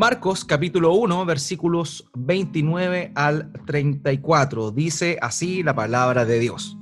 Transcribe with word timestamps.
Marcos 0.00 0.46
capítulo 0.46 0.94
1, 0.94 1.26
versículos 1.26 2.10
29 2.14 3.12
al 3.14 3.52
34. 3.66 4.70
Dice 4.70 5.18
así 5.20 5.62
la 5.62 5.74
palabra 5.74 6.24
de 6.24 6.38
Dios. 6.38 6.78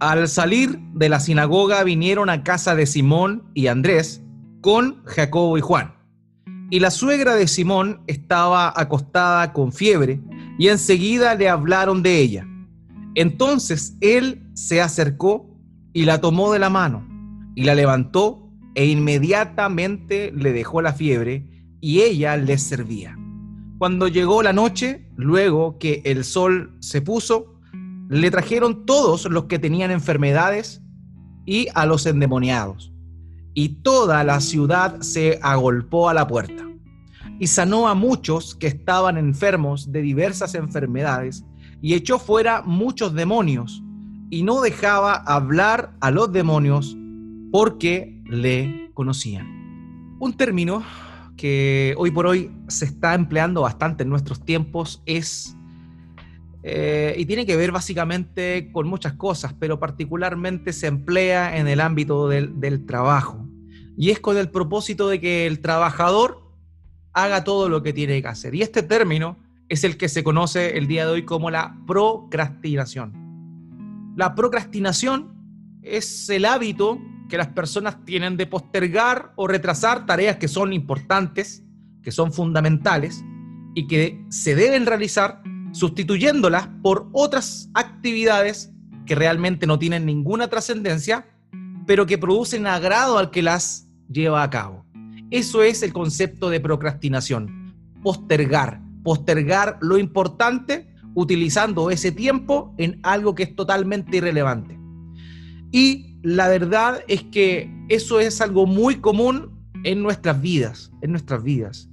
Al 0.00 0.26
salir 0.28 0.78
de 0.94 1.10
la 1.10 1.20
sinagoga 1.20 1.84
vinieron 1.84 2.30
a 2.30 2.42
casa 2.42 2.74
de 2.74 2.86
Simón 2.86 3.50
y 3.52 3.66
Andrés 3.66 4.22
con 4.62 5.04
Jacobo 5.04 5.58
y 5.58 5.60
Juan. 5.60 5.94
Y 6.70 6.80
la 6.80 6.90
suegra 6.90 7.34
de 7.34 7.46
Simón 7.46 8.00
estaba 8.06 8.72
acostada 8.80 9.52
con 9.52 9.70
fiebre 9.70 10.18
y 10.58 10.68
enseguida 10.68 11.34
le 11.34 11.50
hablaron 11.50 12.02
de 12.02 12.18
ella. 12.18 12.48
Entonces 13.14 13.98
él 14.00 14.48
se 14.54 14.80
acercó 14.80 15.54
y 15.92 16.06
la 16.06 16.22
tomó 16.22 16.50
de 16.50 16.60
la 16.60 16.70
mano 16.70 17.06
y 17.54 17.64
la 17.64 17.74
levantó 17.74 18.48
e 18.74 18.86
inmediatamente 18.86 20.32
le 20.34 20.54
dejó 20.54 20.80
la 20.80 20.94
fiebre 20.94 21.52
y 21.82 22.00
ella 22.00 22.36
les 22.38 22.62
servía. 22.62 23.18
Cuando 23.76 24.06
llegó 24.06 24.42
la 24.42 24.52
noche, 24.52 25.10
luego 25.16 25.78
que 25.78 26.00
el 26.04 26.24
sol 26.24 26.76
se 26.78 27.02
puso, 27.02 27.58
le 28.08 28.30
trajeron 28.30 28.86
todos 28.86 29.24
los 29.26 29.44
que 29.44 29.58
tenían 29.58 29.90
enfermedades 29.90 30.80
y 31.44 31.66
a 31.74 31.84
los 31.84 32.06
endemoniados. 32.06 32.92
Y 33.52 33.80
toda 33.82 34.22
la 34.22 34.40
ciudad 34.40 35.00
se 35.00 35.40
agolpó 35.42 36.08
a 36.08 36.14
la 36.14 36.26
puerta. 36.28 36.64
Y 37.40 37.48
sanó 37.48 37.88
a 37.88 37.94
muchos 37.94 38.54
que 38.54 38.68
estaban 38.68 39.18
enfermos 39.18 39.90
de 39.90 40.02
diversas 40.02 40.54
enfermedades 40.54 41.44
y 41.80 41.94
echó 41.94 42.20
fuera 42.20 42.62
muchos 42.62 43.12
demonios 43.12 43.82
y 44.30 44.44
no 44.44 44.60
dejaba 44.60 45.14
hablar 45.14 45.96
a 46.00 46.12
los 46.12 46.30
demonios 46.30 46.96
porque 47.50 48.22
le 48.24 48.92
conocían. 48.94 50.16
Un 50.20 50.34
término 50.36 50.84
que 51.42 51.96
hoy 51.98 52.12
por 52.12 52.28
hoy 52.28 52.52
se 52.68 52.84
está 52.84 53.14
empleando 53.14 53.62
bastante 53.62 54.04
en 54.04 54.08
nuestros 54.08 54.44
tiempos 54.44 55.02
es, 55.06 55.56
eh, 56.62 57.16
y 57.18 57.26
tiene 57.26 57.44
que 57.44 57.56
ver 57.56 57.72
básicamente 57.72 58.70
con 58.70 58.86
muchas 58.86 59.14
cosas, 59.14 59.52
pero 59.58 59.80
particularmente 59.80 60.72
se 60.72 60.86
emplea 60.86 61.58
en 61.58 61.66
el 61.66 61.80
ámbito 61.80 62.28
del, 62.28 62.60
del 62.60 62.86
trabajo. 62.86 63.44
Y 63.96 64.10
es 64.10 64.20
con 64.20 64.36
el 64.36 64.50
propósito 64.50 65.08
de 65.08 65.18
que 65.18 65.48
el 65.48 65.58
trabajador 65.58 66.48
haga 67.12 67.42
todo 67.42 67.68
lo 67.68 67.82
que 67.82 67.92
tiene 67.92 68.22
que 68.22 68.28
hacer. 68.28 68.54
Y 68.54 68.62
este 68.62 68.84
término 68.84 69.36
es 69.68 69.82
el 69.82 69.96
que 69.96 70.08
se 70.08 70.22
conoce 70.22 70.78
el 70.78 70.86
día 70.86 71.06
de 71.06 71.10
hoy 71.10 71.24
como 71.24 71.50
la 71.50 71.76
procrastinación. 71.88 74.12
La 74.14 74.36
procrastinación 74.36 75.34
es 75.82 76.28
el 76.28 76.44
hábito 76.44 77.00
que 77.32 77.38
las 77.38 77.48
personas 77.48 78.04
tienen 78.04 78.36
de 78.36 78.46
postergar 78.46 79.32
o 79.36 79.46
retrasar 79.46 80.04
tareas 80.04 80.36
que 80.36 80.48
son 80.48 80.74
importantes, 80.74 81.64
que 82.02 82.12
son 82.12 82.30
fundamentales 82.30 83.24
y 83.74 83.86
que 83.86 84.22
se 84.28 84.54
deben 84.54 84.84
realizar 84.84 85.42
sustituyéndolas 85.72 86.68
por 86.82 87.08
otras 87.12 87.70
actividades 87.72 88.70
que 89.06 89.14
realmente 89.14 89.66
no 89.66 89.78
tienen 89.78 90.04
ninguna 90.04 90.48
trascendencia, 90.48 91.26
pero 91.86 92.04
que 92.04 92.18
producen 92.18 92.66
agrado 92.66 93.16
al 93.16 93.30
que 93.30 93.40
las 93.40 93.88
lleva 94.10 94.42
a 94.42 94.50
cabo. 94.50 94.84
Eso 95.30 95.62
es 95.62 95.82
el 95.82 95.94
concepto 95.94 96.50
de 96.50 96.60
procrastinación, 96.60 97.74
postergar, 98.02 98.82
postergar 99.02 99.78
lo 99.80 99.96
importante 99.96 100.94
utilizando 101.14 101.90
ese 101.90 102.12
tiempo 102.12 102.74
en 102.76 103.00
algo 103.02 103.34
que 103.34 103.44
es 103.44 103.56
totalmente 103.56 104.18
irrelevante. 104.18 104.78
Y 105.70 106.11
la 106.22 106.48
verdad 106.48 107.02
es 107.08 107.22
que 107.24 107.70
eso 107.88 108.20
es 108.20 108.40
algo 108.40 108.66
muy 108.66 108.96
común 108.96 109.50
en 109.84 110.02
nuestras 110.02 110.40
vidas, 110.40 110.92
en 111.02 111.10
nuestras 111.10 111.42
vidas. 111.42 111.88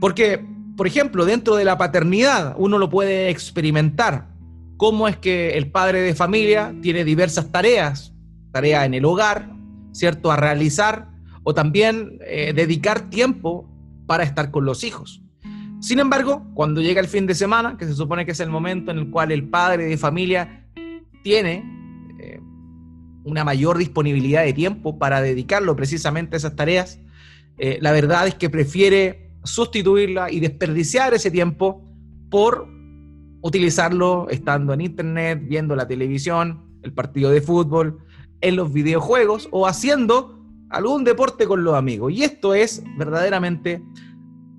Porque, 0.00 0.44
por 0.76 0.86
ejemplo, 0.86 1.24
dentro 1.24 1.56
de 1.56 1.64
la 1.64 1.76
paternidad 1.76 2.54
uno 2.58 2.78
lo 2.78 2.88
puede 2.88 3.28
experimentar. 3.28 4.28
Cómo 4.76 5.08
es 5.08 5.16
que 5.16 5.58
el 5.58 5.70
padre 5.70 6.00
de 6.00 6.14
familia 6.14 6.74
tiene 6.80 7.04
diversas 7.04 7.50
tareas, 7.50 8.14
tareas 8.52 8.86
en 8.86 8.94
el 8.94 9.04
hogar, 9.04 9.50
¿cierto? 9.92 10.30
A 10.30 10.36
realizar 10.36 11.08
o 11.42 11.52
también 11.52 12.18
eh, 12.26 12.52
dedicar 12.54 13.10
tiempo 13.10 13.68
para 14.06 14.22
estar 14.22 14.50
con 14.50 14.64
los 14.64 14.84
hijos. 14.84 15.22
Sin 15.80 15.98
embargo, 15.98 16.46
cuando 16.54 16.80
llega 16.80 17.00
el 17.00 17.08
fin 17.08 17.26
de 17.26 17.34
semana, 17.34 17.76
que 17.76 17.86
se 17.86 17.94
supone 17.94 18.24
que 18.24 18.32
es 18.32 18.40
el 18.40 18.50
momento 18.50 18.90
en 18.90 18.98
el 18.98 19.10
cual 19.10 19.32
el 19.32 19.48
padre 19.48 19.84
de 19.84 19.96
familia 19.96 20.66
tiene 21.22 21.77
una 23.28 23.44
mayor 23.44 23.78
disponibilidad 23.78 24.44
de 24.44 24.52
tiempo 24.52 24.98
para 24.98 25.20
dedicarlo 25.20 25.76
precisamente 25.76 26.36
a 26.36 26.38
esas 26.38 26.56
tareas, 26.56 26.98
eh, 27.58 27.78
la 27.80 27.92
verdad 27.92 28.26
es 28.26 28.34
que 28.34 28.48
prefiere 28.48 29.30
sustituirla 29.44 30.30
y 30.30 30.40
desperdiciar 30.40 31.14
ese 31.14 31.30
tiempo 31.30 31.84
por 32.30 32.68
utilizarlo 33.40 34.28
estando 34.30 34.72
en 34.72 34.80
internet, 34.80 35.42
viendo 35.46 35.76
la 35.76 35.86
televisión, 35.86 36.78
el 36.82 36.92
partido 36.92 37.30
de 37.30 37.40
fútbol, 37.40 37.98
en 38.40 38.56
los 38.56 38.72
videojuegos 38.72 39.48
o 39.50 39.66
haciendo 39.66 40.38
algún 40.70 41.04
deporte 41.04 41.46
con 41.46 41.64
los 41.64 41.74
amigos. 41.74 42.12
Y 42.12 42.22
esto 42.22 42.54
es 42.54 42.82
verdaderamente 42.96 43.82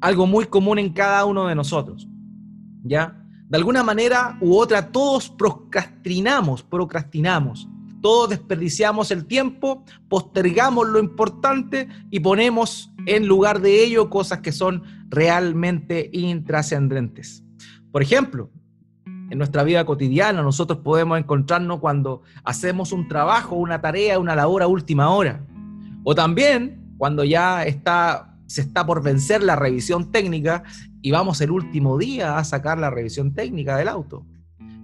algo 0.02 0.28
muy 0.28 0.46
común 0.46 0.80
en 0.80 0.94
cada 0.94 1.26
uno 1.26 1.48
de 1.48 1.56
nosotros. 1.56 2.08
¿Ya? 2.84 3.24
De 3.48 3.58
alguna 3.58 3.84
manera 3.84 4.38
u 4.42 4.56
otra 4.56 4.92
todos 4.92 5.30
procrastinamos, 5.30 6.64
procrastinamos. 6.64 7.68
Todos 8.02 8.30
desperdiciamos 8.30 9.12
el 9.12 9.26
tiempo, 9.26 9.84
postergamos 10.08 10.88
lo 10.88 11.00
importante 11.00 11.88
y 12.10 12.20
ponemos 12.22 12.92
en 13.06 13.28
lugar 13.28 13.62
de 13.62 13.84
ello 13.84 14.10
cosas 14.10 14.40
que 14.40 14.52
son 14.52 14.84
realmente 15.10 16.10
intrascendentes. 16.14 17.44
Por 17.92 18.02
ejemplo, 18.02 18.50
en 19.30 19.38
nuestra 19.38 19.64
vida 19.64 19.86
cotidiana 19.86 20.42
nosotros 20.42 20.80
podemos 20.80 21.20
encontrarnos 21.20 21.80
cuando 21.80 22.24
hacemos 22.44 22.92
un 22.92 23.08
trabajo, 23.08 23.56
una 23.56 23.82
tarea, 23.82 24.20
una 24.20 24.36
labor 24.36 24.64
a 24.64 24.68
última 24.68 25.10
hora. 25.10 25.46
O 26.04 26.16
también 26.16 26.96
cuando 26.98 27.24
ya 27.24 27.64
está, 27.64 28.36
se 28.48 28.62
está 28.62 28.86
por 28.86 29.04
vencer 29.04 29.44
la 29.44 29.56
revisión 29.56 30.12
técnica 30.12 30.64
y 31.02 31.12
vamos 31.12 31.42
el 31.42 31.52
último 31.52 31.98
día 31.98 32.38
a 32.38 32.44
sacar 32.44 32.78
la 32.78 32.90
revisión 32.90 33.34
técnica 33.34 33.78
del 33.78 33.88
auto. 33.88 34.26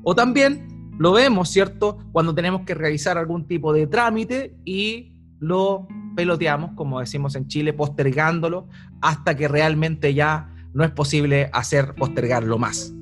O 0.03 0.15
también 0.15 0.74
lo 0.97 1.11
vemos, 1.11 1.49
¿cierto? 1.49 1.97
Cuando 2.11 2.33
tenemos 2.33 2.61
que 2.61 2.73
realizar 2.73 3.17
algún 3.17 3.47
tipo 3.47 3.73
de 3.73 3.87
trámite 3.87 4.55
y 4.63 5.13
lo 5.39 5.87
peloteamos, 6.15 6.71
como 6.75 6.99
decimos 6.99 7.35
en 7.35 7.47
Chile, 7.47 7.73
postergándolo 7.73 8.67
hasta 9.01 9.35
que 9.35 9.47
realmente 9.47 10.13
ya 10.13 10.49
no 10.73 10.83
es 10.83 10.91
posible 10.91 11.49
hacer 11.53 11.95
postergarlo 11.95 12.57
más. 12.57 12.93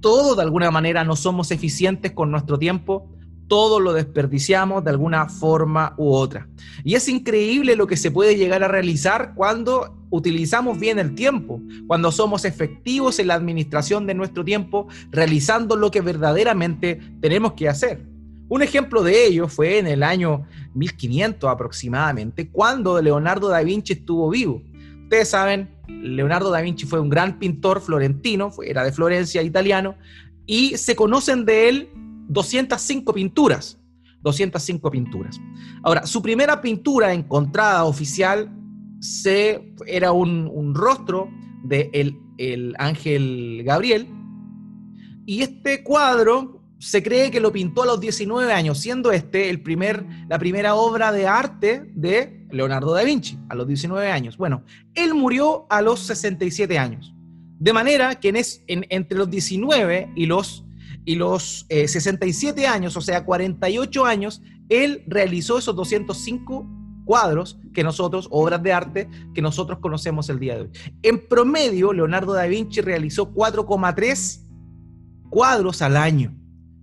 Todo 0.00 0.34
de 0.34 0.42
alguna 0.42 0.70
manera 0.70 1.04
no 1.04 1.14
somos 1.14 1.50
eficientes 1.50 2.12
con 2.12 2.30
nuestro 2.30 2.58
tiempo 2.58 3.10
todo 3.48 3.80
lo 3.80 3.92
desperdiciamos 3.92 4.84
de 4.84 4.90
alguna 4.90 5.28
forma 5.28 5.94
u 5.96 6.12
otra. 6.12 6.48
Y 6.84 6.94
es 6.94 7.08
increíble 7.08 7.76
lo 7.76 7.86
que 7.86 7.96
se 7.96 8.10
puede 8.10 8.36
llegar 8.36 8.62
a 8.62 8.68
realizar 8.68 9.34
cuando 9.34 10.02
utilizamos 10.10 10.78
bien 10.78 10.98
el 10.98 11.14
tiempo, 11.14 11.60
cuando 11.86 12.12
somos 12.12 12.44
efectivos 12.44 13.18
en 13.18 13.28
la 13.28 13.34
administración 13.34 14.06
de 14.06 14.14
nuestro 14.14 14.44
tiempo, 14.44 14.88
realizando 15.10 15.76
lo 15.76 15.90
que 15.90 16.02
verdaderamente 16.02 17.00
tenemos 17.20 17.54
que 17.54 17.68
hacer. 17.68 18.02
Un 18.48 18.62
ejemplo 18.62 19.02
de 19.02 19.26
ello 19.26 19.48
fue 19.48 19.78
en 19.78 19.86
el 19.86 20.02
año 20.02 20.46
1500 20.74 21.48
aproximadamente, 21.50 22.50
cuando 22.50 23.00
Leonardo 23.00 23.48
da 23.48 23.62
Vinci 23.62 23.94
estuvo 23.94 24.28
vivo. 24.28 24.62
Ustedes 25.04 25.28
saben, 25.28 25.70
Leonardo 25.88 26.50
da 26.50 26.60
Vinci 26.60 26.84
fue 26.84 27.00
un 27.00 27.08
gran 27.08 27.38
pintor 27.38 27.80
florentino, 27.80 28.52
era 28.62 28.84
de 28.84 28.92
Florencia, 28.92 29.42
italiano, 29.42 29.94
y 30.44 30.76
se 30.76 30.94
conocen 30.94 31.46
de 31.46 31.68
él 31.70 31.88
205 32.28 33.12
pinturas. 33.12 33.78
205 34.22 34.90
pinturas. 34.90 35.40
Ahora, 35.82 36.06
su 36.06 36.22
primera 36.22 36.60
pintura 36.60 37.12
encontrada 37.12 37.84
oficial 37.84 38.50
se, 39.00 39.74
era 39.86 40.12
un, 40.12 40.74
rostro 40.74 41.28
de 41.64 41.90
el, 42.38 42.74
ángel 42.78 43.62
Gabriel. 43.64 44.08
Y 45.26 45.42
este 45.42 45.82
cuadro 45.82 46.62
se 46.78 47.02
cree 47.02 47.30
que 47.30 47.40
lo 47.40 47.52
pintó 47.52 47.82
a 47.82 47.86
los 47.86 48.00
19 48.00 48.52
años, 48.52 48.78
siendo 48.78 49.12
este 49.12 49.50
el 49.50 49.62
primer, 49.62 50.04
la 50.28 50.38
primera 50.38 50.74
obra 50.74 51.12
de 51.12 51.26
arte 51.26 51.92
de 51.94 52.46
Leonardo 52.50 52.92
da 52.92 53.02
Vinci, 53.02 53.38
a 53.48 53.54
los 53.54 53.66
19 53.66 54.10
años. 54.10 54.36
Bueno, 54.36 54.64
él 54.94 55.14
murió 55.14 55.66
a 55.70 55.80
los 55.80 56.00
67 56.00 56.78
años. 56.78 57.14
De 57.58 57.72
manera 57.72 58.16
que 58.16 58.28
en, 58.66 58.86
entre 58.88 59.16
los 59.16 59.30
19 59.30 60.12
y 60.16 60.26
los 60.26 60.64
y 61.04 61.16
los 61.16 61.66
67 61.68 62.60
eh, 62.60 62.66
años, 62.66 62.96
o 62.96 63.00
sea, 63.00 63.24
48 63.24 64.04
años, 64.04 64.42
él 64.68 65.02
realizó 65.06 65.58
esos 65.58 65.74
205 65.74 66.66
cuadros 67.04 67.58
que 67.74 67.82
nosotros, 67.82 68.28
obras 68.30 68.62
de 68.62 68.72
arte, 68.72 69.08
que 69.34 69.42
nosotros 69.42 69.78
conocemos 69.80 70.28
el 70.28 70.38
día 70.38 70.54
de 70.54 70.60
hoy. 70.62 70.70
En 71.02 71.26
promedio, 71.28 71.92
Leonardo 71.92 72.32
da 72.32 72.46
Vinci 72.46 72.80
realizó 72.80 73.32
4,3 73.32 74.40
cuadros 75.30 75.82
al 75.82 75.96
año 75.96 76.34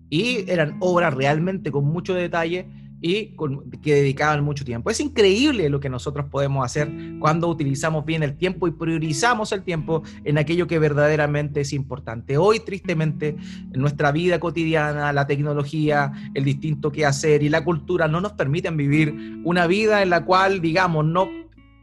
y 0.09 0.49
eran 0.49 0.77
obras 0.79 1.13
realmente 1.13 1.71
con 1.71 1.85
mucho 1.85 2.13
detalle 2.13 2.67
y 3.01 3.35
que 3.81 3.95
dedicaban 3.95 4.43
mucho 4.43 4.65
tiempo. 4.65 4.89
Es 4.89 4.99
increíble 4.99 5.69
lo 5.69 5.79
que 5.79 5.89
nosotros 5.89 6.25
podemos 6.29 6.65
hacer 6.65 6.91
cuando 7.19 7.47
utilizamos 7.47 8.05
bien 8.05 8.23
el 8.23 8.37
tiempo 8.37 8.67
y 8.67 8.71
priorizamos 8.71 9.51
el 9.51 9.63
tiempo 9.63 10.03
en 10.23 10.37
aquello 10.37 10.67
que 10.67 10.79
verdaderamente 10.79 11.61
es 11.61 11.73
importante. 11.73 12.37
Hoy, 12.37 12.59
tristemente, 12.59 13.37
en 13.73 13.79
nuestra 13.79 14.11
vida 14.11 14.39
cotidiana, 14.39 15.13
la 15.13 15.27
tecnología, 15.27 16.11
el 16.33 16.43
distinto 16.43 16.91
que 16.91 17.05
hacer 17.05 17.43
y 17.43 17.49
la 17.49 17.63
cultura 17.63 18.07
no 18.07 18.19
nos 18.21 18.33
permiten 18.33 18.75
vivir 18.75 19.41
una 19.45 19.67
vida 19.67 20.01
en 20.01 20.09
la 20.09 20.25
cual, 20.25 20.61
digamos, 20.61 21.05
no, 21.05 21.29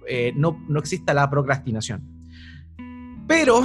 eh, 0.06 0.32
no, 0.36 0.62
no 0.68 0.78
exista 0.78 1.14
la 1.14 1.30
procrastinación. 1.30 2.02
Pero 3.26 3.62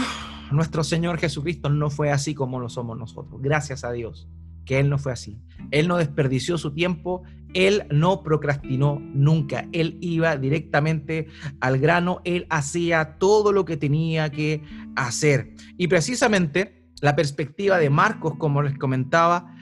nuestro 0.51 0.83
Señor 0.83 1.19
Jesucristo 1.19 1.69
no 1.69 1.89
fue 1.89 2.11
así 2.11 2.33
como 2.33 2.59
lo 2.59 2.69
somos 2.69 2.97
nosotros. 2.97 3.41
Gracias 3.41 3.83
a 3.83 3.91
Dios 3.91 4.27
que 4.65 4.79
Él 4.79 4.89
no 4.89 4.97
fue 4.97 5.11
así. 5.11 5.39
Él 5.71 5.87
no 5.87 5.97
desperdició 5.97 6.57
su 6.57 6.71
tiempo, 6.71 7.23
Él 7.53 7.83
no 7.91 8.23
procrastinó 8.23 9.01
nunca, 9.13 9.67
Él 9.71 9.97
iba 10.01 10.37
directamente 10.37 11.27
al 11.59 11.79
grano, 11.79 12.21
Él 12.23 12.47
hacía 12.49 13.17
todo 13.17 13.51
lo 13.51 13.65
que 13.65 13.77
tenía 13.77 14.31
que 14.31 14.61
hacer. 14.95 15.53
Y 15.77 15.87
precisamente 15.87 16.85
la 17.01 17.15
perspectiva 17.15 17.77
de 17.77 17.89
Marcos, 17.89 18.35
como 18.37 18.61
les 18.61 18.77
comentaba, 18.77 19.53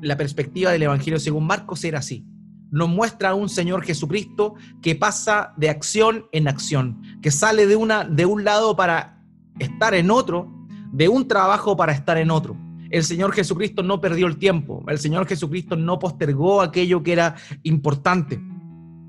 la 0.00 0.16
perspectiva 0.16 0.70
del 0.70 0.84
Evangelio 0.84 1.18
según 1.18 1.46
Marcos 1.46 1.82
era 1.84 1.98
así. 1.98 2.24
Nos 2.70 2.88
muestra 2.88 3.30
a 3.30 3.34
un 3.34 3.48
Señor 3.48 3.82
Jesucristo 3.82 4.54
que 4.82 4.94
pasa 4.94 5.54
de 5.56 5.70
acción 5.70 6.26
en 6.32 6.48
acción, 6.48 7.00
que 7.22 7.30
sale 7.30 7.66
de, 7.66 7.76
una, 7.76 8.04
de 8.04 8.26
un 8.26 8.44
lado 8.44 8.76
para 8.76 9.24
estar 9.58 9.94
en 9.94 10.10
otro, 10.10 10.52
de 10.92 11.08
un 11.08 11.26
trabajo 11.26 11.76
para 11.76 11.92
estar 11.92 12.18
en 12.18 12.30
otro 12.30 12.67
el 12.90 13.04
Señor 13.04 13.32
Jesucristo 13.32 13.82
no 13.82 14.00
perdió 14.00 14.26
el 14.26 14.38
tiempo, 14.38 14.84
el 14.88 14.98
Señor 14.98 15.26
Jesucristo 15.26 15.76
no 15.76 15.98
postergó 15.98 16.60
aquello 16.60 17.02
que 17.02 17.12
era 17.12 17.36
importante. 17.62 18.40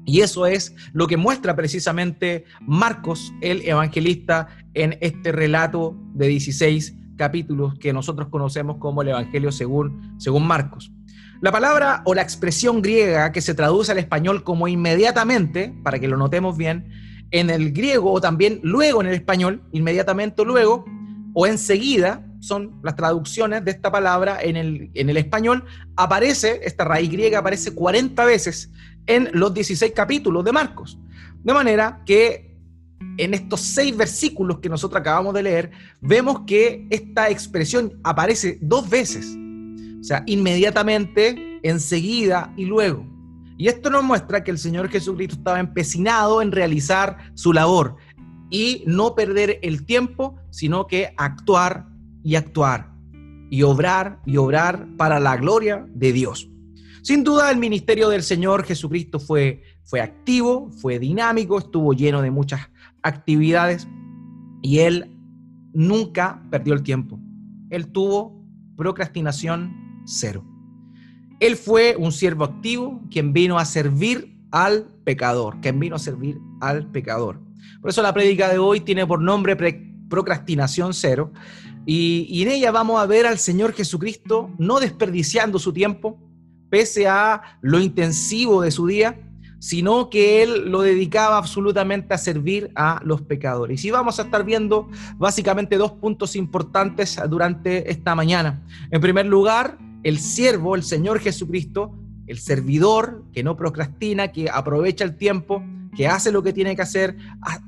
Y 0.05 0.21
eso 0.21 0.47
es 0.47 0.75
lo 0.91 1.07
que 1.07 1.17
muestra 1.17 1.55
precisamente 1.55 2.45
Marcos, 2.61 3.31
el 3.41 3.61
evangelista, 3.61 4.47
en 4.73 4.97
este 5.01 5.31
relato 5.31 5.95
de 6.13 6.27
16 6.27 6.95
capítulos 7.15 7.77
que 7.79 7.93
nosotros 7.93 8.29
conocemos 8.29 8.77
como 8.77 9.01
el 9.01 9.09
Evangelio 9.09 9.51
según, 9.51 10.15
según 10.17 10.47
Marcos. 10.47 10.91
La 11.41 11.51
palabra 11.51 12.01
o 12.05 12.15
la 12.15 12.21
expresión 12.21 12.81
griega 12.81 13.31
que 13.31 13.41
se 13.41 13.53
traduce 13.53 13.91
al 13.91 13.97
español 13.97 14.43
como 14.43 14.67
inmediatamente, 14.67 15.73
para 15.83 15.99
que 15.99 16.07
lo 16.07 16.17
notemos 16.17 16.57
bien, 16.57 16.89
en 17.31 17.49
el 17.49 17.71
griego 17.71 18.11
o 18.11 18.19
también 18.19 18.59
luego 18.63 19.01
en 19.01 19.07
el 19.07 19.13
español, 19.13 19.61
inmediatamente 19.71 20.41
o 20.41 20.45
luego, 20.45 20.85
o 21.33 21.45
enseguida, 21.45 22.25
son 22.39 22.79
las 22.83 22.95
traducciones 22.95 23.63
de 23.65 23.71
esta 23.71 23.91
palabra 23.91 24.39
en 24.41 24.55
el, 24.55 24.91
en 24.93 25.09
el 25.09 25.17
español, 25.17 25.65
aparece, 25.95 26.61
esta 26.63 26.85
raíz 26.85 27.11
griega 27.11 27.39
aparece 27.39 27.73
40 27.73 28.25
veces 28.25 28.71
en 29.05 29.29
los 29.33 29.53
16 29.53 29.91
capítulos 29.93 30.43
de 30.45 30.51
Marcos. 30.51 30.99
De 31.43 31.53
manera 31.53 32.01
que 32.05 32.49
en 33.17 33.33
estos 33.33 33.61
seis 33.61 33.95
versículos 33.95 34.59
que 34.59 34.69
nosotros 34.69 34.99
acabamos 34.99 35.33
de 35.33 35.43
leer, 35.43 35.71
vemos 36.01 36.41
que 36.45 36.87
esta 36.89 37.29
expresión 37.29 37.99
aparece 38.03 38.57
dos 38.61 38.89
veces. 38.89 39.35
O 39.99 40.03
sea, 40.03 40.23
inmediatamente, 40.25 41.59
enseguida 41.63 42.53
y 42.55 42.65
luego. 42.65 43.05
Y 43.57 43.67
esto 43.67 43.89
nos 43.89 44.03
muestra 44.03 44.43
que 44.43 44.51
el 44.51 44.57
Señor 44.57 44.89
Jesucristo 44.89 45.35
estaba 45.35 45.59
empecinado 45.59 46.41
en 46.41 46.53
realizar 46.53 47.17
su 47.33 47.51
labor 47.51 47.97
y 48.49 48.83
no 48.87 49.15
perder 49.15 49.59
el 49.61 49.85
tiempo, 49.85 50.37
sino 50.49 50.87
que 50.87 51.13
actuar 51.17 51.88
y 52.23 52.35
actuar 52.35 52.91
y 53.49 53.63
obrar 53.63 54.19
y 54.25 54.37
obrar 54.37 54.87
para 54.97 55.19
la 55.19 55.37
gloria 55.37 55.85
de 55.93 56.13
Dios. 56.13 56.49
Sin 57.01 57.23
duda 57.23 57.49
el 57.49 57.57
ministerio 57.57 58.09
del 58.09 58.23
Señor 58.23 58.63
Jesucristo 58.63 59.19
fue, 59.19 59.63
fue 59.83 60.01
activo, 60.01 60.69
fue 60.71 60.99
dinámico, 60.99 61.57
estuvo 61.57 61.93
lleno 61.93 62.21
de 62.21 62.31
muchas 62.31 62.69
actividades 63.01 63.87
y 64.61 64.79
él 64.79 65.17
nunca 65.73 66.43
perdió 66.51 66.73
el 66.73 66.83
tiempo. 66.83 67.19
Él 67.69 67.87
tuvo 67.87 68.45
procrastinación 68.75 70.01
cero. 70.05 70.45
Él 71.39 71.55
fue 71.55 71.95
un 71.97 72.11
siervo 72.11 72.43
activo 72.43 73.01
quien 73.09 73.31
vino 73.31 73.57
a 73.57 73.65
servir 73.65 74.37
al 74.51 74.87
pecador, 75.05 75.61
quien 75.61 75.79
vino 75.79 75.95
a 75.95 75.99
servir 75.99 76.39
al 76.59 76.91
pecador. 76.91 77.39
Por 77.81 77.89
eso 77.89 78.01
la 78.01 78.13
prédica 78.13 78.49
de 78.49 78.57
hoy 78.57 78.81
tiene 78.81 79.07
por 79.07 79.21
nombre 79.21 79.55
procrastinación 80.09 80.93
cero 80.93 81.31
y, 81.91 82.43
en 82.43 82.51
ella 82.51 82.71
vamos 82.71 83.01
a 83.01 83.05
ver 83.05 83.25
al 83.25 83.39
Señor 83.39 83.73
Jesucristo 83.73 84.51
no 84.59 84.79
desperdiciando 84.79 85.57
su 85.57 85.73
tiempo, 85.73 86.19
pese 86.69 87.07
a 87.07 87.57
lo 87.61 87.79
intensivo 87.79 88.61
de 88.61 88.69
su 88.69 88.85
día, 88.85 89.19
sino 89.57 90.09
que 90.09 90.43
Él 90.43 90.69
lo 90.69 90.81
dedicaba 90.81 91.37
absolutamente 91.37 92.13
a 92.13 92.19
servir 92.19 92.71
a 92.75 93.01
los 93.03 93.23
pecadores. 93.23 93.83
Y 93.83 93.91
vamos 93.91 94.19
a 94.19 94.23
estar 94.23 94.45
viendo 94.45 94.87
básicamente 95.17 95.77
dos 95.77 95.93
puntos 95.93 96.35
importantes 96.35 97.19
durante 97.27 97.89
esta 97.89 98.13
mañana. 98.13 98.63
En 98.91 99.01
primer 99.01 99.25
lugar, 99.25 99.79
el 100.03 100.19
siervo, 100.19 100.75
el 100.75 100.83
Señor 100.83 101.19
Jesucristo, 101.19 101.95
el 102.27 102.37
servidor 102.37 103.23
que 103.33 103.43
no 103.43 103.57
procrastina, 103.57 104.31
que 104.31 104.47
aprovecha 104.47 105.03
el 105.03 105.17
tiempo, 105.17 105.63
que 105.95 106.07
hace 106.07 106.31
lo 106.31 106.43
que 106.43 106.53
tiene 106.53 106.75
que 106.75 106.81
hacer, 106.81 107.17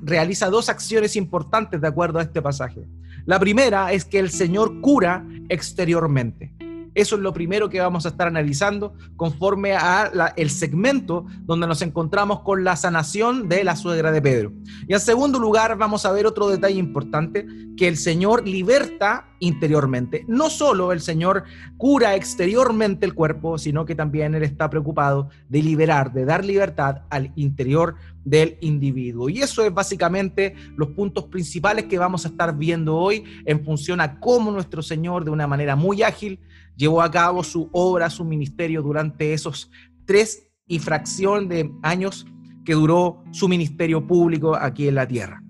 realiza 0.00 0.50
dos 0.50 0.68
acciones 0.68 1.16
importantes 1.16 1.80
de 1.80 1.88
acuerdo 1.88 2.18
a 2.18 2.22
este 2.22 2.42
pasaje. 2.42 2.86
La 3.24 3.38
primera 3.38 3.92
es 3.92 4.04
que 4.04 4.18
el 4.18 4.30
Señor 4.30 4.80
cura 4.80 5.24
exteriormente. 5.48 6.54
Eso 6.94 7.16
es 7.16 7.22
lo 7.22 7.32
primero 7.32 7.70
que 7.70 7.80
vamos 7.80 8.04
a 8.04 8.10
estar 8.10 8.26
analizando 8.26 8.94
conforme 9.16 9.74
a 9.74 10.32
el 10.36 10.50
segmento 10.50 11.26
donde 11.40 11.66
nos 11.66 11.82
encontramos 11.82 12.40
con 12.40 12.64
la 12.64 12.76
sanación 12.76 13.48
de 13.48 13.64
la 13.64 13.76
suegra 13.76 14.12
de 14.12 14.20
Pedro. 14.20 14.52
Y 14.86 14.92
en 14.92 15.00
segundo 15.00 15.38
lugar 15.38 15.76
vamos 15.78 16.04
a 16.04 16.12
ver 16.12 16.26
otro 16.26 16.48
detalle 16.48 16.78
importante, 16.78 17.46
que 17.76 17.88
el 17.88 17.96
Señor 17.96 18.46
liberta 18.46 19.28
interiormente. 19.40 20.24
No 20.28 20.50
solo 20.50 20.92
el 20.92 21.00
Señor 21.00 21.44
cura 21.78 22.14
exteriormente 22.14 23.06
el 23.06 23.14
cuerpo, 23.14 23.58
sino 23.58 23.84
que 23.84 23.94
también 23.94 24.34
Él 24.34 24.42
está 24.42 24.68
preocupado 24.68 25.30
de 25.48 25.62
liberar, 25.62 26.12
de 26.12 26.24
dar 26.24 26.44
libertad 26.44 27.02
al 27.10 27.32
interior 27.36 27.96
del 28.24 28.56
individuo. 28.60 29.28
Y 29.28 29.40
eso 29.40 29.64
es 29.64 29.72
básicamente 29.72 30.54
los 30.76 30.90
puntos 30.90 31.24
principales 31.24 31.86
que 31.86 31.98
vamos 31.98 32.24
a 32.24 32.28
estar 32.28 32.56
viendo 32.56 32.96
hoy 32.96 33.24
en 33.46 33.64
función 33.64 34.00
a 34.00 34.20
cómo 34.20 34.50
nuestro 34.52 34.82
Señor 34.82 35.24
de 35.24 35.30
una 35.30 35.46
manera 35.46 35.74
muy 35.74 36.02
ágil 36.02 36.38
llevó 36.76 37.02
a 37.02 37.10
cabo 37.10 37.44
su 37.44 37.68
obra, 37.72 38.10
su 38.10 38.24
ministerio 38.24 38.82
durante 38.82 39.32
esos 39.32 39.70
tres 40.04 40.50
y 40.66 40.78
fracción 40.78 41.48
de 41.48 41.70
años 41.82 42.26
que 42.64 42.74
duró 42.74 43.22
su 43.32 43.48
ministerio 43.48 44.06
público 44.06 44.54
aquí 44.54 44.88
en 44.88 44.94
la 44.94 45.06
tierra. 45.06 45.42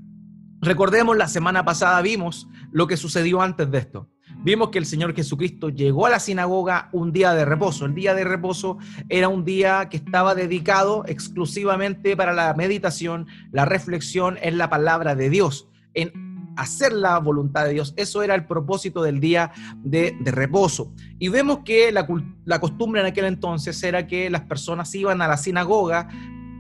Recordemos, 0.61 1.17
la 1.17 1.29
semana 1.29 1.65
pasada 1.65 2.01
vimos 2.03 2.49
lo 2.71 2.87
que 2.87 2.97
sucedió 2.97 3.43
antes 3.43 3.71
de 3.71 3.79
esto. 3.79 4.09
Vimos 4.45 4.71
que 4.71 4.79
el 4.79 4.87
Señor 4.87 5.15
Jesucristo 5.15 5.69
llegó 5.69 6.07
a 6.07 6.11
la 6.11 6.19
sinagoga 6.19 6.89
un 6.93 7.13
día 7.13 7.33
de 7.33 7.45
reposo. 7.45 7.85
El 7.85 7.95
día 7.95 8.15
de 8.15 8.25
reposo 8.25 8.79
era 9.09 9.29
un 9.29 9.45
día 9.45 9.89
que 9.89 9.99
estaba 9.99 10.35
dedicado 10.35 11.05
exclusivamente 11.07 12.17
para 12.17 12.33
la 12.33 12.53
meditación, 12.55 13.27
la 13.53 13.65
reflexión 13.65 14.39
en 14.43 14.59
la 14.59 14.69
palabra 14.69 15.15
de 15.15 15.31
Dios, 15.31 15.69
en 15.95 16.22
hacer 16.57 16.93
la 16.93 17.19
voluntad 17.19 17.65
de 17.65 17.73
Dios. 17.73 17.95
Eso 17.97 18.23
era 18.23 18.35
el 18.35 18.47
propósito 18.47 19.03
del 19.03 19.21
día 19.21 19.53
de, 19.83 20.17
reposo. 20.25 20.93
Y 21.19 21.29
vemos 21.29 21.61
que 21.65 21.93
la, 21.93 22.07
la 22.45 22.61
costumbre 22.61 23.01
en 23.01 23.07
aquel 23.07 23.27
entonces 23.27 23.83
era 23.83 24.07
que 24.07 24.31
las 24.31 24.43
personas 24.43 24.95
iban 24.95 25.23
a 25.23 25.29
la 25.29 25.37
sinagoga 25.37 26.09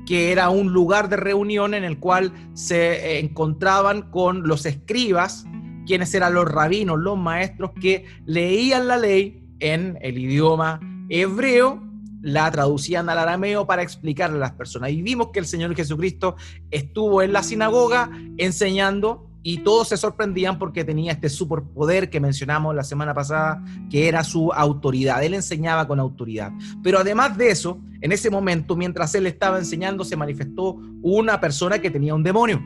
que 0.06 0.32
era 0.32 0.50
un 0.50 0.72
lugar 0.72 1.08
de 1.08 1.16
reunión 1.16 1.74
en 1.74 1.84
el 1.84 1.98
cual 1.98 2.32
se 2.54 2.92
eh, 2.92 3.18
encontraban 3.20 4.10
con 4.10 4.46
los 4.46 4.66
escribas, 4.66 5.46
quienes 5.86 6.14
eran 6.14 6.34
los 6.34 6.50
rabinos, 6.50 6.98
los 6.98 7.18
maestros 7.18 7.72
que 7.80 8.06
leían 8.26 8.88
la 8.88 8.96
ley 8.96 9.44
en 9.60 9.98
el 10.02 10.18
idioma 10.18 10.80
hebreo, 11.08 11.80
la 12.20 12.50
traducían 12.50 13.08
al 13.08 13.18
arameo 13.18 13.66
para 13.66 13.82
explicarle 13.82 14.36
a 14.36 14.40
las 14.40 14.52
personas. 14.52 14.90
Y 14.90 15.02
vimos 15.02 15.28
que 15.32 15.40
el 15.40 15.46
Señor 15.46 15.74
Jesucristo 15.74 16.36
estuvo 16.70 17.22
en 17.22 17.32
la 17.32 17.42
sinagoga 17.42 18.10
enseñando 18.38 19.28
y 19.42 19.58
todos 19.58 19.88
se 19.88 19.96
sorprendían 19.96 20.58
porque 20.58 20.84
tenía 20.84 21.12
este 21.12 21.28
superpoder 21.28 22.10
que 22.10 22.20
mencionamos 22.20 22.74
la 22.74 22.84
semana 22.84 23.12
pasada, 23.12 23.62
que 23.90 24.08
era 24.08 24.22
su 24.22 24.52
autoridad. 24.52 25.22
Él 25.22 25.34
enseñaba 25.34 25.88
con 25.88 25.98
autoridad. 25.98 26.52
Pero 26.82 26.98
además 26.98 27.36
de 27.36 27.50
eso, 27.50 27.80
en 28.00 28.12
ese 28.12 28.30
momento, 28.30 28.76
mientras 28.76 29.14
él 29.14 29.26
estaba 29.26 29.58
enseñando, 29.58 30.04
se 30.04 30.16
manifestó 30.16 30.78
una 31.02 31.40
persona 31.40 31.80
que 31.80 31.90
tenía 31.90 32.14
un 32.14 32.22
demonio. 32.22 32.62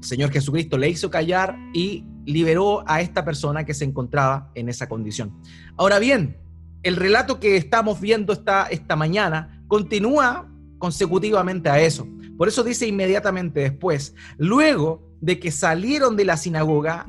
El 0.00 0.04
Señor 0.04 0.30
Jesucristo 0.30 0.78
le 0.78 0.88
hizo 0.88 1.10
callar 1.10 1.56
y 1.72 2.04
liberó 2.24 2.84
a 2.86 3.00
esta 3.00 3.24
persona 3.24 3.64
que 3.64 3.74
se 3.74 3.84
encontraba 3.84 4.50
en 4.54 4.68
esa 4.68 4.88
condición. 4.88 5.40
Ahora 5.76 5.98
bien, 5.98 6.38
el 6.82 6.96
relato 6.96 7.40
que 7.40 7.56
estamos 7.56 8.00
viendo 8.00 8.32
esta, 8.32 8.66
esta 8.66 8.96
mañana 8.96 9.64
continúa 9.66 10.48
consecutivamente 10.78 11.68
a 11.68 11.80
eso. 11.80 12.06
Por 12.36 12.48
eso 12.48 12.62
dice 12.62 12.86
inmediatamente 12.86 13.60
después, 13.60 14.14
luego 14.36 15.07
de 15.20 15.38
que 15.38 15.50
salieron 15.50 16.16
de 16.16 16.24
la 16.24 16.36
sinagoga, 16.36 17.06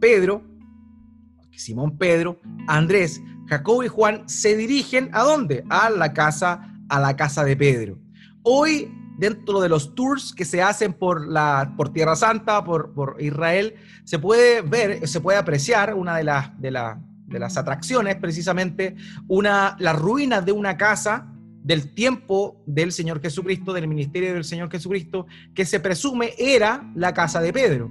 Pedro, 0.00 0.42
Simón 1.52 1.98
Pedro, 1.98 2.40
Andrés, 2.66 3.20
Jacobo 3.46 3.82
y 3.82 3.88
Juan 3.88 4.28
se 4.28 4.56
dirigen 4.56 5.10
a 5.12 5.22
dónde? 5.22 5.64
A 5.68 5.90
la 5.90 6.12
casa 6.12 6.70
a 6.90 7.00
la 7.00 7.16
casa 7.16 7.44
de 7.44 7.56
Pedro. 7.56 7.98
Hoy, 8.42 8.92
dentro 9.16 9.60
de 9.60 9.68
los 9.68 9.94
tours 9.94 10.34
que 10.34 10.44
se 10.44 10.60
hacen 10.60 10.92
por, 10.92 11.26
la, 11.26 11.72
por 11.76 11.92
Tierra 11.92 12.16
Santa, 12.16 12.64
por, 12.64 12.92
por 12.92 13.16
Israel, 13.20 13.76
se 14.04 14.18
puede 14.18 14.60
ver, 14.60 15.06
se 15.06 15.20
puede 15.20 15.38
apreciar 15.38 15.94
una 15.94 16.16
de, 16.16 16.24
las 16.24 16.60
de, 16.60 16.70
de 17.26 17.38
las 17.38 17.56
atracciones, 17.56 18.16
precisamente, 18.16 18.96
una, 19.28 19.76
las 19.78 19.96
ruinas 19.96 20.44
de 20.44 20.52
una 20.52 20.76
casa 20.76 21.32
del 21.62 21.94
tiempo 21.94 22.62
del 22.66 22.92
Señor 22.92 23.20
Jesucristo, 23.20 23.72
del 23.72 23.88
ministerio 23.88 24.34
del 24.34 24.44
Señor 24.44 24.70
Jesucristo, 24.70 25.26
que 25.54 25.64
se 25.64 25.80
presume 25.80 26.32
era 26.38 26.90
la 26.94 27.12
casa 27.12 27.40
de 27.40 27.52
Pedro. 27.52 27.90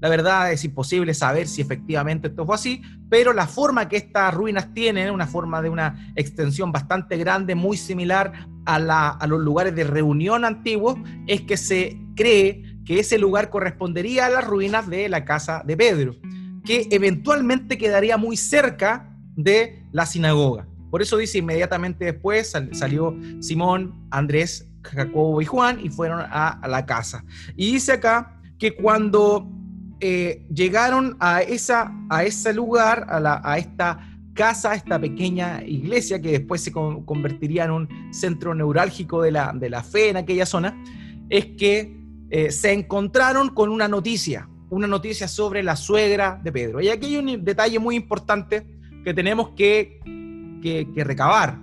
La 0.00 0.08
verdad 0.08 0.52
es 0.52 0.64
imposible 0.64 1.12
saber 1.12 1.48
si 1.48 1.60
efectivamente 1.60 2.28
esto 2.28 2.46
fue 2.46 2.54
así, 2.54 2.82
pero 3.10 3.32
la 3.32 3.48
forma 3.48 3.88
que 3.88 3.96
estas 3.96 4.32
ruinas 4.32 4.72
tienen, 4.72 5.10
una 5.10 5.26
forma 5.26 5.60
de 5.60 5.70
una 5.70 6.12
extensión 6.14 6.70
bastante 6.70 7.16
grande, 7.16 7.56
muy 7.56 7.76
similar 7.76 8.32
a, 8.64 9.26
los 9.26 9.40
lugares 9.40 9.74
de 9.74 9.82
reunión 9.82 10.44
antiguos, 10.44 10.96
es 11.26 11.40
que 11.42 11.56
se 11.56 11.98
cree 12.14 12.62
que 12.84 13.00
ese 13.00 13.18
lugar 13.18 13.50
correspondería 13.50 14.26
a 14.26 14.30
las 14.30 14.46
ruinas 14.46 14.88
de 14.88 15.08
la 15.08 15.24
casa 15.24 15.62
de 15.66 15.76
Pedro, 15.76 16.14
que 16.64 16.86
eventualmente 16.92 17.76
quedaría 17.76 18.16
muy 18.16 18.36
cerca 18.36 19.16
de 19.34 19.82
la 19.90 20.06
sinagoga. 20.06 20.67
Por 20.90 21.02
eso 21.02 21.16
dice 21.16 21.38
inmediatamente 21.38 22.04
después 22.04 22.54
salió 22.72 23.16
Simón, 23.40 23.94
Andrés, 24.10 24.68
Jacobo 24.82 25.40
y 25.40 25.44
Juan 25.44 25.80
y 25.82 25.90
fueron 25.90 26.20
a, 26.20 26.60
la 26.68 26.86
casa. 26.86 27.24
Y 27.56 27.72
dice 27.72 27.92
acá 27.92 28.40
que 28.58 28.74
cuando 28.74 29.48
eh, 30.00 30.46
llegaron 30.52 31.16
a, 31.20 31.42
esa, 31.42 31.92
a 32.08 32.24
ese 32.24 32.54
lugar, 32.54 33.06
a, 33.08 33.40
a 33.44 33.58
esta 33.58 34.08
casa, 34.38 34.74
esta 34.74 35.00
pequeña 35.00 35.64
iglesia 35.66 36.22
que 36.22 36.30
después 36.30 36.62
se 36.62 36.72
convertiría 36.72 37.64
en 37.64 37.72
un 37.72 37.88
centro 38.12 38.54
neurálgico 38.54 39.20
de 39.20 39.32
la, 39.32 39.52
de 39.52 39.68
la 39.68 39.82
fe 39.82 40.10
en 40.10 40.16
aquella 40.16 40.46
zona, 40.46 40.80
es 41.28 41.46
que 41.58 41.96
eh, 42.30 42.52
se 42.52 42.72
encontraron 42.72 43.48
con 43.48 43.68
una 43.68 43.88
noticia, 43.88 44.48
una 44.70 44.86
noticia 44.86 45.26
sobre 45.26 45.64
la 45.64 45.74
suegra 45.74 46.40
de 46.42 46.52
Pedro. 46.52 46.80
Y 46.80 46.88
aquí 46.88 47.06
hay 47.06 47.16
un 47.16 47.44
detalle 47.44 47.80
muy 47.80 47.96
importante 47.96 48.64
que 49.02 49.12
tenemos 49.12 49.50
que 49.56 50.00
que, 50.60 50.86
recabar. 51.04 51.60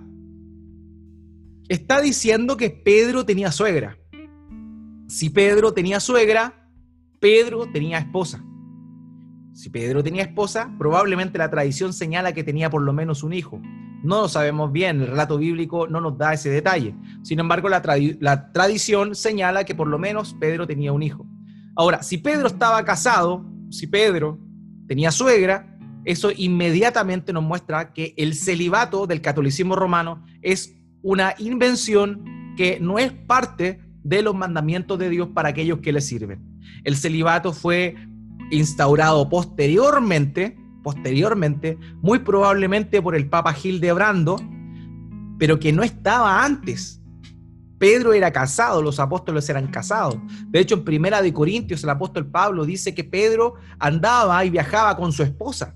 Está 1.68 2.00
diciendo 2.00 2.56
que 2.56 2.70
Pedro 2.70 3.24
tenía 3.24 3.50
suegra. 3.50 3.98
Si 5.08 5.30
Pedro 5.30 5.72
tenía 5.72 6.00
suegra, 6.00 6.68
Pedro 7.20 7.66
tenía 7.72 7.98
esposa. 7.98 8.44
Si 9.52 9.70
Pedro 9.70 10.02
tenía 10.02 10.22
esposa, 10.22 10.74
probablemente 10.78 11.38
la 11.38 11.50
tradición 11.50 11.92
señala 11.92 12.32
que 12.32 12.44
tenía 12.44 12.70
por 12.70 12.82
lo 12.82 12.92
menos 12.92 13.22
un 13.22 13.32
hijo. 13.32 13.60
No 14.02 14.20
lo 14.20 14.28
sabemos 14.28 14.70
bien, 14.70 15.00
el 15.00 15.08
relato 15.08 15.38
bíblico 15.38 15.88
no 15.88 16.00
nos 16.00 16.18
da 16.18 16.34
ese 16.34 16.50
detalle. 16.50 16.94
Sin 17.22 17.40
embargo, 17.40 17.68
la, 17.68 17.82
la, 18.20 18.52
tradición 18.52 19.14
señala 19.14 19.64
que 19.64 19.74
por 19.74 19.88
lo 19.88 19.98
menos 19.98 20.34
Pedro 20.38 20.66
tenía 20.66 20.92
un 20.92 21.02
hijo. 21.02 21.26
Ahora, 21.74 22.02
si 22.02 22.18
Pedro 22.18 22.46
estaba 22.46 22.84
casado, 22.84 23.44
si 23.70 23.86
Pedro 23.86 24.38
tenía 24.86 25.10
suegra, 25.10 25.75
eso 26.06 26.30
inmediatamente 26.34 27.32
nos 27.32 27.42
muestra 27.42 27.92
que 27.92 28.14
el 28.16 28.34
celibato 28.34 29.08
del 29.08 29.20
catolicismo 29.20 29.74
romano 29.74 30.24
es 30.40 30.76
una 31.02 31.34
invención 31.38 32.54
que 32.56 32.78
no 32.80 33.00
es 33.00 33.12
parte 33.12 33.80
de 34.04 34.22
los 34.22 34.34
mandamientos 34.34 35.00
de 35.00 35.10
Dios 35.10 35.28
para 35.34 35.48
aquellos 35.48 35.80
que 35.80 35.92
le 35.92 36.00
sirven. 36.00 36.60
El 36.84 36.96
celibato 36.96 37.52
fue 37.52 37.96
instaurado 38.52 39.28
posteriormente, 39.28 40.56
posteriormente, 40.84 41.76
muy 42.00 42.20
probablemente 42.20 43.02
por 43.02 43.16
el 43.16 43.28
Papa 43.28 43.52
Gil 43.52 43.80
de 43.80 43.92
Brando, 43.92 44.36
pero 45.38 45.58
que 45.58 45.72
no 45.72 45.82
estaba 45.82 46.44
antes. 46.44 47.02
Pedro 47.78 48.12
era 48.12 48.30
casado, 48.30 48.80
los 48.80 49.00
apóstoles 49.00 49.48
eran 49.48 49.66
casados. 49.66 50.16
De 50.50 50.60
hecho, 50.60 50.76
en 50.76 50.84
Primera 50.84 51.20
de 51.20 51.32
Corintios, 51.32 51.82
el 51.82 51.90
apóstol 51.90 52.30
Pablo 52.30 52.64
dice 52.64 52.94
que 52.94 53.02
Pedro 53.02 53.54
andaba 53.80 54.44
y 54.44 54.50
viajaba 54.50 54.96
con 54.96 55.12
su 55.12 55.24
esposa. 55.24 55.74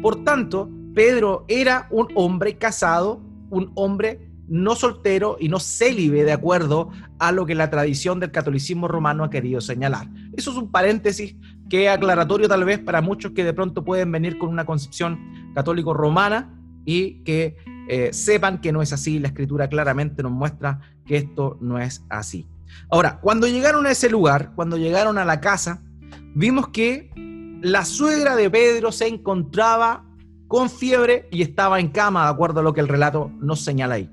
Por 0.00 0.24
tanto, 0.24 0.70
Pedro 0.94 1.44
era 1.48 1.86
un 1.90 2.08
hombre 2.14 2.58
casado, 2.58 3.20
un 3.50 3.72
hombre 3.74 4.32
no 4.48 4.74
soltero 4.74 5.36
y 5.40 5.48
no 5.48 5.58
célibe 5.58 6.24
de 6.24 6.32
acuerdo 6.32 6.90
a 7.18 7.32
lo 7.32 7.46
que 7.46 7.54
la 7.54 7.70
tradición 7.70 8.20
del 8.20 8.32
catolicismo 8.32 8.88
romano 8.88 9.24
ha 9.24 9.30
querido 9.30 9.60
señalar. 9.60 10.08
Eso 10.36 10.50
es 10.50 10.56
un 10.56 10.70
paréntesis 10.70 11.36
que 11.70 11.86
es 11.86 11.90
aclaratorio 11.90 12.48
tal 12.48 12.64
vez 12.64 12.78
para 12.78 13.00
muchos 13.00 13.32
que 13.32 13.44
de 13.44 13.54
pronto 13.54 13.84
pueden 13.84 14.12
venir 14.12 14.38
con 14.38 14.50
una 14.50 14.66
concepción 14.66 15.52
católico 15.54 15.94
romana 15.94 16.54
y 16.84 17.22
que 17.22 17.56
eh, 17.88 18.12
sepan 18.12 18.60
que 18.60 18.72
no 18.72 18.82
es 18.82 18.92
así. 18.92 19.18
La 19.18 19.28
escritura 19.28 19.68
claramente 19.68 20.22
nos 20.22 20.32
muestra 20.32 20.80
que 21.06 21.16
esto 21.16 21.56
no 21.60 21.78
es 21.78 22.04
así. 22.10 22.46
Ahora, 22.90 23.20
cuando 23.20 23.46
llegaron 23.46 23.86
a 23.86 23.90
ese 23.90 24.10
lugar, 24.10 24.52
cuando 24.54 24.76
llegaron 24.76 25.18
a 25.18 25.24
la 25.24 25.40
casa, 25.40 25.82
vimos 26.34 26.68
que 26.68 27.10
la 27.62 27.84
suegra 27.84 28.34
de 28.34 28.50
Pedro 28.50 28.90
se 28.90 29.06
encontraba 29.06 30.04
con 30.48 30.68
fiebre 30.68 31.28
y 31.30 31.42
estaba 31.42 31.80
en 31.80 31.88
cama, 31.88 32.24
de 32.24 32.30
acuerdo 32.30 32.60
a 32.60 32.62
lo 32.62 32.74
que 32.74 32.80
el 32.80 32.88
relato 32.88 33.30
nos 33.40 33.60
señala 33.60 33.94
ahí. 33.94 34.10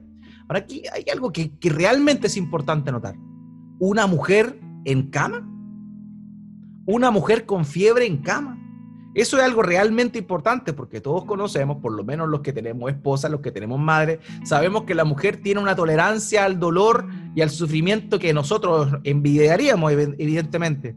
Ahora, 0.48 0.60
aquí 0.60 0.84
hay 0.94 1.04
algo 1.12 1.32
que, 1.32 1.52
realmente 1.64 2.28
es 2.28 2.38
importante 2.38 2.92
notar. 2.92 3.16
¿Una 3.80 4.08
mujer 4.08 4.60
en 4.86 5.10
cama? 5.10 5.48
¿Una 6.86 7.12
mujer 7.12 7.46
con 7.46 7.66
fiebre 7.66 8.06
en 8.06 8.18
cama? 8.18 8.56
Eso 9.16 9.38
es 9.38 9.44
algo 9.44 9.64
realmente 9.64 10.20
importante 10.20 10.72
porque 10.72 11.02
todos 11.02 11.26
conocemos, 11.26 11.78
por 11.82 11.92
lo 11.92 12.04
menos 12.04 12.30
los 12.30 12.42
que 12.42 12.54
tenemos 12.54 12.92
esposa, 12.92 13.30
los 13.30 13.42
que 13.42 13.52
tenemos 13.52 13.80
madre, 13.80 14.20
sabemos 14.44 14.84
que 14.84 14.94
la 14.94 15.04
mujer 15.04 15.38
tiene 15.42 15.60
una 15.60 15.76
tolerancia 15.76 16.46
al 16.46 16.60
dolor 16.60 17.08
y 17.36 17.42
al 17.42 17.50
sufrimiento 17.50 18.20
que 18.20 18.32
nosotros 18.34 18.90
envidiaríamos, 19.04 19.92
evidentemente. 19.92 20.96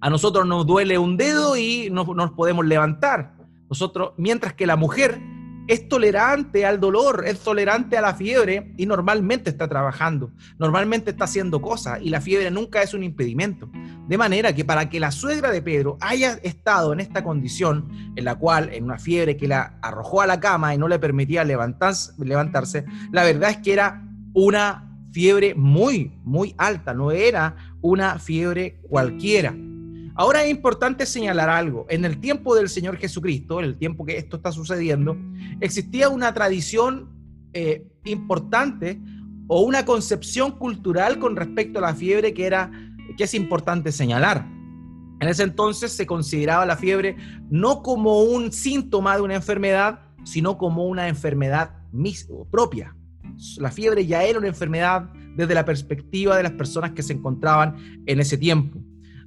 A 0.00 0.10
nosotros 0.10 0.46
nos 0.46 0.66
duele 0.66 0.98
un 0.98 1.16
dedo 1.16 1.56
y 1.56 1.88
no 1.90 2.04
nos 2.04 2.32
podemos 2.32 2.64
levantar. 2.66 3.34
Nosotros, 3.68 4.12
mientras 4.16 4.54
que 4.54 4.66
la 4.66 4.76
mujer 4.76 5.20
es 5.68 5.86
tolerante 5.86 6.64
al 6.64 6.80
dolor, 6.80 7.24
es 7.26 7.40
tolerante 7.40 7.98
a 7.98 8.00
la 8.00 8.14
fiebre 8.14 8.72
y 8.78 8.86
normalmente 8.86 9.50
está 9.50 9.68
trabajando, 9.68 10.32
normalmente 10.58 11.10
está 11.10 11.24
haciendo 11.24 11.60
cosas 11.60 12.00
y 12.02 12.08
la 12.08 12.22
fiebre 12.22 12.50
nunca 12.50 12.82
es 12.82 12.94
un 12.94 13.04
impedimento. 13.04 13.70
De 14.08 14.16
manera 14.16 14.54
que 14.54 14.64
para 14.64 14.88
que 14.88 14.98
la 14.98 15.10
suegra 15.10 15.50
de 15.50 15.60
Pedro 15.60 15.98
haya 16.00 16.38
estado 16.42 16.94
en 16.94 17.00
esta 17.00 17.22
condición, 17.22 17.86
en 18.16 18.24
la 18.24 18.36
cual, 18.36 18.70
en 18.72 18.84
una 18.84 18.98
fiebre 18.98 19.36
que 19.36 19.46
la 19.46 19.78
arrojó 19.82 20.22
a 20.22 20.26
la 20.26 20.40
cama 20.40 20.74
y 20.74 20.78
no 20.78 20.88
le 20.88 20.98
permitía 20.98 21.44
levantarse, 21.44 22.12
levantarse 22.18 22.86
la 23.12 23.24
verdad 23.24 23.50
es 23.50 23.58
que 23.58 23.74
era 23.74 24.02
una 24.32 24.88
fiebre 25.12 25.54
muy, 25.54 26.18
muy 26.24 26.54
alta, 26.56 26.94
no 26.94 27.10
era 27.10 27.56
una 27.82 28.18
fiebre 28.18 28.80
cualquiera. 28.88 29.54
Ahora 30.18 30.42
es 30.42 30.50
importante 30.50 31.06
señalar 31.06 31.48
algo. 31.48 31.86
En 31.88 32.04
el 32.04 32.18
tiempo 32.18 32.56
del 32.56 32.68
Señor 32.68 32.96
Jesucristo, 32.96 33.60
en 33.60 33.66
el 33.66 33.78
tiempo 33.78 34.04
que 34.04 34.16
esto 34.16 34.38
está 34.38 34.50
sucediendo, 34.50 35.16
existía 35.60 36.08
una 36.08 36.34
tradición 36.34 37.08
eh, 37.52 37.86
importante 38.04 39.00
o 39.46 39.60
una 39.60 39.84
concepción 39.84 40.58
cultural 40.58 41.20
con 41.20 41.36
respecto 41.36 41.78
a 41.78 41.82
la 41.82 41.94
fiebre 41.94 42.34
que 42.34 42.46
era 42.46 42.72
que 43.16 43.22
es 43.22 43.34
importante 43.34 43.92
señalar. 43.92 44.44
En 45.20 45.28
ese 45.28 45.44
entonces 45.44 45.92
se 45.92 46.04
consideraba 46.04 46.66
la 46.66 46.76
fiebre 46.76 47.16
no 47.48 47.84
como 47.84 48.22
un 48.22 48.50
síntoma 48.50 49.14
de 49.14 49.22
una 49.22 49.36
enfermedad, 49.36 50.00
sino 50.24 50.58
como 50.58 50.86
una 50.86 51.06
enfermedad 51.06 51.76
propia. 52.50 52.96
La 53.58 53.70
fiebre 53.70 54.04
ya 54.04 54.24
era 54.24 54.40
una 54.40 54.48
enfermedad 54.48 55.10
desde 55.36 55.54
la 55.54 55.64
perspectiva 55.64 56.36
de 56.36 56.42
las 56.42 56.52
personas 56.52 56.90
que 56.90 57.04
se 57.04 57.12
encontraban 57.12 58.02
en 58.04 58.18
ese 58.18 58.36
tiempo. 58.36 58.80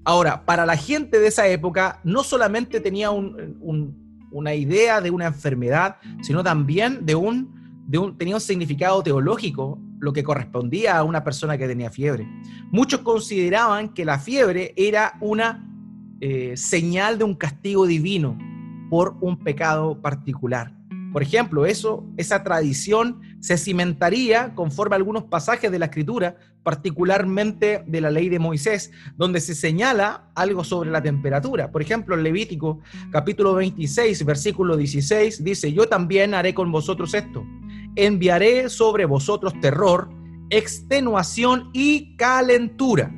Ahora, 0.03 0.45
para 0.45 0.65
la 0.65 0.75
gente 0.75 1.19
de 1.19 1.27
esa 1.27 1.47
época, 1.47 1.99
no 2.03 2.23
solamente 2.23 2.79
tenía 2.79 3.11
una 3.11 4.55
idea 4.55 4.99
de 4.99 5.11
una 5.11 5.27
enfermedad, 5.27 5.97
sino 6.21 6.43
también 6.43 7.05
de 7.05 7.15
un, 7.15 7.83
de 7.87 7.97
un, 7.99 8.17
tenía 8.17 8.35
un 8.35 8.41
significado 8.41 9.03
teológico, 9.03 9.79
lo 9.99 10.11
que 10.13 10.23
correspondía 10.23 10.97
a 10.97 11.03
una 11.03 11.23
persona 11.23 11.57
que 11.57 11.67
tenía 11.67 11.91
fiebre. 11.91 12.27
Muchos 12.71 13.01
consideraban 13.01 13.93
que 13.93 14.03
la 14.03 14.17
fiebre 14.17 14.73
era 14.75 15.17
una 15.21 15.67
eh, 16.19 16.57
señal 16.57 17.19
de 17.19 17.23
un 17.23 17.35
castigo 17.35 17.85
divino 17.85 18.37
por 18.89 19.15
un 19.21 19.37
pecado 19.37 20.01
particular. 20.01 20.80
Por 21.11 21.23
ejemplo, 21.23 21.65
eso, 21.65 22.05
esa 22.15 22.43
tradición 22.43 23.21
se 23.41 23.57
cimentaría 23.57 24.55
conforme 24.55 24.95
a 24.95 24.97
algunos 24.97 25.23
pasajes 25.23 25.69
de 25.71 25.79
la 25.79 25.85
Escritura, 25.85 26.37
particularmente 26.63 27.83
de 27.85 28.01
la 28.01 28.11
ley 28.11 28.29
de 28.29 28.39
Moisés, 28.39 28.91
donde 29.17 29.41
se 29.41 29.53
señala 29.53 30.31
algo 30.35 30.63
sobre 30.63 30.89
la 30.89 31.01
temperatura. 31.01 31.71
Por 31.71 31.81
ejemplo, 31.81 32.15
en 32.15 32.23
Levítico 32.23 32.79
capítulo 33.11 33.55
26, 33.55 34.23
versículo 34.25 34.77
16, 34.77 35.43
dice, 35.43 35.73
yo 35.73 35.87
también 35.87 36.33
haré 36.33 36.53
con 36.53 36.71
vosotros 36.71 37.13
esto, 37.13 37.45
enviaré 37.95 38.69
sobre 38.69 39.05
vosotros 39.05 39.53
terror, 39.59 40.09
extenuación 40.49 41.71
y 41.73 42.15
calentura 42.15 43.11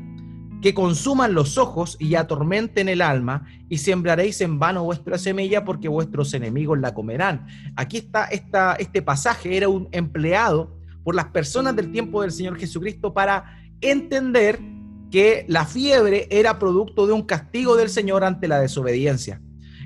que 0.64 0.74
consuman 0.74 1.34
los 1.34 1.58
ojos 1.58 1.98
y 2.00 2.16
atormenten 2.16 2.88
el 2.88 3.02
alma, 3.02 3.46
y 3.68 3.80
sembraréis 3.80 4.40
en 4.40 4.60
vano 4.60 4.86
vuestra 4.86 5.18
semilla 5.18 5.66
porque 5.66 5.90
vuestros 5.90 6.34
enemigos 6.34 6.80
la 6.80 6.94
comerán. 6.94 7.46
Aquí 7.76 7.98
está 7.98 8.24
esta, 8.28 8.76
este 8.76 9.02
pasaje, 9.02 9.58
era 9.58 9.68
un 9.68 9.90
empleado 9.92 10.74
por 11.04 11.16
las 11.16 11.26
personas 11.26 11.76
del 11.76 11.92
tiempo 11.92 12.22
del 12.22 12.32
Señor 12.32 12.58
Jesucristo 12.58 13.14
para 13.14 13.62
entender 13.82 14.58
que 15.12 15.46
la 15.50 15.66
fiebre 15.66 16.30
era 16.32 16.58
producto 16.60 17.08
de 17.08 17.12
un 17.12 17.24
castigo 17.24 17.76
del 17.76 17.90
Señor 17.90 18.24
ante 18.24 18.48
la 18.48 18.62
desobediencia. 18.62 19.42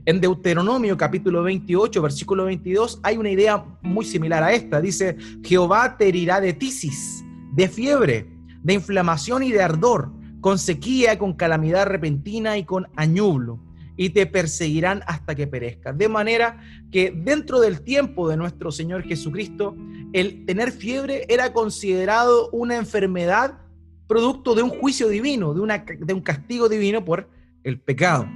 En 0.05 0.21
Deuteronomio 0.21 0.95
capítulo 0.95 1.41
28, 1.41 2.03
versículo 2.03 2.45
22, 2.45 2.99
hay 3.01 3.17
una 3.17 3.31
idea 3.31 3.65
muy 3.81 4.05
similar 4.05 4.43
a 4.43 4.53
esta. 4.53 4.79
Dice, 4.79 5.17
Jehová 5.43 5.97
te 5.97 6.07
herirá 6.07 6.39
de 6.39 6.53
tisis, 6.53 7.25
de 7.53 7.67
fiebre, 7.67 8.27
de 8.61 8.73
inflamación 8.73 9.41
y 9.41 9.51
de 9.51 9.63
ardor, 9.63 10.11
con 10.41 10.59
sequía, 10.59 11.17
con 11.17 11.33
calamidad 11.33 11.87
repentina 11.87 12.57
y 12.57 12.63
con 12.63 12.87
añublo, 12.95 13.59
y 13.95 14.09
te 14.09 14.25
perseguirán 14.27 15.01
hasta 15.07 15.35
que 15.35 15.47
perezcas. 15.47 15.97
De 15.97 16.07
manera 16.07 16.61
que 16.91 17.11
dentro 17.11 17.59
del 17.59 17.81
tiempo 17.81 18.29
de 18.29 18.37
nuestro 18.37 18.71
Señor 18.71 19.03
Jesucristo, 19.03 19.75
el 20.13 20.45
tener 20.45 20.71
fiebre 20.71 21.25
era 21.29 21.51
considerado 21.53 22.49
una 22.51 22.75
enfermedad 22.75 23.59
producto 24.07 24.55
de 24.55 24.63
un 24.63 24.69
juicio 24.69 25.09
divino, 25.09 25.53
de, 25.53 25.61
una, 25.61 25.79
de 25.79 26.13
un 26.13 26.21
castigo 26.21 26.69
divino 26.69 27.03
por 27.03 27.29
el 27.63 27.79
pecado. 27.79 28.27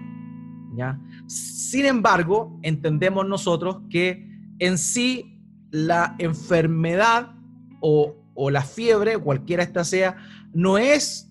¿ya? 0.76 1.00
Sin 1.28 1.86
embargo, 1.86 2.60
entendemos 2.62 3.28
nosotros 3.28 3.78
que 3.90 4.30
en 4.60 4.78
sí 4.78 5.40
la 5.72 6.16
enfermedad 6.20 7.32
o, 7.80 8.18
la 8.50 8.64
fiebre, 8.64 9.18
cualquiera 9.18 9.64
esta 9.64 9.84
sea, 9.84 10.18
no 10.54 10.78
es 10.78 11.31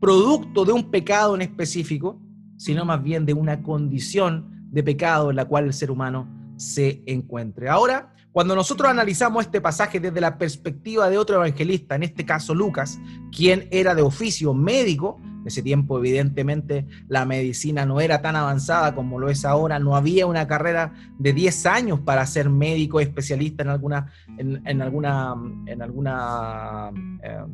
producto 0.00 0.64
de 0.64 0.72
un 0.72 0.90
pecado 0.90 1.34
en 1.34 1.42
específico, 1.42 2.20
sino 2.56 2.84
más 2.84 3.02
bien 3.02 3.26
de 3.26 3.34
una 3.34 3.62
condición 3.62 4.68
de 4.70 4.82
pecado 4.82 5.30
en 5.30 5.36
la 5.36 5.44
cual 5.44 5.66
el 5.66 5.72
ser 5.72 5.90
humano 5.90 6.28
se 6.56 7.02
encuentre. 7.06 7.68
Ahora, 7.68 8.14
cuando 8.32 8.54
nosotros 8.54 8.88
analizamos 8.88 9.44
este 9.44 9.60
pasaje 9.60 9.98
desde 9.98 10.20
la 10.20 10.38
perspectiva 10.38 11.10
de 11.10 11.18
otro 11.18 11.36
evangelista, 11.36 11.96
en 11.96 12.04
este 12.04 12.24
caso 12.24 12.54
Lucas, 12.54 12.98
quien 13.34 13.66
era 13.70 13.94
de 13.94 14.02
oficio 14.02 14.54
médico, 14.54 15.20
en 15.40 15.46
ese 15.46 15.62
tiempo, 15.62 15.98
evidentemente, 15.98 16.86
la 17.08 17.24
medicina 17.24 17.86
no 17.86 18.00
era 18.00 18.20
tan 18.20 18.36
avanzada 18.36 18.94
como 18.94 19.18
lo 19.18 19.30
es 19.30 19.46
ahora. 19.46 19.78
No 19.78 19.96
había 19.96 20.26
una 20.26 20.46
carrera 20.46 20.92
de 21.18 21.32
10 21.32 21.66
años 21.66 22.00
para 22.00 22.26
ser 22.26 22.50
médico 22.50 23.00
especialista 23.00 23.62
en 23.62 23.70
alguna, 23.70 24.12
en, 24.36 24.82
alguna, 24.82 25.34
en 25.66 25.80
alguna 25.80 26.90
eh, 27.22 27.44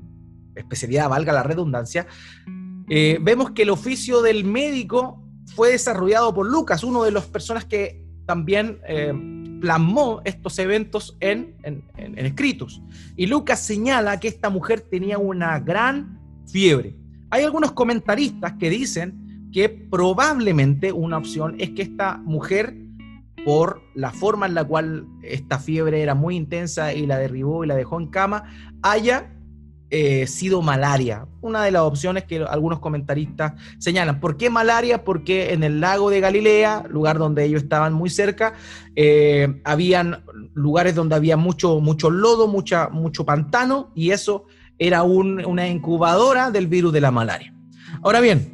especialidad, 0.57 1.09
valga 1.09 1.33
la 1.33 1.43
redundancia. 1.43 2.07
Eh, 2.89 3.19
vemos 3.21 3.51
que 3.51 3.63
el 3.63 3.71
oficio 3.71 4.23
del 4.23 4.45
médico 4.45 5.23
fue 5.55 5.73
desarrollado 5.73 6.35
por 6.35 6.51
Lucas, 6.51 6.85
uno 6.85 7.05
de 7.05 7.13
las 7.13 7.27
personas 7.27 7.65
que 7.65 8.05
también 8.27 8.81
eh, 8.87 9.13
plasmó 9.61 10.21
estos 10.25 10.59
eventos 10.59 11.17
en, 11.21 11.55
en, 11.63 12.19
escritos. 12.19 12.83
Y 13.17 13.27
Lucas 13.27 13.61
señala 13.61 14.19
que 14.21 14.29
esta 14.29 14.51
mujer 14.51 14.81
tenía 14.81 15.19
una 15.19 15.59
gran 15.61 16.21
fiebre. 16.47 16.97
Hay 17.31 17.45
algunos 17.45 17.73
comentaristas 17.73 18.55
que 18.59 18.71
dicen 18.71 19.49
que 19.53 19.69
probablemente 19.69 20.93
una 20.93 21.19
opción 21.19 21.57
es 21.59 21.71
que 21.71 21.83
esta 21.83 22.19
mujer, 22.19 22.77
por 23.45 23.81
la 23.95 24.11
forma 24.11 24.47
en 24.47 24.55
la 24.55 24.65
cual 24.65 25.07
esta 25.23 25.59
fiebre 25.59 26.03
era 26.03 26.15
muy 26.15 26.37
intensa 26.37 26.93
y 26.93 27.07
la 27.07 27.19
derribó 27.19 27.65
y 27.65 27.69
la 27.69 27.77
dejó 27.77 28.01
en 28.01 28.09
cama, 28.09 28.45
haya 28.83 29.33
eh, 29.91 30.27
sido 30.27 30.63
malaria. 30.63 31.27
Una 31.41 31.63
de 31.63 31.71
las 31.71 31.83
opciones 31.83 32.25
que 32.25 32.39
algunos 32.39 32.81
comentaristas 32.81 33.53
señalan. 33.79 34.19
¿Por 34.19 34.37
qué 34.37 34.51
malaria? 34.51 35.05
Porque 35.05 35.53
en 35.53 35.63
el 35.63 35.81
lago 35.81 36.11
de 36.11 36.21
Galilea, 36.21 36.85
lugar 36.89 37.19
donde 37.19 37.45
ellos 37.45 37.63
estaban 37.63 37.93
muy 37.93 38.11
cerca, 38.11 38.55
eh, 38.97 39.61
habían 39.65 40.25
lugares 40.55 40.95
donde 40.95 41.15
había 41.15 41.37
mucho, 41.37 41.81
mucho 41.81 42.11
lodo, 42.11 42.49
mucha, 42.49 42.89
mucho 42.89 43.25
pantano, 43.25 43.93
y 43.95 44.11
eso 44.11 44.47
era 44.79 45.05
una 45.05 45.69
incubadora 45.69 46.51
del 46.51 46.67
virus 46.67 46.93
de 46.93 47.01
la 47.01 47.11
malaria. 47.11 47.55
Ahora 48.03 48.21
bien, 48.21 48.51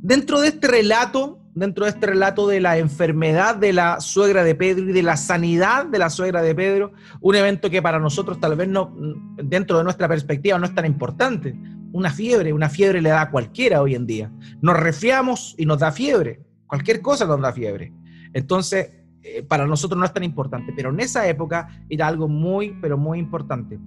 dentro 0.00 0.40
de 0.40 0.48
este 0.48 0.66
relato, 0.66 1.41
dentro 1.54 1.84
de 1.84 1.90
este 1.90 2.06
relato 2.06 2.48
de 2.48 2.60
la 2.60 2.78
enfermedad 2.78 3.56
de 3.56 3.72
la 3.72 4.00
suegra 4.00 4.42
de 4.42 4.54
Pedro 4.54 4.88
y 4.88 4.92
de 4.92 5.02
la 5.02 5.16
sanidad 5.16 5.86
de 5.86 5.98
la 5.98 6.10
suegra 6.10 6.42
de 6.42 6.54
Pedro, 6.54 6.92
un 7.20 7.34
evento 7.34 7.68
que 7.70 7.82
para 7.82 7.98
nosotros 7.98 8.40
tal 8.40 8.56
vez 8.56 8.68
no, 8.68 8.94
dentro 9.36 9.78
de 9.78 9.84
nuestra 9.84 10.08
perspectiva 10.08 10.58
no 10.58 10.66
es 10.66 10.74
tan 10.74 10.86
importante. 10.86 11.54
Una 11.92 12.10
fiebre, 12.10 12.52
una 12.52 12.70
fiebre 12.70 13.02
le 13.02 13.10
da 13.10 13.22
a 13.22 13.30
cualquiera 13.30 13.82
hoy 13.82 13.94
en 13.94 14.06
día. 14.06 14.32
Nos 14.62 14.78
refiamos 14.78 15.54
y 15.58 15.66
nos 15.66 15.78
da 15.78 15.92
fiebre. 15.92 16.40
Cualquier 16.66 17.02
cosa 17.02 17.26
nos 17.26 17.40
da 17.40 17.52
fiebre. 17.52 17.92
Entonces, 18.32 18.90
eh, 19.22 19.42
para 19.42 19.66
nosotros 19.66 19.98
no 19.98 20.06
es 20.06 20.12
tan 20.12 20.24
importante, 20.24 20.72
pero 20.74 20.90
en 20.90 21.00
esa 21.00 21.28
época 21.28 21.68
era 21.90 22.06
algo 22.06 22.28
muy, 22.28 22.76
pero 22.80 22.96
muy 22.96 23.18
importante. 23.18 23.78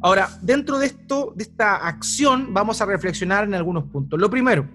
Ahora, 0.00 0.28
dentro 0.40 0.78
de 0.78 0.86
esto, 0.86 1.34
de 1.36 1.42
esta 1.42 1.74
acción, 1.74 2.54
vamos 2.54 2.80
a 2.80 2.86
reflexionar 2.86 3.42
en 3.42 3.54
algunos 3.54 3.84
puntos. 3.84 4.20
Lo 4.20 4.30
primero 4.30 4.68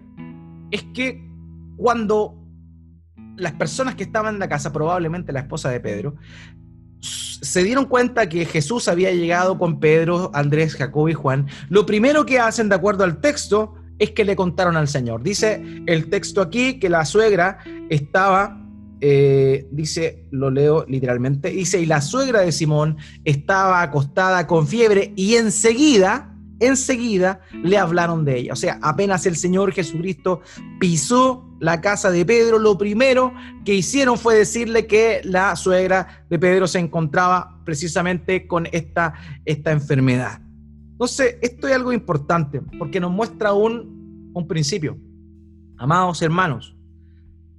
es 0.70 0.84
que 0.94 1.33
cuando 1.78 2.36
las 3.36 3.54
personas 3.54 3.96
que 3.96 4.04
estaban 4.04 4.36
en 4.36 4.40
la 4.40 4.50
casa, 4.50 4.72
probablemente 4.72 5.32
la 5.32 5.42
esposa 5.42 5.70
de 5.70 5.80
Pedro, 5.80 6.16
se 7.00 7.64
dieron 7.64 7.86
cuenta 7.86 8.30
que 8.30 8.46
Jesús 8.46 8.88
había 8.88 9.12
llegado 9.12 9.58
con 9.58 9.80
Pedro, 9.80 10.32
Andrés, 10.34 10.76
Jacob 10.76 11.10
y 11.10 11.14
Juan, 11.14 11.48
lo 11.70 11.86
primero 11.86 12.26
que 12.26 12.40
hacen, 12.40 12.70
de 12.70 12.76
acuerdo 12.76 13.04
al 13.04 13.20
texto, 13.20 13.76
es 14.00 14.12
que 14.12 14.24
le 14.24 14.36
contaron 14.36 14.78
al 14.78 14.88
Señor. 14.88 15.24
Dice 15.24 15.62
el 15.86 16.10
texto 16.10 16.42
aquí 16.42 16.80
que 16.80 16.90
la 16.90 17.06
suegra 17.06 17.60
estaba 17.90 18.64
eh, 19.06 19.68
dice, 19.70 20.28
lo 20.32 20.50
leo 20.50 20.86
literalmente, 20.88 21.50
dice, 21.50 21.82
y 21.82 21.86
la 21.86 22.00
suegra 22.00 22.40
de 22.40 22.54
Simón 22.54 22.96
estaba 23.26 23.82
acostada 23.82 24.48
con 24.48 24.66
fiebre 24.66 25.12
y 25.18 25.36
enseguida, 25.36 26.34
enseguida 26.62 27.42
le 27.52 27.78
hablaron 27.78 28.24
de 28.24 28.38
ella. 28.38 28.54
O 28.54 28.56
sea, 28.56 28.80
apenas 28.82 29.26
el 29.26 29.36
Señor 29.36 29.74
Jesucristo 29.74 30.40
pisó 30.80 31.53
la 31.64 31.80
casa 31.80 32.12
de 32.12 32.26
Pedro, 32.26 32.60
lo 32.60 32.78
primero 32.78 33.34
que 33.64 33.74
hicieron 33.74 34.18
fue 34.18 34.36
decirle 34.36 34.86
que 34.86 35.22
la 35.24 35.56
suegra 35.56 36.26
de 36.30 36.38
Pedro 36.38 36.68
se 36.68 36.78
encontraba 36.78 37.62
precisamente 37.64 38.48
con 38.48 38.68
esta, 38.74 39.14
esta 39.46 39.72
enfermedad. 39.72 40.42
Entonces, 40.92 41.38
esto 41.42 41.70
es 41.70 41.74
algo 41.74 41.94
importante 41.94 42.62
porque 42.78 43.00
nos 43.00 43.12
muestra 43.12 43.54
un, 43.54 44.30
un 44.34 44.46
principio. 44.46 44.98
Amados 45.78 46.22
hermanos, 46.22 46.76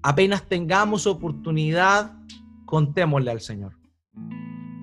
apenas 0.02 0.46
tengamos 0.46 1.06
oportunidad, 1.06 2.12
contémosle 2.66 3.30
al 3.30 3.40
Señor. 3.40 3.72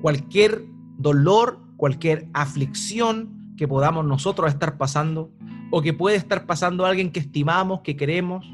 Cualquier 0.02 0.66
dolor, 0.98 1.60
cualquier 1.78 2.28
aflicción 2.34 3.54
que 3.56 3.68
podamos 3.68 4.04
nosotros 4.04 4.52
estar 4.52 4.80
pasando 4.80 5.32
o 5.70 5.80
que 5.84 5.94
puede 5.94 6.16
estar 6.16 6.48
pasando 6.48 6.88
alguien 6.88 7.12
que 7.12 7.20
estimamos, 7.20 7.82
que 7.82 7.96
queremos, 7.96 8.52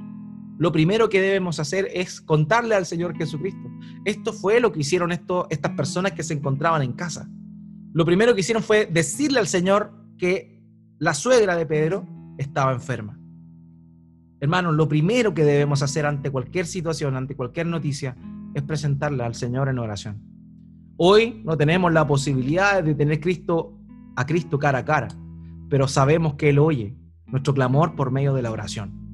lo 0.57 0.71
primero 0.71 1.09
que 1.09 1.21
debemos 1.21 1.59
hacer 1.59 1.87
es 1.93 2.19
contarle 2.19 2.73
al 2.73 2.85
Señor 2.85 3.15
Jesucristo. 3.15 3.69
Esto 4.05 4.33
fue 4.33 4.59
lo 4.59 4.71
que 4.71 4.79
hicieron 4.79 5.11
estas 5.11 5.71
personas 5.75 6.13
que 6.13 6.23
se 6.23 6.33
encontraban 6.33 6.81
en 6.81 6.93
casa. 6.93 7.29
Lo 7.93 8.05
primero 8.05 8.33
que 8.33 8.41
hicieron 8.41 8.63
fue 8.63 8.87
decirle 8.87 9.39
al 9.39 9.47
Señor 9.47 9.93
que 10.17 10.63
la 10.97 11.13
suegra 11.13 11.55
de 11.55 11.65
Pedro 11.67 12.07
estaba 12.39 12.73
enferma. 12.73 13.19
Hermanos, 14.39 14.75
lo 14.75 14.87
primero 14.87 15.33
que 15.33 15.43
debemos 15.43 15.83
hacer 15.83 16.05
ante 16.05 16.31
cualquier 16.31 16.65
situación, 16.65 17.15
ante 17.15 17.35
cualquier 17.35 17.67
noticia, 17.67 18.15
es 18.53 18.63
presentarla 18.63 19.25
al 19.25 19.35
Señor 19.35 19.69
en 19.69 19.79
oración. 19.79 20.21
Hoy 20.97 21.41
no 21.45 21.55
tenemos 21.55 21.93
la 21.93 22.07
posibilidad 22.07 22.83
de 22.83 22.95
tener 22.95 23.19
Cristo 23.19 23.77
a 24.15 24.25
Cristo 24.25 24.57
cara 24.57 24.79
a 24.79 24.85
cara, 24.85 25.09
pero 25.69 25.87
sabemos 25.87 26.33
que 26.33 26.49
Él 26.49 26.57
oye 26.57 26.95
nuestro 27.27 27.53
clamor 27.53 27.95
por 27.95 28.09
medio 28.09 28.33
de 28.33 28.41
la 28.41 28.51
oración. 28.51 29.06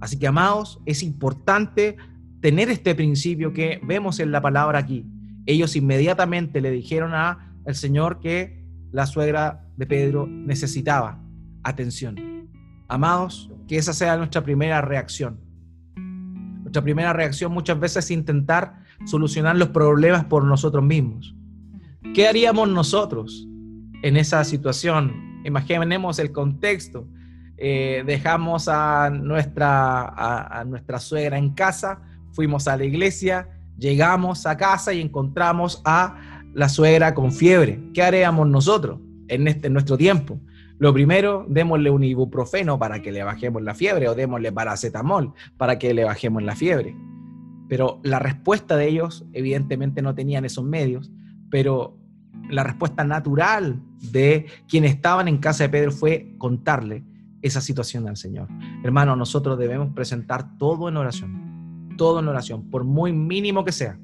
Así 0.00 0.18
que, 0.18 0.26
amados, 0.26 0.80
es 0.86 1.02
importante 1.02 1.96
tener 2.40 2.70
este 2.70 2.94
principio 2.94 3.52
que 3.52 3.80
vemos 3.82 4.20
en 4.20 4.30
la 4.30 4.40
palabra 4.40 4.78
aquí. 4.78 5.06
Ellos 5.46 5.76
inmediatamente 5.76 6.60
le 6.60 6.70
dijeron 6.70 7.14
a 7.14 7.54
el 7.64 7.74
Señor 7.74 8.20
que 8.20 8.64
la 8.92 9.06
suegra 9.06 9.66
de 9.76 9.86
Pedro 9.86 10.26
necesitaba 10.26 11.22
atención. 11.62 12.48
Amados, 12.88 13.50
que 13.66 13.76
esa 13.76 13.92
sea 13.92 14.16
nuestra 14.16 14.42
primera 14.42 14.80
reacción. 14.80 15.40
Nuestra 16.62 16.82
primera 16.82 17.12
reacción 17.12 17.52
muchas 17.52 17.78
veces 17.78 18.04
es 18.04 18.10
intentar 18.10 18.82
solucionar 19.04 19.56
los 19.56 19.68
problemas 19.68 20.24
por 20.24 20.44
nosotros 20.44 20.84
mismos. 20.84 21.34
¿Qué 22.14 22.28
haríamos 22.28 22.68
nosotros 22.68 23.46
en 24.02 24.16
esa 24.16 24.42
situación? 24.44 25.42
Imaginemos 25.44 26.18
el 26.18 26.32
contexto. 26.32 27.06
Eh, 27.58 28.04
dejamos 28.06 28.68
a 28.68 29.10
nuestra, 29.10 30.06
a 30.60 30.64
nuestra 30.64 31.00
suegra 31.00 31.38
en 31.38 31.50
casa, 31.50 32.00
fuimos 32.32 32.68
a 32.68 32.76
la 32.76 32.84
iglesia, 32.84 33.48
llegamos 33.76 34.46
a 34.46 34.56
casa 34.56 34.92
y 34.92 35.00
encontramos 35.00 35.82
a 35.84 36.42
la 36.54 36.68
suegra 36.68 37.14
con 37.14 37.32
fiebre. 37.32 37.80
¿Qué 37.94 38.02
haríamos 38.02 38.48
nosotros 38.48 39.00
en, 39.28 39.48
este, 39.48 39.68
en 39.68 39.72
nuestro 39.72 39.96
tiempo? 39.96 40.40
Lo 40.78 40.92
primero, 40.92 41.46
démosle 41.48 41.90
un 41.90 42.04
ibuprofeno 42.04 42.78
para 42.78 43.02
que 43.02 43.10
le 43.10 43.24
bajemos 43.24 43.62
la 43.62 43.74
fiebre 43.74 44.08
o 44.08 44.14
démosle 44.14 44.52
paracetamol 44.52 45.32
para 45.56 45.78
que 45.78 45.92
le 45.92 46.04
bajemos 46.04 46.42
la 46.42 46.54
fiebre. 46.54 46.94
Pero 47.68 48.00
la 48.04 48.18
respuesta 48.18 48.76
de 48.76 48.88
ellos, 48.88 49.26
evidentemente 49.32 50.02
no 50.02 50.14
tenían 50.14 50.44
esos 50.44 50.64
medios, 50.64 51.10
pero 51.50 51.98
la 52.48 52.62
respuesta 52.62 53.04
natural 53.04 53.82
de 54.12 54.46
quienes 54.68 54.92
estaban 54.92 55.26
en 55.26 55.38
casa 55.38 55.64
de 55.64 55.70
Pedro 55.70 55.90
fue 55.90 56.34
contarle 56.38 57.04
esa 57.42 57.60
situación 57.60 58.08
al 58.08 58.16
Señor. 58.16 58.48
Hermano, 58.82 59.16
nosotros 59.16 59.58
debemos 59.58 59.94
presentar 59.94 60.56
todo 60.58 60.88
en 60.88 60.96
oración, 60.96 61.94
todo 61.96 62.20
en 62.20 62.28
oración, 62.28 62.70
por 62.70 62.84
muy 62.84 63.12
mínimo 63.12 63.64
que 63.64 63.72
sea, 63.72 63.98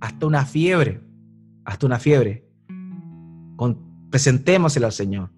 hasta 0.00 0.26
una 0.26 0.44
fiebre, 0.44 1.00
hasta 1.64 1.86
una 1.86 1.98
fiebre. 1.98 2.46
Con, 3.56 4.08
presentémosela 4.10 4.86
al 4.86 4.92
Señor, 4.92 5.30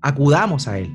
acudamos 0.00 0.68
a 0.68 0.78
Él. 0.78 0.90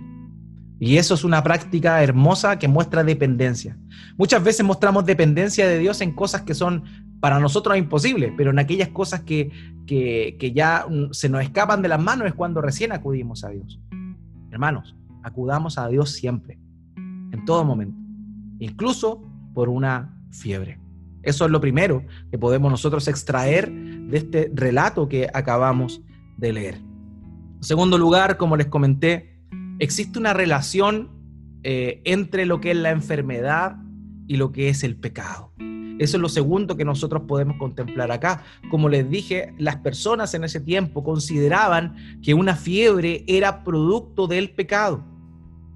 Y 0.80 0.98
eso 0.98 1.16
es 1.16 1.24
una 1.24 1.44
práctica 1.44 2.04
hermosa 2.04 2.60
que 2.60 2.68
muestra 2.68 3.04
dependencia. 3.04 3.78
Muchas 4.16 4.44
veces 4.44 4.66
mostramos 4.66 5.06
dependencia 5.06 5.68
de 5.68 5.80
Dios 5.80 6.02
en 6.02 6.14
cosas 6.14 6.44
que 6.44 6.54
son 6.54 6.84
para 7.20 7.40
nosotros 7.40 7.78
imposibles, 7.78 8.32
pero 8.38 8.52
en 8.52 8.60
aquellas 8.60 8.90
cosas 8.90 9.22
que, 9.22 9.52
que, 9.88 10.52
ya 10.54 10.86
mm, 10.88 11.14
se 11.14 11.30
nos 11.30 11.42
escapan 11.42 11.82
de 11.82 11.88
las 11.88 12.02
manos 12.02 12.28
es 12.28 12.34
cuando 12.34 12.62
recién 12.62 12.92
acudimos 12.92 13.44
a 13.44 13.50
Dios. 13.50 13.80
Hermanos, 14.52 14.96
acudamos 15.28 15.78
a 15.78 15.88
Dios 15.88 16.12
siempre, 16.12 16.60
en 16.96 17.46
todo 17.46 17.64
momento, 17.64 17.98
incluso 18.60 19.22
por 19.54 19.70
una 19.70 20.18
fiebre. 20.32 20.80
Eso 21.24 21.46
es 21.46 21.52
lo 21.52 21.60
primero 21.60 22.04
que 22.32 22.38
podemos 22.38 22.72
nosotros 22.72 23.08
extraer 23.08 23.72
de 23.72 24.18
este 24.18 24.52
relato 24.54 25.10
que 25.10 25.30
acabamos 25.34 26.02
de 26.38 26.54
leer. 26.54 26.76
En 26.76 27.64
segundo 27.64 27.98
lugar, 27.98 28.38
como 28.38 28.56
les 28.56 28.68
comenté, 28.68 29.42
existe 29.80 30.20
una 30.20 30.34
relación 30.34 31.10
eh, 31.64 32.02
entre 32.06 32.46
lo 32.46 32.62
que 32.62 32.72
es 32.72 32.78
la 32.78 32.92
enfermedad 32.92 33.78
y 34.28 34.38
lo 34.38 34.52
que 34.52 34.70
es 34.70 34.84
el 34.84 34.96
pecado. 34.96 35.54
Eso 36.00 36.18
es 36.18 36.22
lo 36.22 36.30
segundo 36.30 36.78
que 36.78 36.86
nosotros 36.86 37.24
podemos 37.28 37.58
contemplar 37.58 38.12
acá. 38.12 38.44
Como 38.70 38.88
les 38.88 39.10
dije, 39.10 39.54
las 39.58 39.78
personas 39.78 40.34
en 40.36 40.44
ese 40.44 40.60
tiempo 40.60 41.04
consideraban 41.04 41.96
que 42.22 42.36
una 42.36 42.56
fiebre 42.56 43.24
era 43.28 43.64
producto 43.64 44.28
del 44.28 44.52
pecado. 44.52 45.04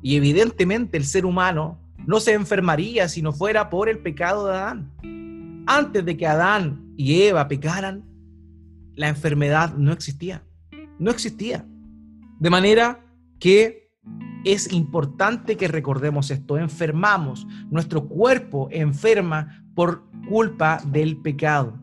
Y 0.02 0.16
evidentemente 0.16 0.98
el 0.98 1.06
ser 1.06 1.26
humano 1.26 1.80
no 2.06 2.20
se 2.20 2.34
enfermaría 2.34 3.08
si 3.08 3.22
no 3.22 3.34
fuera 3.34 3.70
por 3.70 3.90
el 3.90 4.00
pecado 4.00 4.48
de 4.48 4.54
Adán. 4.56 5.64
Antes 5.68 6.04
de 6.06 6.18
que 6.18 6.28
Adán 6.28 6.94
y 6.98 7.22
Eva 7.24 7.48
pecaran, 7.48 8.04
la 8.96 9.10
enfermedad 9.10 9.76
no 9.76 9.92
existía. 9.92 10.44
No 11.00 11.12
existía. 11.12 11.66
De 12.40 12.50
manera 12.50 13.06
que 13.40 13.92
es 14.44 14.72
importante 14.74 15.56
que 15.58 15.68
recordemos 15.68 16.32
esto. 16.32 16.58
Enfermamos, 16.58 17.46
nuestro 17.70 18.08
cuerpo 18.08 18.68
enferma 18.72 19.64
por 19.76 20.04
culpa 20.28 20.82
del 20.88 21.18
pecado. 21.18 21.80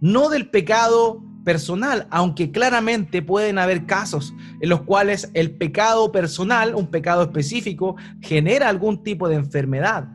No 0.00 0.28
del 0.28 0.48
pecado 0.48 1.22
personal, 1.50 2.06
aunque 2.10 2.52
claramente 2.52 3.22
pueden 3.22 3.58
haber 3.58 3.84
casos 3.84 4.32
en 4.60 4.68
los 4.68 4.82
cuales 4.82 5.28
el 5.34 5.50
pecado 5.50 6.12
personal, 6.12 6.76
un 6.76 6.86
pecado 6.86 7.24
específico, 7.24 7.96
genera 8.20 8.68
algún 8.68 9.02
tipo 9.02 9.28
de 9.28 9.34
enfermedad. 9.34 10.08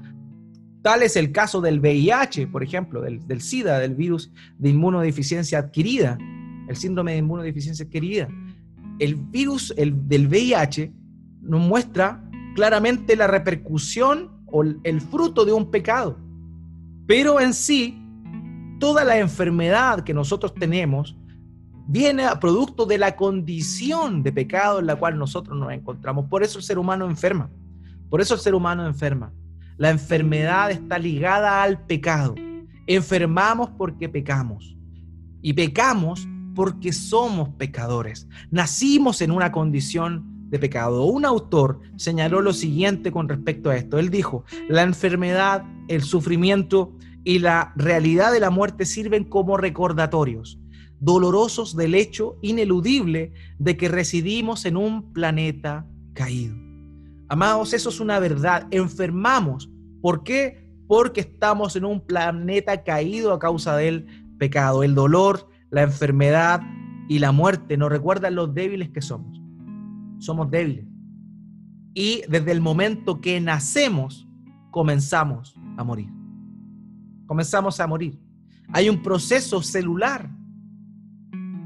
Tal 0.82 1.04
es 1.04 1.18
el 1.18 1.34
caso 1.34 1.60
del 1.60 1.82
VIH, 1.82 2.48
por 2.48 2.64
ejemplo, 2.64 3.02
del, 3.02 3.42
SIDA, 3.42 3.80
del 3.80 3.96
virus 3.96 4.32
de 4.58 4.70
inmunodeficiencia 4.70 5.60
adquirida, 5.60 6.18
el 6.70 6.78
síndrome 6.78 7.12
de 7.12 7.18
inmunodeficiencia 7.18 7.84
adquirida. 7.84 8.30
El 9.00 9.16
virus 9.16 9.74
el, 9.76 10.08
del 10.08 10.30
VIH 10.30 10.94
nos 11.42 11.60
muestra 11.60 12.24
claramente 12.56 13.18
la 13.18 13.28
repercusión 13.28 14.32
o 14.46 14.64
el 14.64 15.02
fruto 15.02 15.44
de 15.44 15.52
un 15.52 15.70
pecado. 15.70 16.18
Pero 17.06 17.42
en 17.42 17.54
sí, 17.54 18.02
toda 18.80 19.04
la 19.04 19.18
enfermedad 19.18 20.06
que 20.06 20.14
nosotros 20.14 20.54
tenemos 20.54 21.18
viene 21.88 22.26
a 22.26 22.40
producto 22.40 22.86
de 22.86 22.98
la 22.98 23.16
condición 23.16 24.24
de 24.24 24.32
pecado 24.32 24.80
en 24.80 24.88
la 24.88 24.96
cual 24.96 25.18
nosotros 25.18 25.58
nos 25.58 25.72
encontramos. 25.72 26.26
Por 26.30 26.44
eso 26.44 26.58
el 26.58 26.64
ser 26.64 26.80
humano 26.80 27.06
enferma. 27.06 27.50
Por 28.10 28.22
eso 28.22 28.34
el 28.34 28.40
ser 28.40 28.56
humano 28.56 28.86
enferma. 28.86 29.32
La 29.78 29.90
enfermedad 29.90 30.72
está 30.72 30.98
ligada 30.98 31.62
al 31.62 31.86
pecado. 31.86 32.36
Enfermamos 32.88 33.70
porque 33.78 34.10
pecamos. 34.10 34.78
Y 35.42 35.54
pecamos 35.54 36.28
porque 36.56 36.94
somos 36.94 37.50
pecadores. 37.50 38.28
Nacimos 38.50 39.22
en 39.22 39.32
una 39.32 39.52
condición 39.52 40.50
de 40.50 40.60
pecado. 40.60 41.04
Un 41.04 41.26
autor 41.26 41.82
señaló 41.98 42.42
lo 42.42 42.54
siguiente 42.54 43.12
con 43.12 43.28
respecto 43.28 43.70
a 43.70 43.76
esto. 43.76 44.00
Él 44.00 44.10
dijo, 44.10 44.46
la 44.70 44.84
enfermedad, 44.84 45.64
el 45.88 46.04
sufrimiento 46.04 46.94
y 47.24 47.40
la 47.40 47.74
realidad 47.76 48.32
de 48.32 48.40
la 48.40 48.50
muerte 48.50 48.86
sirven 48.86 49.24
como 49.26 49.58
recordatorios 49.58 50.60
dolorosos 51.06 51.76
del 51.76 51.96
hecho 51.96 52.38
ineludible 52.42 53.32
de 53.60 53.78
que 53.78 53.88
residimos 53.88 54.66
en 54.66 54.76
un 54.76 55.14
planeta 55.14 55.88
caído. 56.14 56.56
Amados, 57.30 57.74
eso 57.74 57.90
es 57.90 58.00
una 58.00 58.20
verdad. 58.20 58.68
Enfermamos. 58.72 59.70
¿Por 60.02 60.24
qué? 60.24 60.68
Porque 60.88 61.22
estamos 61.22 61.76
en 61.76 61.86
un 61.86 62.06
planeta 62.06 62.84
caído 62.84 63.34
a 63.34 63.40
causa 63.40 63.78
del 63.78 64.06
pecado. 64.38 64.84
El 64.84 64.96
dolor, 64.96 65.48
la 65.70 65.84
enfermedad 65.84 66.62
y 67.08 67.20
la 67.20 67.32
muerte 67.32 67.78
nos 67.78 67.90
recuerdan 67.90 68.36
los 68.36 68.54
débiles 68.54 68.90
que 68.90 69.02
somos 69.02 69.46
somos 70.26 70.50
débiles. 70.50 70.86
Y 71.94 72.24
desde 72.28 72.52
el 72.52 72.60
momento 72.60 73.22
que 73.22 73.40
nacemos, 73.40 74.28
comenzamos 74.72 75.56
a 75.78 75.84
morir. 75.84 76.10
Comenzamos 77.26 77.80
a 77.80 77.88
morir. 77.88 78.20
Hay 78.74 78.90
un 78.90 79.02
proceso 79.02 79.62
celular 79.62 80.30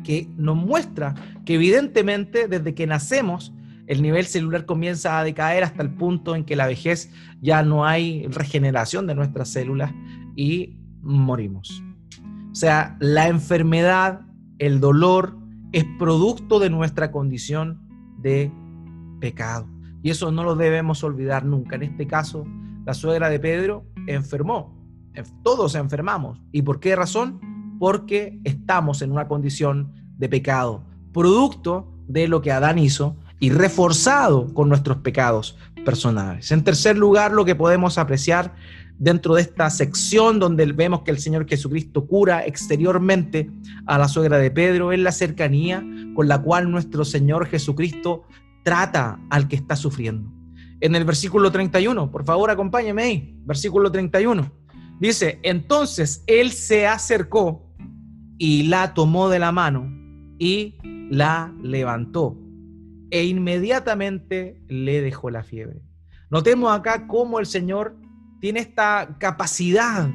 que 0.10 0.28
nos 0.38 0.56
muestra 0.56 1.14
que 1.46 1.54
evidentemente 1.54 2.48
desde 2.48 2.74
que 2.74 2.88
nacemos, 2.88 3.54
el 3.86 4.02
nivel 4.02 4.26
celular 4.26 4.66
comienza 4.66 5.20
a 5.20 5.24
decaer 5.24 5.64
hasta 5.64 5.84
el 5.84 5.92
punto 5.92 6.36
en 6.36 6.46
que 6.46 6.56
la 6.56 6.66
vejez 6.66 7.12
ya 7.42 7.62
no 7.62 7.86
hay 7.86 8.26
regeneración 8.26 9.06
de 9.06 9.14
nuestras 9.14 9.50
células 9.50 9.94
y 10.36 10.80
morimos. 11.04 11.84
O 12.52 12.56
sea, 12.56 12.98
la 13.00 13.28
enfermedad, 13.28 14.22
el 14.58 14.80
dolor, 14.80 15.38
es 15.74 15.86
producto 16.00 16.58
de 16.58 16.72
nuestra 16.72 17.12
condición 17.12 17.80
de 18.18 18.52
pecado. 19.20 19.68
Y 20.02 20.10
eso 20.10 20.32
no 20.32 20.44
lo 20.44 20.56
debemos 20.56 21.04
olvidar 21.04 21.46
nunca. 21.46 21.76
En 21.76 21.84
este 21.84 22.08
caso, 22.08 22.48
la 22.84 22.96
suegra 22.96 23.30
de 23.30 23.40
Pedro 23.40 23.86
enfermó. 24.08 24.76
Todos 25.44 25.76
enfermamos. 25.76 26.42
¿Y 26.52 26.64
por 26.64 26.80
qué 26.80 26.96
razón? 26.96 27.40
Porque 27.78 28.40
estamos 28.44 29.04
en 29.04 29.12
una 29.12 29.28
condición 29.28 29.99
de 30.20 30.30
pecado, 30.30 30.84
producto 31.12 31.88
de 32.08 32.28
lo 32.28 32.42
que 32.42 32.52
Adán 32.52 32.78
hizo 32.78 33.16
y 33.40 33.50
reforzado 33.50 34.54
con 34.54 34.70
nuestros 34.70 34.98
pecados 34.98 35.58
personales. 35.86 36.52
En 36.52 36.64
tercer 36.64 36.98
lugar, 36.98 37.32
lo 37.32 37.46
que 37.46 37.56
podemos 37.56 37.98
apreciar 37.98 38.54
dentro 38.98 39.36
de 39.36 39.42
esta 39.42 39.70
sección 39.70 40.40
donde 40.40 40.66
vemos 40.74 41.04
que 41.04 41.12
el 41.12 41.20
Señor 41.20 41.48
Jesucristo 41.48 42.06
cura 42.06 42.46
exteriormente 42.46 43.50
a 43.86 43.98
la 43.98 44.10
suegra 44.10 44.38
de 44.38 44.52
Pedro 44.52 44.92
es 44.92 45.00
la 45.00 45.14
cercanía 45.14 45.84
con 46.14 46.28
la 46.28 46.42
cual 46.42 46.70
nuestro 46.70 47.06
Señor 47.06 47.48
Jesucristo 47.48 48.24
trata 48.64 49.20
al 49.30 49.48
que 49.48 49.56
está 49.56 49.78
sufriendo. 49.78 50.30
En 50.82 50.96
el 50.96 51.06
versículo 51.06 51.50
31, 51.50 52.12
por 52.12 52.26
favor 52.26 52.52
acompáñeme 52.52 53.04
ahí, 53.04 53.36
versículo 53.46 53.90
31, 53.90 54.52
dice, 55.00 55.40
entonces 55.44 56.24
Él 56.28 56.52
se 56.52 56.86
acercó 56.86 57.66
y 58.38 58.64
la 58.64 58.94
tomó 58.94 59.30
de 59.30 59.40
la 59.40 59.54
mano 59.54 59.99
y 60.40 60.76
la 61.12 61.54
levantó 61.62 62.38
e 63.12 63.26
inmediatamente 63.26 64.62
le 64.68 65.02
dejó 65.02 65.30
la 65.30 65.44
fiebre. 65.44 65.82
Notemos 66.30 66.72
acá 66.72 67.08
cómo 67.08 67.40
el 67.40 67.46
Señor 67.46 67.96
tiene 68.40 68.60
esta 68.60 69.18
capacidad 69.20 70.10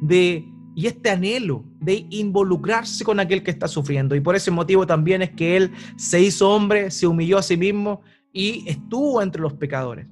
de 0.00 0.44
y 0.74 0.86
este 0.86 1.10
anhelo 1.10 1.64
de 1.80 2.06
involucrarse 2.10 3.04
con 3.04 3.18
aquel 3.18 3.42
que 3.42 3.50
está 3.50 3.66
sufriendo. 3.66 4.14
Y 4.14 4.20
por 4.20 4.36
ese 4.36 4.52
motivo 4.52 4.86
también 4.86 5.22
es 5.22 5.30
que 5.30 5.56
Él 5.56 5.72
se 5.96 6.20
hizo 6.20 6.50
hombre, 6.50 6.92
se 6.92 7.06
humilló 7.08 7.38
a 7.38 7.42
sí 7.42 7.56
mismo 7.56 8.02
y 8.32 8.62
estuvo 8.68 9.20
entre 9.20 9.42
los 9.42 9.54
pecadores. 9.54 10.06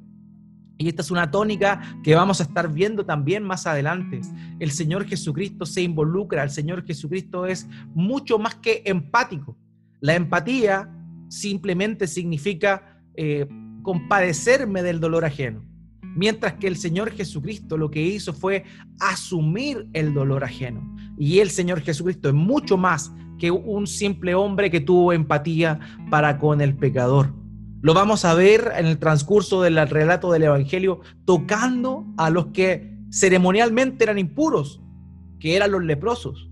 Y 0.79 0.89
esta 0.89 1.03
es 1.03 1.11
una 1.11 1.31
tónica 1.31 1.81
que 2.03 2.15
vamos 2.15 2.41
a 2.41 2.45
estar 2.45 2.73
viendo 2.73 3.05
también 3.05 3.43
más 3.43 3.67
adelante. 3.67 4.21
El 4.59 4.71
Señor 4.71 5.07
Jesucristo 5.07 5.65
se 5.65 5.83
involucra, 5.83 6.43
el 6.43 6.51
Señor 6.51 6.85
Jesucristo 6.85 7.47
es 7.47 7.67
mucho 7.95 8.39
más 8.39 8.57
que 8.57 8.83
empático. 8.85 9.57
La 10.01 10.15
empatía 10.15 10.91
simplemente 11.29 12.07
significa 12.07 13.01
eh, 13.15 13.47
compadecerme 13.83 14.83
del 14.83 15.01
dolor 15.01 15.25
ajeno. 15.25 15.65
Mientras 16.03 16.55
que 16.55 16.67
el 16.67 16.77
Señor 16.77 17.11
Jesucristo 17.11 17.77
lo 17.77 17.91
que 17.91 18.03
hizo 18.03 18.33
fue 18.33 18.65
asumir 19.01 19.87
el 19.93 20.15
dolor 20.15 20.45
ajeno. 20.45 20.97
Y 21.19 21.41
el 21.41 21.51
Señor 21.51 21.81
Jesucristo 21.81 22.29
es 22.29 22.35
mucho 22.35 22.77
más 22.77 23.13
que 23.39 23.51
un 23.51 23.87
simple 23.87 24.35
hombre 24.35 24.71
que 24.71 24.81
tuvo 24.81 25.13
empatía 25.13 25.79
para 26.11 26.39
con 26.39 26.61
el 26.61 26.75
pecador. 26.75 27.35
Lo 27.83 27.95
vamos 27.95 28.25
a 28.25 28.35
ver 28.35 28.73
en 28.77 28.87
el 28.87 28.99
transcurso 28.99 29.63
del 29.63 29.77
relato 29.89 30.33
del 30.33 30.45
Evangelio 30.45 31.01
tocando 31.25 32.07
a 32.17 32.31
los 32.31 32.47
que 32.47 32.97
ceremonialmente 33.11 34.05
eran 34.05 34.19
impuros, 34.19 34.81
que 35.39 35.57
eran 35.57 35.71
los 35.71 35.85
leprosos, 35.85 36.49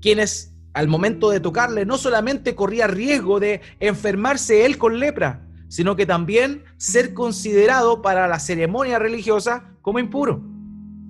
quienes 0.00 0.54
al 0.74 0.88
momento 0.88 1.30
de 1.30 1.40
tocarle, 1.40 1.86
no 1.86 1.96
solamente 1.96 2.56
corría 2.56 2.88
riesgo 2.88 3.38
de 3.38 3.60
enfermarse 3.78 4.66
él 4.66 4.76
con 4.76 4.98
lepra, 4.98 5.46
sino 5.68 5.94
que 5.96 6.04
también 6.04 6.64
ser 6.76 7.14
considerado 7.14 8.02
para 8.02 8.26
la 8.26 8.40
ceremonia 8.40 8.98
religiosa 8.98 9.72
como 9.82 10.00
impuro. 10.00 10.53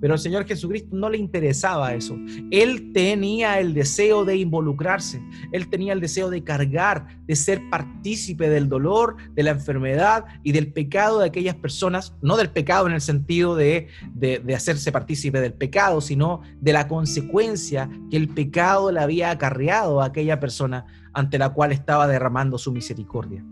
Pero 0.05 0.13
al 0.13 0.19
Señor 0.19 0.45
Jesucristo 0.45 0.95
no 0.95 1.09
le 1.09 1.17
interesaba 1.17 1.95
eso. 1.95 2.15
Él 2.51 2.91
tenía 2.93 3.59
el 3.59 3.73
deseo 3.73 4.23
de 4.23 4.37
involucrarse. 4.37 5.19
Él 5.51 5.67
tenía 5.67 5.93
el 5.93 5.99
deseo 5.99 6.29
de 6.29 6.43
cargar, 6.43 7.07
de 7.25 7.35
ser 7.35 7.59
partícipe 7.71 8.47
del 8.47 8.69
dolor, 8.69 9.15
de 9.33 9.41
la 9.41 9.49
enfermedad 9.49 10.25
y 10.43 10.51
del 10.51 10.71
pecado 10.71 11.17
de 11.17 11.25
aquellas 11.25 11.55
personas. 11.55 12.13
No 12.21 12.37
del 12.37 12.51
pecado 12.51 12.85
en 12.85 12.93
el 12.93 13.01
sentido 13.01 13.55
de, 13.55 13.87
de, 14.13 14.53
hacerse 14.53 14.91
partícipe 14.91 15.41
del 15.41 15.53
pecado, 15.53 15.99
sino 16.01 16.41
de 16.61 16.73
la 16.73 16.87
consecuencia 16.87 17.89
que 18.11 18.17
el 18.17 18.29
pecado 18.29 18.91
le 18.91 18.99
había 18.99 19.31
acarreado 19.31 20.01
a 20.01 20.05
aquella 20.05 20.39
persona 20.39 20.85
ante 21.13 21.39
la 21.39 21.49
cual 21.49 21.71
estaba 21.71 22.07
derramando 22.07 22.59
su 22.59 22.71
misericordia. 22.71 23.43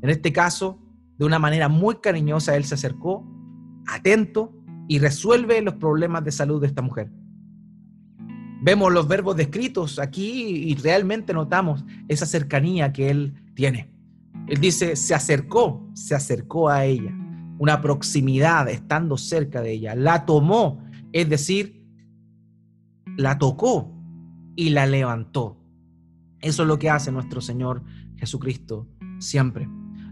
En 0.00 0.08
este 0.08 0.32
caso, 0.32 0.80
de 1.18 1.26
una 1.26 1.38
manera 1.38 1.68
muy 1.68 1.96
cariñosa, 1.96 2.56
Él 2.56 2.64
se 2.64 2.76
acercó, 2.76 3.30
atento, 3.86 4.57
y 4.88 4.98
resuelve 4.98 5.60
los 5.60 5.74
problemas 5.74 6.24
de 6.24 6.32
salud 6.32 6.60
de 6.60 6.66
esta 6.66 6.82
mujer. 6.82 7.10
Vemos 8.60 8.92
los 8.92 9.06
verbos 9.06 9.36
descritos 9.36 9.98
aquí 9.98 10.70
y 10.70 10.74
realmente 10.74 11.32
notamos 11.32 11.84
esa 12.08 12.26
cercanía 12.26 12.92
que 12.92 13.10
él 13.10 13.34
tiene. 13.54 13.92
Él 14.48 14.60
dice, 14.60 14.96
se 14.96 15.14
acercó, 15.14 15.88
se 15.94 16.14
acercó 16.14 16.68
a 16.68 16.84
ella, 16.84 17.14
una 17.58 17.80
proximidad 17.80 18.68
estando 18.68 19.16
cerca 19.16 19.60
de 19.60 19.72
ella, 19.72 19.94
la 19.94 20.24
tomó, 20.24 20.82
es 21.12 21.28
decir, 21.28 21.86
la 23.16 23.38
tocó 23.38 23.92
y 24.56 24.70
la 24.70 24.86
levantó. 24.86 25.58
Eso 26.40 26.62
es 26.62 26.68
lo 26.68 26.78
que 26.78 26.88
hace 26.88 27.12
nuestro 27.12 27.40
Señor 27.40 27.82
Jesucristo 28.16 28.88
siempre. 29.18 29.68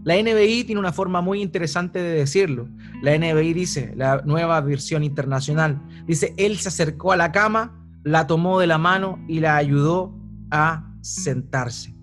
La 0.07 0.15
NBI 0.15 0.63
tiene 0.63 0.79
una 0.79 0.93
forma 0.93 1.19
muy 1.19 1.41
interesante 1.41 1.99
de 1.99 2.19
decirlo. 2.19 2.69
La 3.01 3.17
NBI 3.17 3.51
dice, 3.51 3.91
la 3.97 4.21
nueva 4.23 4.61
versión 4.61 5.03
internacional, 5.03 5.81
dice, 6.05 6.33
Él 6.37 6.55
se 6.59 6.69
acercó 6.69 7.11
a 7.11 7.17
la 7.17 7.33
cama, 7.33 7.85
la 8.05 8.25
tomó 8.25 8.57
de 8.61 8.67
la 8.67 8.77
mano 8.77 9.19
y 9.27 9.41
la 9.41 9.57
ayudó 9.57 10.17
a 10.49 10.95
sentarse. 11.01 11.93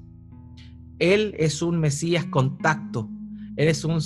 Él 0.98 1.34
es 1.38 1.62
un 1.62 1.80
Mesías 1.80 2.26
contacto. 2.26 3.08
Él 3.56 3.68
es 3.68 3.86
un 3.86 4.02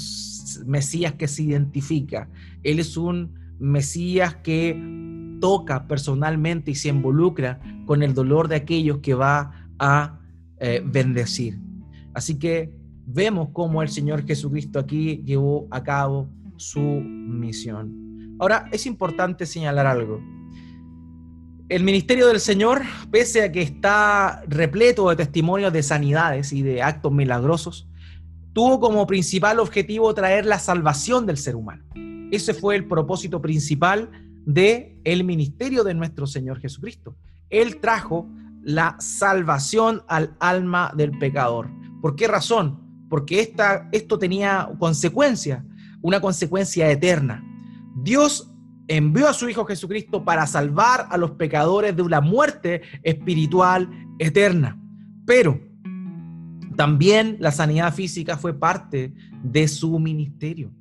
Mesías 0.64 1.14
que 1.14 1.26
se 1.26 1.42
identifica. 1.42 2.30
Él 2.62 2.78
es 2.78 2.96
un 2.96 3.34
Mesías 3.58 4.36
que 4.44 4.80
toca 5.40 5.88
personalmente 5.88 6.70
y 6.70 6.76
se 6.76 6.90
involucra 6.90 7.58
con 7.84 8.04
el 8.04 8.14
dolor 8.14 8.46
de 8.46 8.54
aquellos 8.54 8.98
que 8.98 9.14
va 9.14 9.68
a 9.80 10.20
eh, 10.60 10.84
bendecir. 10.86 11.58
Así 12.14 12.38
que 12.38 12.77
vemos 13.10 13.48
cómo 13.52 13.82
el 13.82 13.88
Señor 13.88 14.26
Jesucristo 14.26 14.78
aquí 14.78 15.22
llevó 15.24 15.66
a 15.70 15.82
cabo 15.82 16.28
su 16.56 16.80
misión. 16.80 18.36
Ahora, 18.38 18.68
es 18.70 18.84
importante 18.84 19.46
señalar 19.46 19.86
algo. 19.86 20.20
El 21.70 21.84
ministerio 21.84 22.26
del 22.28 22.40
Señor, 22.40 22.82
pese 23.10 23.42
a 23.42 23.52
que 23.52 23.62
está 23.62 24.42
repleto 24.46 25.08
de 25.08 25.16
testimonios 25.16 25.72
de 25.72 25.82
sanidades 25.82 26.52
y 26.52 26.62
de 26.62 26.82
actos 26.82 27.10
milagrosos, 27.10 27.88
tuvo 28.52 28.78
como 28.78 29.06
principal 29.06 29.58
objetivo 29.58 30.12
traer 30.14 30.44
la 30.44 30.58
salvación 30.58 31.24
del 31.24 31.38
ser 31.38 31.56
humano. 31.56 31.84
Ese 32.30 32.52
fue 32.52 32.76
el 32.76 32.86
propósito 32.86 33.40
principal 33.40 34.10
de 34.44 35.00
el 35.04 35.24
ministerio 35.24 35.82
de 35.82 35.94
nuestro 35.94 36.26
Señor 36.26 36.60
Jesucristo. 36.60 37.16
Él 37.48 37.80
trajo 37.80 38.28
la 38.62 38.96
salvación 38.98 40.02
al 40.08 40.36
alma 40.40 40.92
del 40.94 41.18
pecador. 41.18 41.70
¿Por 42.02 42.14
qué 42.14 42.28
razón? 42.28 42.87
Porque 43.08 43.40
esta, 43.40 43.88
esto 43.92 44.18
tenía 44.18 44.68
consecuencia, 44.78 45.64
una 46.00 46.20
consecuencia 46.20 46.90
eterna. 46.90 47.44
Dios 47.96 48.50
envió 48.86 49.28
a 49.28 49.34
su 49.34 49.48
Hijo 49.48 49.64
Jesucristo 49.64 50.24
para 50.24 50.46
salvar 50.46 51.06
a 51.10 51.16
los 51.16 51.32
pecadores 51.32 51.94
de 51.94 52.02
una 52.02 52.20
muerte 52.20 52.82
espiritual 53.02 53.88
eterna. 54.18 54.80
Pero 55.26 55.60
también 56.76 57.36
la 57.40 57.52
sanidad 57.52 57.92
física 57.92 58.36
fue 58.36 58.54
parte 58.54 59.12
de 59.42 59.68
su 59.68 59.98
ministerio. 59.98 60.72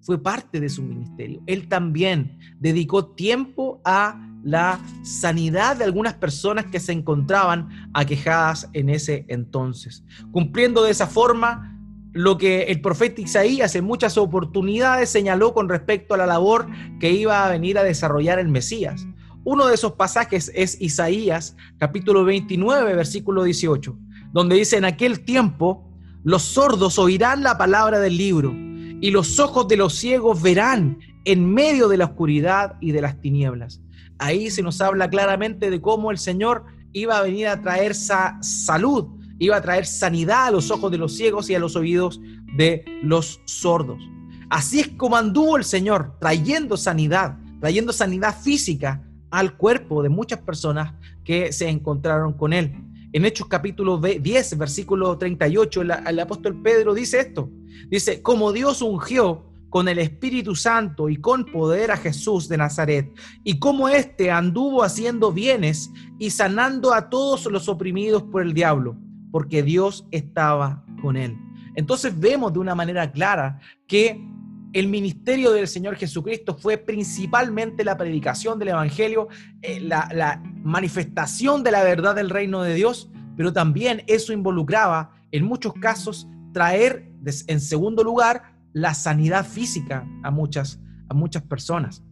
Fue 0.00 0.22
parte 0.22 0.60
de 0.60 0.68
su 0.68 0.82
ministerio. 0.82 1.42
Él 1.46 1.68
también 1.68 2.38
dedicó 2.58 3.06
tiempo 3.06 3.80
a 3.84 4.20
la 4.42 4.78
sanidad 5.02 5.76
de 5.76 5.84
algunas 5.84 6.14
personas 6.14 6.66
que 6.66 6.78
se 6.78 6.92
encontraban 6.92 7.88
aquejadas 7.94 8.68
en 8.74 8.90
ese 8.90 9.24
entonces, 9.28 10.04
cumpliendo 10.30 10.84
de 10.84 10.90
esa 10.90 11.06
forma 11.06 11.73
lo 12.14 12.38
que 12.38 12.62
el 12.62 12.80
profeta 12.80 13.20
Isaías 13.20 13.74
en 13.74 13.84
muchas 13.84 14.16
oportunidades 14.16 15.10
señaló 15.10 15.52
con 15.52 15.68
respecto 15.68 16.14
a 16.14 16.16
la 16.16 16.26
labor 16.26 16.68
que 17.00 17.10
iba 17.10 17.44
a 17.44 17.50
venir 17.50 17.76
a 17.76 17.82
desarrollar 17.82 18.38
el 18.38 18.48
Mesías. 18.48 19.06
Uno 19.44 19.66
de 19.66 19.74
esos 19.74 19.92
pasajes 19.92 20.50
es 20.54 20.80
Isaías 20.80 21.56
capítulo 21.76 22.24
29, 22.24 22.94
versículo 22.94 23.42
18, 23.42 23.98
donde 24.32 24.56
dice, 24.56 24.76
en 24.76 24.84
aquel 24.84 25.24
tiempo 25.24 25.90
los 26.22 26.42
sordos 26.42 26.98
oirán 26.98 27.42
la 27.42 27.58
palabra 27.58 27.98
del 27.98 28.16
libro 28.16 28.54
y 28.54 29.10
los 29.10 29.38
ojos 29.40 29.68
de 29.68 29.76
los 29.76 29.94
ciegos 29.94 30.40
verán 30.40 30.98
en 31.24 31.52
medio 31.52 31.88
de 31.88 31.96
la 31.98 32.06
oscuridad 32.06 32.76
y 32.80 32.92
de 32.92 33.02
las 33.02 33.20
tinieblas. 33.20 33.82
Ahí 34.18 34.50
se 34.50 34.62
nos 34.62 34.80
habla 34.80 35.10
claramente 35.10 35.68
de 35.68 35.80
cómo 35.80 36.10
el 36.10 36.18
Señor 36.18 36.64
iba 36.92 37.18
a 37.18 37.22
venir 37.22 37.48
a 37.48 37.60
traer 37.60 37.90
esa 37.90 38.38
salud, 38.40 39.08
iba 39.38 39.56
a 39.56 39.62
traer 39.62 39.86
sanidad 39.86 40.46
a 40.46 40.50
los 40.50 40.70
ojos 40.70 40.90
de 40.90 40.98
los 40.98 41.16
ciegos 41.16 41.50
y 41.50 41.54
a 41.54 41.58
los 41.58 41.76
oídos 41.76 42.20
de 42.56 42.84
los 43.02 43.40
sordos. 43.44 44.02
Así 44.50 44.80
es 44.80 44.88
como 44.88 45.16
anduvo 45.16 45.56
el 45.56 45.64
Señor, 45.64 46.16
trayendo 46.20 46.76
sanidad, 46.76 47.38
trayendo 47.60 47.92
sanidad 47.92 48.38
física 48.40 49.02
al 49.30 49.56
cuerpo 49.56 50.02
de 50.02 50.08
muchas 50.08 50.40
personas 50.40 50.94
que 51.24 51.52
se 51.52 51.68
encontraron 51.68 52.34
con 52.34 52.52
Él. 52.52 52.72
En 53.12 53.24
Hechos 53.24 53.48
capítulo 53.48 53.98
10, 53.98 54.58
versículo 54.58 55.16
38, 55.16 55.82
el, 55.82 55.92
el 56.06 56.20
apóstol 56.20 56.60
Pedro 56.62 56.94
dice 56.94 57.20
esto. 57.20 57.50
Dice, 57.88 58.22
como 58.22 58.52
Dios 58.52 58.82
ungió 58.82 59.44
con 59.70 59.88
el 59.88 59.98
Espíritu 59.98 60.54
Santo 60.54 61.08
y 61.08 61.16
con 61.16 61.46
poder 61.46 61.90
a 61.90 61.96
Jesús 61.96 62.48
de 62.48 62.56
Nazaret, 62.56 63.12
y 63.42 63.58
como 63.58 63.88
éste 63.88 64.30
anduvo 64.30 64.84
haciendo 64.84 65.32
bienes 65.32 65.90
y 66.18 66.30
sanando 66.30 66.94
a 66.94 67.10
todos 67.10 67.46
los 67.46 67.68
oprimidos 67.68 68.22
por 68.22 68.42
el 68.42 68.54
diablo, 68.54 68.96
porque 69.34 69.64
Dios 69.64 70.06
estaba 70.12 70.84
con 71.02 71.16
él. 71.16 71.36
Entonces 71.74 72.16
vemos 72.16 72.52
de 72.52 72.60
una 72.60 72.76
manera 72.76 73.10
clara 73.10 73.58
que 73.88 74.24
el 74.72 74.86
ministerio 74.86 75.50
del 75.50 75.66
Señor 75.66 75.96
Jesucristo 75.96 76.56
fue 76.56 76.76
principalmente 76.76 77.82
la 77.82 77.96
predicación 77.96 78.60
del 78.60 78.68
Evangelio, 78.68 79.26
eh, 79.60 79.80
la, 79.80 80.40
manifestación 80.62 81.64
de 81.64 81.72
la 81.72 81.82
verdad 81.82 82.14
del 82.14 82.30
reino 82.30 82.62
de 82.62 82.74
Dios, 82.74 83.10
pero 83.36 83.52
también 83.52 84.04
eso 84.06 84.32
involucraba 84.32 85.10
en 85.32 85.44
muchos 85.44 85.72
casos 85.74 86.28
traer 86.52 87.10
en 87.48 87.60
segundo 87.60 88.04
lugar 88.04 88.54
la 88.72 88.94
sanidad 88.94 89.44
física 89.44 90.06
a 90.22 90.30
muchas, 90.30 90.80
a 91.08 91.14
muchas 91.14 91.42
personas. 91.42 92.04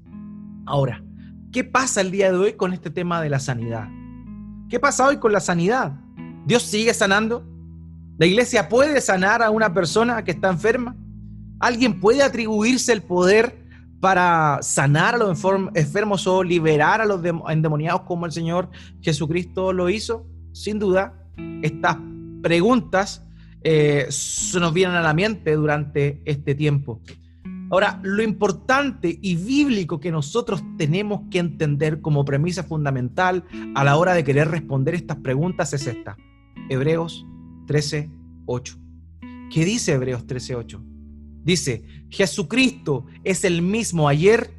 Ahora, 0.67 1.05
¿qué 1.53 1.63
pasa 1.63 2.01
el 2.01 2.11
día 2.11 2.33
de 2.33 2.39
hoy 2.39 2.53
con 2.55 2.73
este 2.73 2.91
tema 2.91 3.23
de 3.23 3.31
la 3.31 3.39
sanidad? 3.39 3.89
¿Qué 4.69 4.81
pasa 4.81 5.07
hoy 5.07 5.19
con 5.19 5.33
la 5.33 5.39
sanidad? 5.39 6.03
Dios 6.45 6.63
sigue 6.63 6.93
sanando. 6.95 7.45
La 8.19 8.27
iglesia 8.27 8.69
puede 8.69 9.01
sanar 9.01 9.43
a 9.43 9.51
una 9.51 9.73
persona 9.73 10.23
que 10.25 10.33
está 10.33 10.51
enferma. 10.51 10.97
Alguien 11.61 12.01
puede 12.01 12.23
atribuirse 12.23 12.93
el 12.93 13.03
poder 13.03 13.63
para 14.01 14.59
sanar 14.63 15.15
a 15.15 15.19
los 15.19 15.45
enfermos 15.75 16.27
o 16.27 16.43
liberar 16.43 17.01
a 17.01 17.05
los 17.07 17.21
endemoniados 17.49 18.03
como 18.03 18.27
el 18.27 18.33
Señor 18.33 18.69
Jesucristo 19.01 19.73
lo 19.73 19.89
hizo. 19.89 20.27
Sin 20.53 20.81
duda, 20.81 21.15
estas 21.63 21.97
preguntas 22.43 23.25
eh, 23.63 24.09
nos 24.59 24.75
vienen 24.75 24.97
a 24.97 25.03
la 25.03 25.15
mente 25.15 25.55
durante 25.55 26.21
este 26.25 26.57
tiempo. 26.57 27.01
Ahora, 27.71 28.01
lo 28.03 28.23
importante 28.23 29.19
y 29.23 29.37
bíblico 29.37 30.01
que 30.01 30.11
nosotros 30.11 30.63
tenemos 30.77 31.23
que 31.31 31.39
entender 31.39 32.01
como 32.03 32.25
premisa 32.25 32.65
fundamental 32.65 33.45
a 33.75 33.85
la 33.85 33.97
hora 33.97 34.15
de 34.15 34.25
querer 34.25 34.49
responder 34.49 34.95
estas 34.95 35.19
preguntas 35.19 35.73
es 35.73 35.87
esta. 35.87 36.17
Hebreos 36.69 37.27
13:8. 37.67 38.79
¿Qué 39.51 39.65
dice 39.65 39.93
Hebreos 39.93 40.27
13:8? 40.27 40.81
Dice, 41.45 41.85
Jesucristo 42.09 43.07
es 43.25 43.45
el 43.45 43.63
mismo 43.63 44.09
ayer 44.09 44.51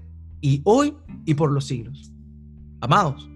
y 0.41 0.62
hoy 0.65 0.93
y 1.25 1.34
por 1.34 1.51
los 1.51 1.65
siglos. 1.65 2.12
Amados, 2.82 3.29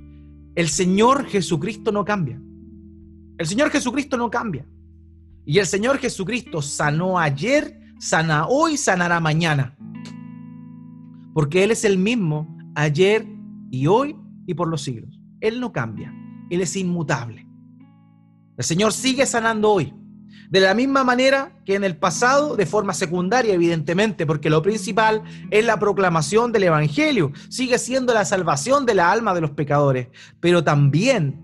el 0.55 0.67
Señor 0.67 1.25
Jesucristo 1.25 1.91
no 1.91 2.03
cambia. 2.03 2.41
El 3.37 3.47
Señor 3.47 3.69
Jesucristo 3.69 4.17
no 4.17 4.29
cambia. 4.29 4.65
Y 5.45 5.59
el 5.59 5.65
Señor 5.65 5.97
Jesucristo 5.99 6.61
sanó 6.61 7.17
ayer, 7.17 7.79
sana 7.99 8.47
hoy, 8.47 8.75
sanará 8.75 9.21
mañana. 9.21 9.77
Porque 11.33 11.63
Él 11.63 11.71
es 11.71 11.85
el 11.85 11.97
mismo 11.97 12.57
ayer 12.75 13.25
y 13.71 13.87
hoy 13.87 14.17
y 14.45 14.53
por 14.53 14.67
los 14.67 14.81
siglos. 14.81 15.21
Él 15.39 15.61
no 15.61 15.71
cambia. 15.71 16.13
Él 16.49 16.59
es 16.59 16.75
inmutable. 16.75 17.46
El 18.57 18.63
Señor 18.63 18.91
sigue 18.91 19.25
sanando 19.25 19.71
hoy. 19.71 19.93
De 20.49 20.59
la 20.61 20.73
misma 20.73 21.03
manera 21.03 21.61
que 21.65 21.75
en 21.75 21.83
el 21.83 21.97
pasado, 21.97 22.55
de 22.55 22.65
forma 22.65 22.93
secundaria, 22.93 23.53
evidentemente, 23.53 24.25
porque 24.25 24.49
lo 24.49 24.61
principal 24.61 25.21
es 25.51 25.65
la 25.65 25.77
proclamación 25.77 26.51
del 26.51 26.63
Evangelio, 26.63 27.33
sigue 27.49 27.77
siendo 27.77 28.13
la 28.13 28.25
salvación 28.25 28.85
de 28.85 28.95
la 28.95 29.11
alma 29.11 29.33
de 29.33 29.41
los 29.41 29.51
pecadores, 29.51 30.07
pero 30.39 30.63
también 30.63 31.39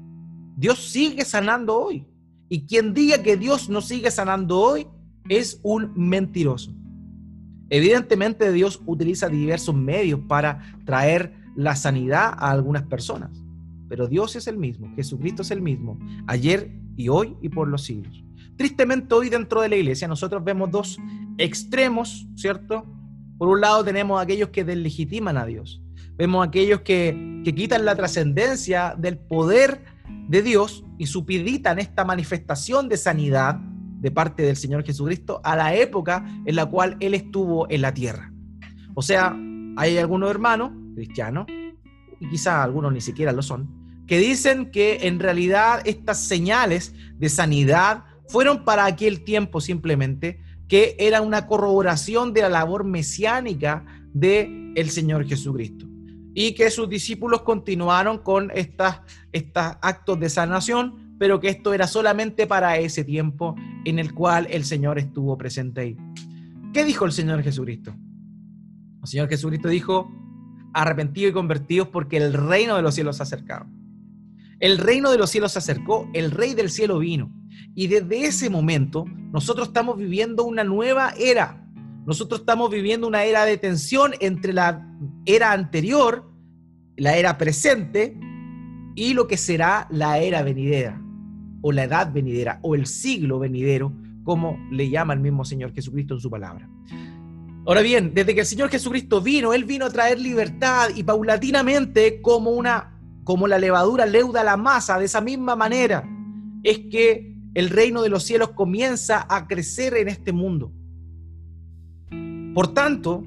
Dios 0.56 0.89
sigue 0.89 1.26
sanando 1.26 1.78
hoy. 1.78 2.08
Y 2.47 2.65
quien 2.65 2.93
diga 2.93 3.21
que 3.21 3.36
Dios 3.36 3.69
no 3.69 3.82
sigue 3.82 4.10
sanando 4.10 4.60
hoy 4.60 4.88
es 5.28 5.60
un 5.63 5.91
mentiroso. 5.95 6.73
Evidentemente 7.69 8.52
Dios 8.52 8.82
utiliza 8.86 9.28
diversos 9.28 9.76
medios 9.76 10.21
para 10.28 10.78
traer 10.86 11.34
la 11.56 11.76
sanidad 11.76 12.34
a 12.38 12.52
algunas 12.52 12.84
personas, 12.84 13.42
pero 13.93 14.08
Dios 14.08 14.36
es 14.36 14.47
el 14.47 14.58
mismo, 14.58 14.91
Jesucristo 14.95 15.43
es 15.43 15.51
el 15.51 15.62
mismo, 15.62 15.99
ayer 16.25 16.71
y 16.97 17.10
hoy 17.10 17.38
y 17.43 17.49
por 17.49 17.67
los 17.67 17.84
siglos. 17.84 18.23
Tristemente 18.58 19.13
hoy 19.13 19.29
dentro 19.29 19.62
de 19.62 19.69
la 19.69 19.75
iglesia 19.75 20.08
nosotros 20.08 20.43
vemos 20.43 20.71
dos 20.71 20.97
extremos, 21.38 22.25
¿cierto? 22.34 22.88
Por 23.38 23.49
un 23.49 23.62
lado 23.62 23.84
tenemos 23.84 24.19
aquellos 24.19 24.49
que 24.49 24.63
deslegitiman 24.63 25.38
a 25.38 25.45
Dios, 25.45 25.84
vemos 26.17 26.47
aquellos 26.47 26.82
que, 26.82 27.41
que 27.45 27.53
quitan 27.53 27.86
la 27.86 27.95
trascendencia 27.95 28.95
del 28.97 29.19
poder 29.19 29.86
de 30.27 30.41
Dios 30.41 30.84
y 30.97 31.06
supeditan 31.06 31.77
esta 31.77 32.03
manifestación 32.03 32.89
de 32.89 32.97
sanidad 32.97 33.60
de 33.99 34.10
parte 34.10 34.41
del 34.41 34.56
Señor 34.56 34.84
Jesucristo 34.84 35.39
a 35.43 35.56
la 35.56 35.75
época 35.75 36.25
en 36.47 36.56
la 36.56 36.65
cual 36.65 36.97
Él 36.99 37.13
estuvo 37.13 37.69
en 37.69 37.84
la 37.84 37.93
tierra. 37.93 38.34
O 38.95 39.03
sea, 39.03 39.38
hay 39.77 39.99
algunos 39.99 40.32
hermanos 40.32 40.71
cristianos, 40.95 41.45
y 42.23 42.29
quizás 42.29 42.56
algunos 42.56 42.93
ni 42.93 43.01
siquiera 43.01 43.34
lo 43.34 43.41
son, 43.41 43.83
que 44.07 44.17
dicen 44.17 44.71
que 44.71 45.07
en 45.07 45.19
realidad 45.19 45.81
estas 45.85 46.19
señales 46.19 46.93
de 47.17 47.29
sanidad 47.29 48.03
fueron 48.27 48.63
para 48.63 48.85
aquel 48.85 49.23
tiempo 49.23 49.61
simplemente, 49.61 50.41
que 50.67 50.95
era 50.99 51.21
una 51.21 51.47
corroboración 51.47 52.33
de 52.33 52.41
la 52.41 52.49
labor 52.49 52.83
mesiánica 52.83 53.85
de 54.13 54.73
el 54.75 54.89
Señor 54.89 55.25
Jesucristo. 55.27 55.87
Y 56.33 56.55
que 56.55 56.71
sus 56.71 56.89
discípulos 56.89 57.41
continuaron 57.41 58.17
con 58.17 58.51
estos 58.55 58.95
actos 59.53 60.19
de 60.19 60.29
sanación, 60.29 61.15
pero 61.19 61.39
que 61.39 61.49
esto 61.49 61.73
era 61.73 61.85
solamente 61.85 62.47
para 62.47 62.77
ese 62.77 63.03
tiempo 63.03 63.55
en 63.85 63.99
el 63.99 64.13
cual 64.13 64.47
el 64.49 64.65
Señor 64.65 64.97
estuvo 64.97 65.37
presente 65.37 65.81
ahí. 65.81 65.97
¿Qué 66.73 66.83
dijo 66.83 67.05
el 67.05 67.11
Señor 67.11 67.43
Jesucristo? 67.43 67.93
El 69.01 69.07
Señor 69.07 69.29
Jesucristo 69.29 69.67
dijo, 69.67 70.11
arrepentidos 70.73 71.29
y 71.29 71.33
convertidos 71.33 71.89
porque 71.89 72.17
el 72.17 72.33
reino 72.33 72.75
de 72.75 72.81
los 72.81 72.95
cielos 72.95 73.17
se 73.17 73.23
ha 73.23 73.25
acercado. 73.25 73.67
El 74.63 74.78
reino 74.78 75.12
de 75.12 75.17
los 75.17 75.30
cielos 75.30 75.52
se 75.52 75.60
acercó, 75.60 76.10
el 76.13 76.32
rey 76.32 76.54
del 76.54 76.69
cielo 76.69 76.99
vino. 76.99 77.30
Y 77.76 77.88
desde 77.88 78.28
ese 78.28 78.49
momento 78.49 79.04
nosotros 79.34 79.67
estamos 79.67 79.97
viviendo 79.97 80.45
una 80.45 80.63
nueva 80.63 81.13
era. 81.19 81.67
Nosotros 82.06 82.39
estamos 82.39 82.71
viviendo 82.71 83.06
una 83.06 83.26
era 83.26 83.43
de 83.43 83.58
tensión 83.58 84.13
entre 84.21 84.54
la 84.54 84.89
era 85.26 85.52
anterior, 85.52 86.32
la 86.95 87.17
era 87.17 87.38
presente, 87.38 88.17
y 88.95 89.13
lo 89.13 89.28
que 89.28 89.36
será 89.36 89.86
la 89.91 90.19
era 90.19 90.43
venidera, 90.43 90.97
o 91.62 91.73
la 91.73 91.84
edad 91.84 92.13
venidera, 92.13 92.60
o 92.62 92.73
el 92.73 92.86
siglo 92.86 93.39
venidero, 93.39 93.91
como 94.23 94.58
le 94.71 94.89
llama 94.89 95.13
el 95.13 95.19
mismo 95.19 95.43
Señor 95.43 95.73
Jesucristo 95.73 96.13
en 96.13 96.21
su 96.21 96.30
palabra. 96.30 96.69
Ahora 97.65 97.82
bien, 97.82 98.13
desde 98.13 98.34
que 98.34 98.39
el 98.39 98.45
Señor 98.45 98.69
Jesucristo 98.69 99.19
vino, 99.19 99.54
Él 99.54 99.65
vino 99.65 99.88
a 99.88 99.89
traer 99.89 100.21
libertad 100.21 100.89
y 100.95 101.04
paulatinamente 101.04 102.21
como 102.21 102.52
una 102.52 102.92
como 103.23 103.47
la 103.47 103.59
levadura 103.59 104.05
leuda 104.05 104.43
la 104.43 104.57
masa, 104.57 104.99
de 104.99 105.05
esa 105.05 105.21
misma 105.21 105.55
manera 105.55 106.03
es 106.63 106.79
que 106.91 107.36
el 107.53 107.69
reino 107.69 108.01
de 108.01 108.09
los 108.09 108.23
cielos 108.23 108.51
comienza 108.51 109.25
a 109.29 109.47
crecer 109.47 109.95
en 109.95 110.07
este 110.07 110.31
mundo. 110.31 110.71
Por 112.53 112.73
tanto, 112.73 113.25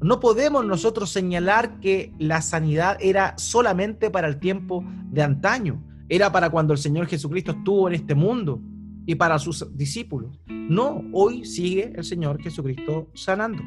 no 0.00 0.20
podemos 0.20 0.64
nosotros 0.64 1.10
señalar 1.10 1.80
que 1.80 2.12
la 2.18 2.42
sanidad 2.42 2.98
era 3.00 3.34
solamente 3.38 4.10
para 4.10 4.28
el 4.28 4.38
tiempo 4.38 4.84
de 5.10 5.22
antaño, 5.22 5.82
era 6.08 6.30
para 6.30 6.50
cuando 6.50 6.72
el 6.72 6.78
Señor 6.78 7.06
Jesucristo 7.06 7.52
estuvo 7.52 7.88
en 7.88 7.94
este 7.94 8.14
mundo 8.14 8.60
y 9.06 9.14
para 9.14 9.38
sus 9.38 9.66
discípulos. 9.76 10.38
No, 10.46 11.02
hoy 11.12 11.44
sigue 11.44 11.92
el 11.96 12.04
Señor 12.04 12.40
Jesucristo 12.40 13.10
sanando, 13.14 13.62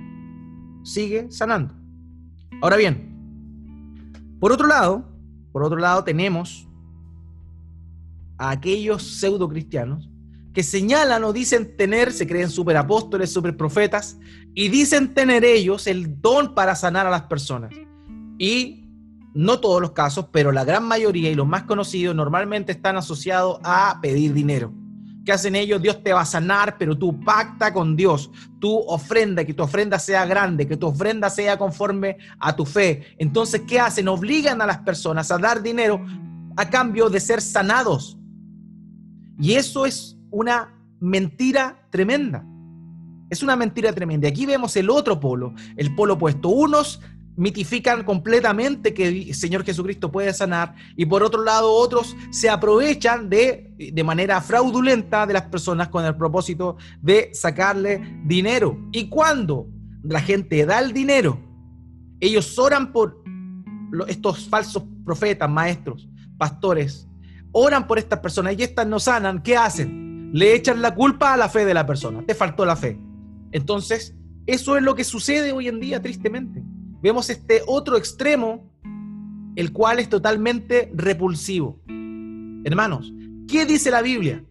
sigue 0.84 1.32
sanando. 1.32 1.74
Ahora 2.62 2.78
bien, 2.78 3.10
por 4.40 4.52
otro 4.52 4.68
lado, 4.68 5.09
por 5.52 5.64
otro 5.64 5.78
lado, 5.78 6.04
tenemos 6.04 6.68
a 8.38 8.52
aquellos 8.52 9.04
pseudo 9.04 9.50
cristianos 9.50 10.10
que 10.54 10.64
señalan 10.64 11.24
o 11.24 11.34
dicen 11.34 11.76
tener, 11.78 12.12
se 12.12 12.28
creen 12.28 12.50
superapóstoles, 12.50 13.32
superprofetas, 13.32 14.18
y 14.54 14.70
dicen 14.70 15.14
tener 15.14 15.46
ellos 15.46 15.88
el 15.88 16.22
don 16.22 16.56
para 16.56 16.76
sanar 16.76 17.06
a 17.06 17.12
las 17.12 17.24
personas. 17.24 17.72
Y 18.38 18.88
no 19.34 19.60
todos 19.60 19.82
los 19.82 19.92
casos, 19.92 20.28
pero 20.32 20.52
la 20.52 20.64
gran 20.64 20.84
mayoría 20.84 21.30
y 21.30 21.36
los 21.36 21.48
más 21.48 21.64
conocidos 21.64 22.16
normalmente 22.16 22.72
están 22.72 22.98
asociados 22.98 23.60
a 23.64 24.00
pedir 24.02 24.34
dinero. 24.34 24.74
¿Qué 25.26 25.32
hacen 25.32 25.56
ellos? 25.56 25.82
Dios 25.82 26.02
te 26.04 26.14
va 26.14 26.22
a 26.22 26.26
sanar, 26.26 26.78
pero 26.78 26.98
tú 26.98 27.20
pacta 27.20 27.74
con 27.74 27.96
Dios, 27.96 28.32
tú 28.60 28.80
ofrenda, 28.88 29.44
que 29.46 29.54
tu 29.54 29.64
ofrenda 29.64 30.00
sea 30.00 30.26
grande, 30.26 30.68
que 30.68 30.78
tu 30.78 30.88
ofrenda 30.88 31.30
sea 31.30 31.58
conforme 31.58 32.18
a 32.40 32.56
tu 32.56 32.66
fe. 32.66 33.16
Entonces, 33.18 33.62
¿qué 33.68 33.80
hacen? 33.80 34.08
Obligan 34.08 34.62
a 34.62 34.66
las 34.66 34.80
personas 34.80 35.30
a 35.32 35.38
dar 35.38 35.62
dinero 35.62 36.04
a 36.56 36.70
cambio 36.70 37.10
de 37.10 37.20
ser 37.20 37.42
sanados. 37.42 38.18
Y 39.40 39.54
eso 39.54 39.86
es 39.86 40.18
una 40.32 40.74
mentira 41.00 41.88
tremenda. 41.90 42.46
Es 43.30 43.44
una 43.44 43.56
mentira 43.56 43.94
tremenda. 43.94 44.28
Aquí 44.28 44.46
vemos 44.46 44.76
el 44.76 44.90
otro 44.90 45.20
polo, 45.20 45.54
el 45.78 45.94
polo 45.96 46.16
opuesto. 46.16 46.50
Unos 46.50 47.02
mitifican 47.36 48.04
completamente 48.04 48.94
que 48.94 49.08
el 49.08 49.34
Señor 49.34 49.64
Jesucristo 49.64 50.12
puede 50.12 50.34
sanar 50.34 50.76
y 50.98 51.06
por 51.06 51.24
otro 51.24 51.42
lado 51.44 51.72
otros 51.72 52.16
se 52.32 52.50
aprovechan 52.50 53.30
de, 53.30 53.74
de 53.78 54.04
manera 54.04 54.42
fraudulenta 54.42 55.26
de 55.26 55.34
las 55.34 55.44
personas 55.44 55.88
con 55.88 56.04
el 56.04 56.16
propósito 56.16 56.76
de 57.02 57.30
sacarle 57.34 58.20
dinero. 58.26 58.78
Y 58.92 59.08
cuando 59.08 59.68
la 60.04 60.20
gente 60.20 60.66
da 60.66 60.80
el 60.80 60.92
dinero, 60.92 61.40
ellos 62.20 62.60
oran 62.60 62.92
por 62.92 63.24
estos 64.08 64.50
falsos 64.50 64.84
profetas, 65.06 65.50
maestros, 65.50 66.10
pastores, 66.38 67.08
oran 67.54 67.88
por 67.88 68.00
estas 68.00 68.20
personas 68.20 68.56
y 68.58 68.64
estas 68.64 68.86
no 68.86 69.00
sanan, 69.00 69.42
¿qué 69.42 69.56
hacen? 69.56 70.32
Le 70.34 70.54
echan 70.54 70.82
la 70.82 70.94
culpa 70.94 71.34
a 71.34 71.38
la 71.38 71.48
fe 71.48 71.64
de 71.64 71.74
la 71.74 71.86
persona, 71.86 72.22
te 72.26 72.36
faltó 72.36 72.66
la 72.66 72.76
fe. 72.76 73.00
Entonces, 73.54 74.14
eso 74.46 74.76
es 74.76 74.84
lo 74.84 74.94
que 74.94 75.06
sucede 75.06 75.54
hoy 75.54 75.70
en 75.70 75.80
día, 75.80 76.02
tristemente 76.02 76.62
vemos 77.02 77.30
este 77.30 77.62
otro 77.68 77.98
extremo, 77.98 78.70
el 79.56 79.72
cual 79.72 80.00
es 80.00 80.10
totalmente 80.10 80.92
repulsivo. 80.94 81.82
Hermanos, 82.64 83.14
¿qué 83.48 83.66
dice 83.66 83.92
la 83.92 84.02
Biblia? 84.02 84.44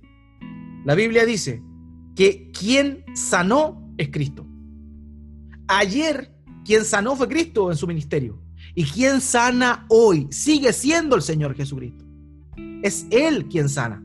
La 0.84 0.94
Biblia 0.94 1.24
dice 1.24 1.62
que 2.14 2.50
quien 2.50 3.04
sanó 3.14 3.92
es 3.96 4.10
Cristo. 4.10 4.46
Ayer 5.68 6.34
quien 6.64 6.84
sanó 6.84 7.16
fue 7.16 7.28
Cristo 7.28 7.70
en 7.70 7.76
su 7.76 7.86
ministerio. 7.86 8.38
Y 8.74 8.84
quien 8.84 9.20
sana 9.20 9.86
hoy 9.88 10.26
sigue 10.30 10.72
siendo 10.72 11.16
el 11.16 11.22
Señor 11.22 11.54
Jesucristo. 11.54 12.04
Es 12.82 13.06
Él 13.10 13.48
quien 13.48 13.68
sana. 13.68 14.04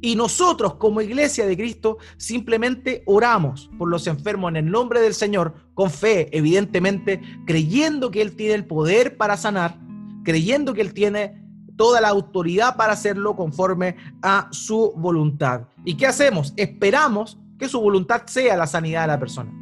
Y 0.00 0.16
nosotros 0.16 0.76
como 0.76 1.00
iglesia 1.00 1.46
de 1.46 1.56
Cristo 1.56 1.98
simplemente 2.16 3.02
oramos 3.06 3.70
por 3.78 3.88
los 3.88 4.06
enfermos 4.06 4.50
en 4.50 4.56
el 4.56 4.70
nombre 4.70 5.00
del 5.00 5.14
Señor, 5.14 5.54
con 5.76 5.90
fe, 5.90 6.34
evidentemente, 6.36 7.20
creyendo 7.46 8.10
que 8.10 8.22
Él 8.22 8.34
tiene 8.34 8.54
el 8.54 8.64
poder 8.64 9.18
para 9.18 9.36
sanar, 9.36 9.78
creyendo 10.24 10.72
que 10.72 10.80
Él 10.80 10.94
tiene 10.94 11.46
toda 11.76 12.00
la 12.00 12.08
autoridad 12.08 12.76
para 12.76 12.94
hacerlo 12.94 13.36
conforme 13.36 13.96
a 14.22 14.48
su 14.52 14.94
voluntad. 14.96 15.68
¿Y 15.84 15.94
qué 15.94 16.06
hacemos? 16.06 16.54
Esperamos 16.56 17.38
que 17.58 17.68
su 17.68 17.78
voluntad 17.78 18.22
sea 18.24 18.56
la 18.56 18.66
sanidad 18.66 19.02
de 19.02 19.08
la 19.08 19.20
persona. 19.20 19.52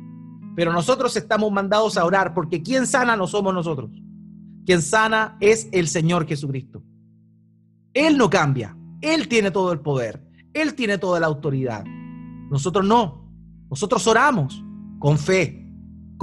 Pero 0.55 0.73
nosotros 0.73 1.17
estamos 1.17 1.51
mandados 1.51 1.99
a 1.99 2.05
orar 2.05 2.33
porque 2.33 2.63
quien 2.63 2.87
sana 2.87 3.17
no 3.17 3.27
somos 3.27 3.53
nosotros. 3.53 3.91
Quien 4.65 4.83
sana 4.83 5.37
es 5.41 5.69
el 5.73 5.89
Señor 5.89 6.29
Jesucristo. 6.29 6.81
Él 7.93 8.17
no 8.17 8.31
cambia. 8.31 8.77
Él 9.01 9.27
tiene 9.27 9.51
todo 9.51 9.73
el 9.73 9.81
poder, 9.81 10.23
Él 10.55 10.75
tiene 10.75 10.97
toda 10.97 11.19
la 11.19 11.27
autoridad. 11.27 11.85
Nosotros 11.85 12.87
no, 12.87 13.29
nosotros 13.69 14.07
oramos 14.07 14.65
con 15.01 15.19
fe, 15.19 15.64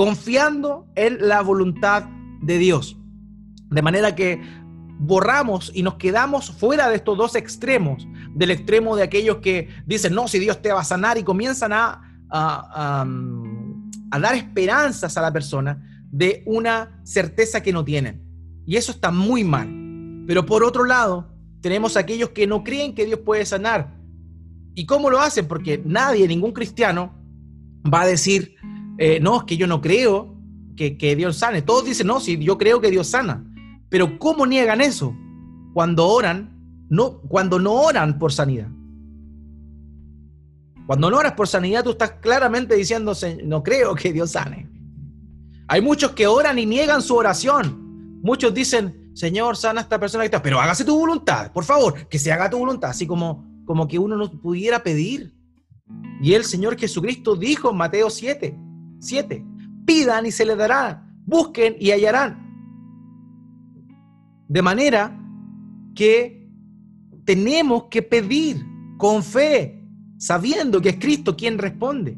confiando 0.01 0.87
en 0.95 1.27
la 1.27 1.43
voluntad 1.43 2.05
de 2.41 2.57
Dios. 2.57 2.97
De 3.69 3.83
manera 3.83 4.15
que 4.15 4.41
borramos 4.97 5.71
y 5.75 5.83
nos 5.83 5.93
quedamos 5.95 6.49
fuera 6.49 6.89
de 6.89 6.95
estos 6.95 7.15
dos 7.15 7.35
extremos, 7.35 8.07
del 8.33 8.49
extremo 8.49 8.95
de 8.95 9.03
aquellos 9.03 9.37
que 9.37 9.69
dicen, 9.85 10.15
no, 10.15 10.27
si 10.27 10.39
Dios 10.39 10.59
te 10.59 10.73
va 10.73 10.81
a 10.81 10.85
sanar 10.85 11.19
y 11.19 11.23
comienzan 11.23 11.71
a, 11.71 12.01
a, 12.31 13.05
dar 14.19 14.33
esperanzas 14.33 15.15
a 15.17 15.21
la 15.21 15.31
persona 15.31 15.79
de 16.09 16.41
una 16.47 16.99
certeza 17.03 17.61
que 17.61 17.71
no 17.71 17.85
tienen. 17.85 18.23
Y 18.65 18.77
eso 18.77 18.91
está 18.91 19.11
muy 19.11 19.43
mal. 19.43 19.69
Pero 20.25 20.47
por 20.47 20.63
otro 20.63 20.83
lado, 20.83 21.31
tenemos 21.61 21.95
aquellos 21.95 22.31
que 22.31 22.47
no 22.47 22.63
creen 22.63 22.95
que 22.95 23.05
Dios 23.05 23.19
puede 23.19 23.45
sanar 23.45 24.01
¿Y 24.73 24.85
cómo 24.85 25.09
lo 25.09 25.19
hacen? 25.19 25.47
Porque 25.47 25.81
nadie, 25.85 26.27
ningún 26.27 26.53
cristiano, 26.53 27.13
va 27.93 28.01
a 28.01 28.07
decir, 28.07 28.55
eh, 28.97 29.19
no, 29.19 29.37
es 29.37 29.43
que 29.43 29.57
yo 29.57 29.67
no 29.67 29.81
creo 29.81 30.35
que, 30.75 30.97
que 30.97 31.15
Dios 31.15 31.37
sane. 31.37 31.61
Todos 31.61 31.85
dicen, 31.85 32.07
no, 32.07 32.19
sí, 32.19 32.37
yo 32.37 32.57
creo 32.57 32.81
que 32.81 32.91
Dios 32.91 33.07
sana. 33.07 33.43
Pero 33.89 34.17
¿cómo 34.19 34.45
niegan 34.45 34.81
eso? 34.81 35.15
Cuando 35.73 36.07
oran, 36.07 36.85
no, 36.89 37.21
cuando 37.21 37.59
no 37.59 37.73
oran 37.73 38.19
por 38.19 38.31
sanidad. 38.31 38.67
Cuando 40.87 41.09
no 41.09 41.17
oras 41.17 41.33
por 41.33 41.47
sanidad, 41.47 41.83
tú 41.83 41.91
estás 41.91 42.11
claramente 42.21 42.75
diciendo, 42.75 43.13
no 43.45 43.63
creo 43.63 43.95
que 43.95 44.11
Dios 44.11 44.31
sane. 44.31 44.69
Hay 45.67 45.81
muchos 45.81 46.11
que 46.11 46.27
oran 46.27 46.59
y 46.59 46.65
niegan 46.65 47.01
su 47.01 47.15
oración. 47.15 48.19
Muchos 48.21 48.53
dicen, 48.53 49.11
Señor, 49.13 49.55
sana 49.55 49.81
a 49.81 49.83
esta 49.83 49.99
persona 49.99 50.23
que 50.23 50.25
está, 50.25 50.41
pero 50.41 50.59
hágase 50.59 50.85
tu 50.85 50.97
voluntad, 50.97 51.51
por 51.51 51.63
favor, 51.63 52.07
que 52.07 52.19
se 52.19 52.31
haga 52.31 52.49
tu 52.49 52.57
voluntad, 52.57 52.89
así 52.89 53.07
como, 53.07 53.45
como 53.65 53.87
que 53.87 53.99
uno 53.99 54.15
no 54.17 54.29
pudiera 54.31 54.83
pedir. 54.83 55.33
Y 56.21 56.33
el 56.33 56.43
Señor 56.43 56.77
Jesucristo 56.77 57.35
dijo 57.35 57.71
en 57.71 57.77
Mateo 57.77 58.09
7, 58.09 58.55
7, 59.01 59.43
pidan 59.85 60.25
y 60.25 60.31
se 60.31 60.45
les 60.45 60.57
dará, 60.57 61.05
busquen 61.25 61.75
y 61.79 61.91
hallarán. 61.91 62.39
De 64.47 64.61
manera 64.61 65.17
que 65.95 66.49
tenemos 67.25 67.85
que 67.85 68.01
pedir 68.01 68.65
con 68.97 69.23
fe, 69.23 69.83
sabiendo 70.17 70.81
que 70.81 70.89
es 70.89 70.97
Cristo 70.97 71.35
quien 71.35 71.57
responde. 71.57 72.17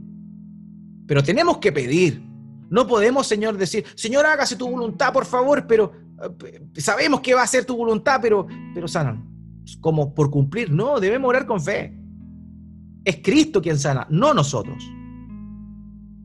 Pero 1.07 1.23
tenemos 1.23 1.57
que 1.57 1.71
pedir. 1.71 2.21
No 2.69 2.87
podemos, 2.87 3.27
Señor, 3.27 3.57
decir, 3.57 3.85
Señor, 3.95 4.25
hágase 4.25 4.55
tu 4.55 4.69
voluntad, 4.69 5.13
por 5.13 5.25
favor, 5.25 5.65
pero 5.67 5.91
eh, 6.45 6.67
sabemos 6.81 7.21
que 7.21 7.33
va 7.33 7.43
a 7.43 7.47
ser 7.47 7.65
tu 7.65 7.77
voluntad, 7.77 8.19
pero, 8.21 8.47
pero 8.73 8.87
sanan. 8.87 9.29
Como 9.79 10.13
por 10.13 10.29
cumplir. 10.29 10.71
No, 10.71 10.99
debemos 10.99 11.29
orar 11.29 11.45
con 11.45 11.61
fe. 11.61 11.97
Es 13.05 13.17
Cristo 13.23 13.61
quien 13.61 13.77
sana, 13.77 14.07
no 14.09 14.33
nosotros. 14.33 14.83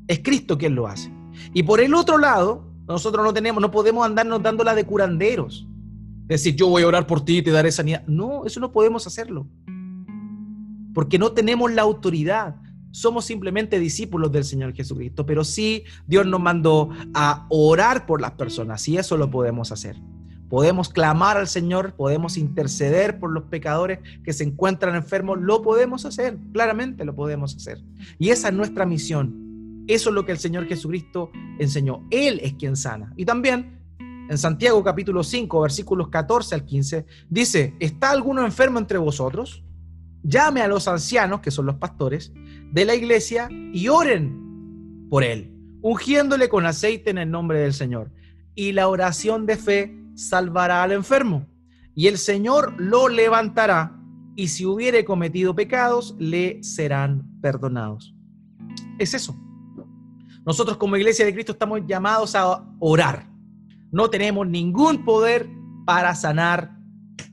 Es 0.09 0.21
Cristo 0.21 0.59
quien 0.59 0.75
lo 0.75 0.89
hace. 0.89 1.13
Y 1.55 1.63
por 1.63 1.81
el 1.81 1.95
otro 1.95 2.19
lado, 2.19 2.65
nosotros 2.89 3.25
no 3.25 3.33
tenemos, 3.33 3.61
no 3.61 3.71
podemos 3.71 4.05
andarnos 4.05 4.43
dándola 4.43 4.75
de 4.75 4.85
curanderos. 4.85 5.69
Decir, 6.27 6.57
yo 6.57 6.69
voy 6.69 6.83
a 6.83 6.89
orar 6.89 7.07
por 7.07 7.25
ti 7.25 7.39
y 7.39 7.43
te 7.43 7.53
daré 7.53 7.71
sanidad. 7.71 8.05
No, 8.07 8.45
eso 8.45 8.59
no 8.59 8.73
podemos 8.73 9.07
hacerlo 9.07 9.47
porque 10.99 11.17
no 11.17 11.31
tenemos 11.31 11.73
la 11.73 11.83
autoridad. 11.83 12.57
Somos 12.91 13.25
simplemente 13.25 13.79
discípulos 13.79 14.33
del 14.33 14.43
Señor 14.43 14.75
Jesucristo, 14.75 15.25
pero 15.25 15.45
sí 15.45 15.85
Dios 16.09 16.27
nos 16.27 16.41
mandó 16.41 16.91
a 17.15 17.47
orar 17.51 18.05
por 18.05 18.21
las 18.21 18.33
personas 18.33 18.89
y 18.89 18.97
eso 18.97 19.17
lo 19.17 19.31
podemos 19.31 19.71
hacer. 19.71 19.95
Podemos 20.49 20.89
clamar 20.89 21.37
al 21.37 21.47
Señor, 21.47 21.95
podemos 21.95 22.37
interceder 22.37 23.21
por 23.21 23.31
los 23.31 23.45
pecadores 23.45 24.01
que 24.25 24.33
se 24.33 24.43
encuentran 24.43 24.97
enfermos, 24.97 25.39
lo 25.41 25.63
podemos 25.63 26.05
hacer, 26.05 26.37
claramente 26.53 27.05
lo 27.05 27.15
podemos 27.15 27.55
hacer. 27.55 27.81
Y 28.19 28.31
esa 28.31 28.49
es 28.49 28.55
nuestra 28.55 28.85
misión. 28.85 29.48
Eso 29.89 30.11
es 30.11 30.15
lo 30.15 30.25
que 30.25 30.33
el 30.33 30.39
Señor 30.39 30.67
Jesucristo 30.67 31.33
enseñó. 31.59 32.07
Él 32.11 32.39
es 32.43 32.55
quien 32.55 32.77
sana. 32.77 33.13
Y 33.17 33.25
también 33.25 33.81
en 34.31 34.39
Santiago 34.39 34.85
capítulo 34.85 35.25
5, 35.25 35.63
versículos 35.63 36.09
14 36.09 36.55
al 36.55 36.65
15, 36.65 37.07
dice, 37.29 37.75
¿está 37.81 38.11
alguno 38.11 38.45
enfermo 38.45 38.79
entre 38.79 38.99
vosotros? 38.99 39.65
llame 40.23 40.61
a 40.61 40.69
los 40.69 40.89
ancianos, 40.89 41.41
que 41.41 41.51
son 41.51 41.67
los 41.67 41.77
pastores, 41.77 42.33
de 42.71 42.85
la 42.85 42.95
iglesia 42.95 43.49
y 43.51 43.89
oren 43.89 45.07
por 45.09 45.25
él, 45.25 45.53
ungiéndole 45.81 46.49
con 46.49 46.67
aceite 46.67 47.11
en 47.11 47.19
el 47.19 47.31
nombre 47.31 47.61
del 47.61 47.73
Señor. 47.73 48.11
Y 48.55 48.73
la 48.73 48.89
oración 48.89 49.47
de 49.47 49.57
fe 49.57 49.97
salvará 50.15 50.83
al 50.83 50.93
enfermo, 50.93 51.47
y 51.95 52.09
el 52.09 52.19
Señor 52.19 52.75
lo 52.79 53.09
levantará, 53.09 53.95
y 54.37 54.49
si 54.49 54.67
hubiere 54.67 55.05
cometido 55.05 55.55
pecados, 55.55 56.15
le 56.19 56.63
serán 56.63 57.41
perdonados. 57.41 58.15
Es 58.99 59.15
eso. 59.15 59.37
Nosotros 60.49 60.79
como 60.79 60.97
iglesia 60.97 61.27
de 61.27 61.35
Cristo 61.35 61.53
estamos 61.53 61.83
llamados 61.87 62.35
a 62.35 62.65
orar. 62.79 63.29
No 63.93 64.09
tenemos 64.09 64.49
ningún 64.49 65.05
poder 65.05 65.47
para 65.85 66.15
sanar 66.15 66.75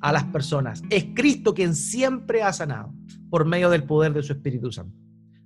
a 0.02 0.12
las 0.12 0.26
personas. 0.26 0.84
Es 0.90 1.06
Cristo 1.16 1.54
quien 1.54 1.76
siempre 1.76 2.44
ha 2.44 2.52
sanado 2.52 2.94
por 3.30 3.46
medio 3.46 3.70
del 3.70 3.86
poder 3.86 4.12
de 4.12 4.22
su 4.22 4.34
Espíritu 4.34 4.70
Santo. 4.70 4.98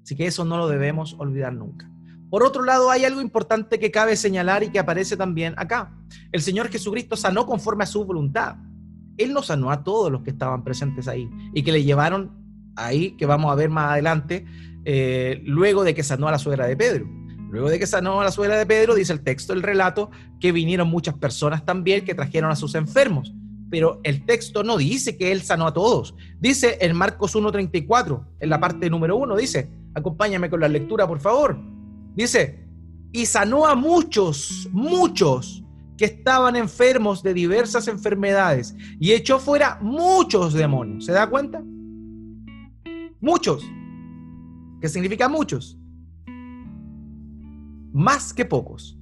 Así 0.01 0.15
que 0.15 0.25
eso 0.25 0.43
no 0.45 0.57
lo 0.57 0.67
debemos 0.67 1.15
olvidar 1.19 1.53
nunca. 1.53 1.87
Por 2.31 2.41
otro 2.41 2.63
lado, 2.63 2.89
hay 2.89 3.05
algo 3.05 3.21
importante 3.21 3.77
que 3.77 3.91
cabe 3.91 4.15
señalar 4.15 4.63
y 4.63 4.69
que 4.71 4.79
aparece 4.79 5.15
también 5.15 5.53
acá. 5.55 5.95
El 6.31 6.41
Señor 6.41 6.69
Jesucristo 6.69 7.15
sanó 7.15 7.45
conforme 7.45 7.83
a 7.83 7.87
su 7.87 8.03
voluntad. 8.03 8.55
Él 9.15 9.31
no 9.31 9.43
sanó 9.43 9.69
a 9.69 9.83
todos 9.83 10.11
los 10.11 10.23
que 10.23 10.31
estaban 10.31 10.63
presentes 10.63 11.07
ahí 11.07 11.29
y 11.53 11.61
que 11.61 11.71
le 11.71 11.83
llevaron 11.83 12.31
ahí, 12.75 13.11
que 13.11 13.27
vamos 13.27 13.51
a 13.51 13.55
ver 13.55 13.69
más 13.69 13.91
adelante, 13.91 14.47
eh, 14.85 15.43
luego 15.45 15.83
de 15.83 15.93
que 15.93 16.01
sanó 16.01 16.27
a 16.27 16.31
la 16.31 16.39
suegra 16.39 16.65
de 16.65 16.75
Pedro. 16.75 17.18
Luego 17.49 17.69
de 17.69 17.79
que 17.79 17.87
sanó 17.87 18.21
a 18.21 18.23
la 18.23 18.31
suegra 18.31 18.57
de 18.57 18.65
Pedro, 18.65 18.95
dice 18.95 19.13
el 19.13 19.21
texto, 19.21 19.53
el 19.53 19.63
relato, 19.63 20.11
que 20.39 20.51
vinieron 20.51 20.89
muchas 20.89 21.15
personas 21.15 21.65
también 21.65 22.05
que 22.05 22.15
trajeron 22.15 22.51
a 22.51 22.55
sus 22.55 22.75
enfermos 22.75 23.33
pero 23.69 23.99
el 24.03 24.25
texto 24.25 24.63
no 24.63 24.77
dice 24.77 25.17
que 25.17 25.31
Él 25.31 25.41
sanó 25.41 25.67
a 25.67 25.73
todos. 25.73 26.15
Dice 26.39 26.77
en 26.81 26.95
Marcos 26.95 27.35
1.34, 27.35 28.25
en 28.39 28.49
la 28.49 28.59
parte 28.59 28.89
número 28.89 29.15
1, 29.17 29.35
dice, 29.37 29.69
acompáñame 29.93 30.49
con 30.49 30.59
la 30.59 30.67
lectura, 30.67 31.07
por 31.07 31.19
favor. 31.19 31.57
Dice, 32.15 32.65
y 33.11 33.25
sanó 33.25 33.65
a 33.65 33.75
muchos, 33.75 34.67
muchos 34.71 35.63
que 35.97 36.05
estaban 36.05 36.55
enfermos 36.55 37.21
de 37.21 37.33
diversas 37.33 37.87
enfermedades 37.87 38.75
y 38.99 39.11
echó 39.11 39.39
fuera 39.39 39.77
muchos 39.81 40.53
demonios. 40.53 41.05
¿Se 41.05 41.11
da 41.11 41.29
cuenta? 41.29 41.61
Muchos. 43.19 43.63
¿Qué 44.81 44.87
significa 44.87 45.27
muchos? 45.27 45.77
Más 47.91 48.33
que 48.33 48.45
pocos. 48.45 48.97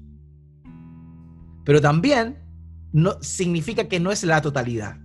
Pero 1.63 1.81
también 1.81 2.39
no, 2.91 3.21
significa 3.21 3.87
que 3.87 3.99
no 3.99 4.11
es 4.11 4.23
la 4.23 4.41
totalidad. 4.41 4.97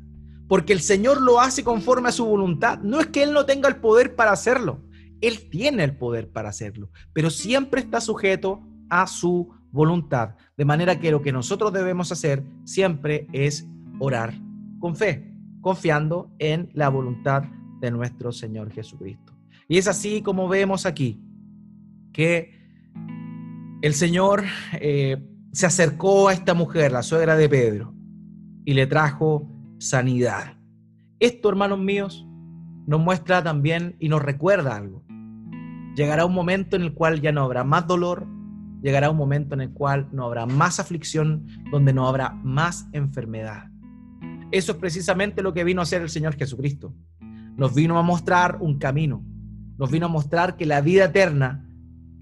Porque 0.49 0.73
el 0.73 0.81
Señor 0.81 1.21
lo 1.21 1.41
hace 1.41 1.65
conforme 1.65 2.09
a 2.09 2.13
su 2.13 2.25
voluntad. 2.25 2.79
No 2.81 3.01
es 3.01 3.07
que 3.09 3.23
Él 3.23 3.33
no 3.33 3.47
tenga 3.47 3.69
el 3.69 3.77
poder 3.77 4.15
para 4.15 4.33
hacerlo. 4.33 4.83
Él 5.23 5.49
tiene 5.49 5.85
el 5.85 5.97
poder 5.97 6.31
para 6.31 6.49
hacerlo, 6.49 6.91
pero 7.13 7.31
siempre 7.31 7.81
está 7.81 8.01
sujeto 8.01 8.61
a 8.91 9.07
su 9.07 9.55
voluntad. 9.71 10.35
De 10.57 10.65
manera 10.65 10.99
que 10.99 11.13
lo 11.13 11.23
que 11.23 11.33
nosotros 11.33 11.73
debemos 11.73 12.11
hacer 12.11 12.45
siempre 12.65 13.29
es 13.33 13.67
orar 14.01 14.35
con 14.81 14.97
fe, 14.97 15.33
confiando 15.61 16.35
en 16.41 16.71
la 16.75 16.89
voluntad 16.89 17.45
de 17.81 17.93
nuestro 17.93 18.33
Señor 18.33 18.73
Jesucristo. 18.73 19.33
Y 19.69 19.79
es 19.79 19.87
así 19.87 20.23
como 20.23 20.49
vemos 20.49 20.87
aquí 20.87 21.23
que 22.13 22.62
el 23.83 23.95
Señor 23.95 24.45
eh, 24.81 25.21
se 25.53 25.67
acercó 25.67 26.29
a 26.29 26.33
esta 26.33 26.55
mujer, 26.55 26.93
la 26.93 27.03
suegra 27.03 27.37
de 27.37 27.49
Pedro, 27.49 27.95
y 28.65 28.75
le 28.75 28.87
trajo 28.87 29.51
sanidad. 29.79 30.57
Esto, 31.19 31.49
hermanos 31.49 31.81
míos, 31.81 32.25
nos 32.87 33.01
muestra 33.01 33.43
también 33.43 33.97
y 33.99 34.09
nos 34.09 34.23
recuerda 34.23 34.77
algo. 34.77 35.05
Llegará 35.97 36.25
un 36.25 36.33
momento 36.33 36.77
en 36.77 36.83
el 36.83 36.95
cual 36.95 37.21
ya 37.21 37.33
no 37.33 37.43
habrá 37.43 37.65
más 37.65 37.87
dolor, 37.89 38.27
llegará 38.83 39.11
un 39.11 39.17
momento 39.17 39.55
en 39.55 39.61
el 39.61 39.73
cual 39.73 40.09
no 40.13 40.25
habrá 40.25 40.47
más 40.47 40.79
aflicción, 40.79 41.47
donde 41.73 41.93
no 41.93 42.07
habrá 42.07 42.31
más 42.31 42.89
enfermedad. 42.93 43.69
Eso 44.53 44.73
es 44.73 44.79
precisamente 44.79 45.43
lo 45.43 45.53
que 45.53 45.65
vino 45.65 45.81
a 45.81 45.85
hacer 45.85 46.03
el 46.03 46.09
Señor 46.09 46.37
Jesucristo. 46.37 46.95
Nos 47.57 47.75
vino 47.75 47.99
a 47.99 48.03
mostrar 48.03 48.59
un 48.61 48.79
camino, 48.79 49.25
nos 49.77 49.91
vino 49.91 50.07
a 50.07 50.09
mostrar 50.09 50.57
que 50.57 50.67
la 50.67 50.81
vida 50.81 51.07
eterna, 51.07 51.69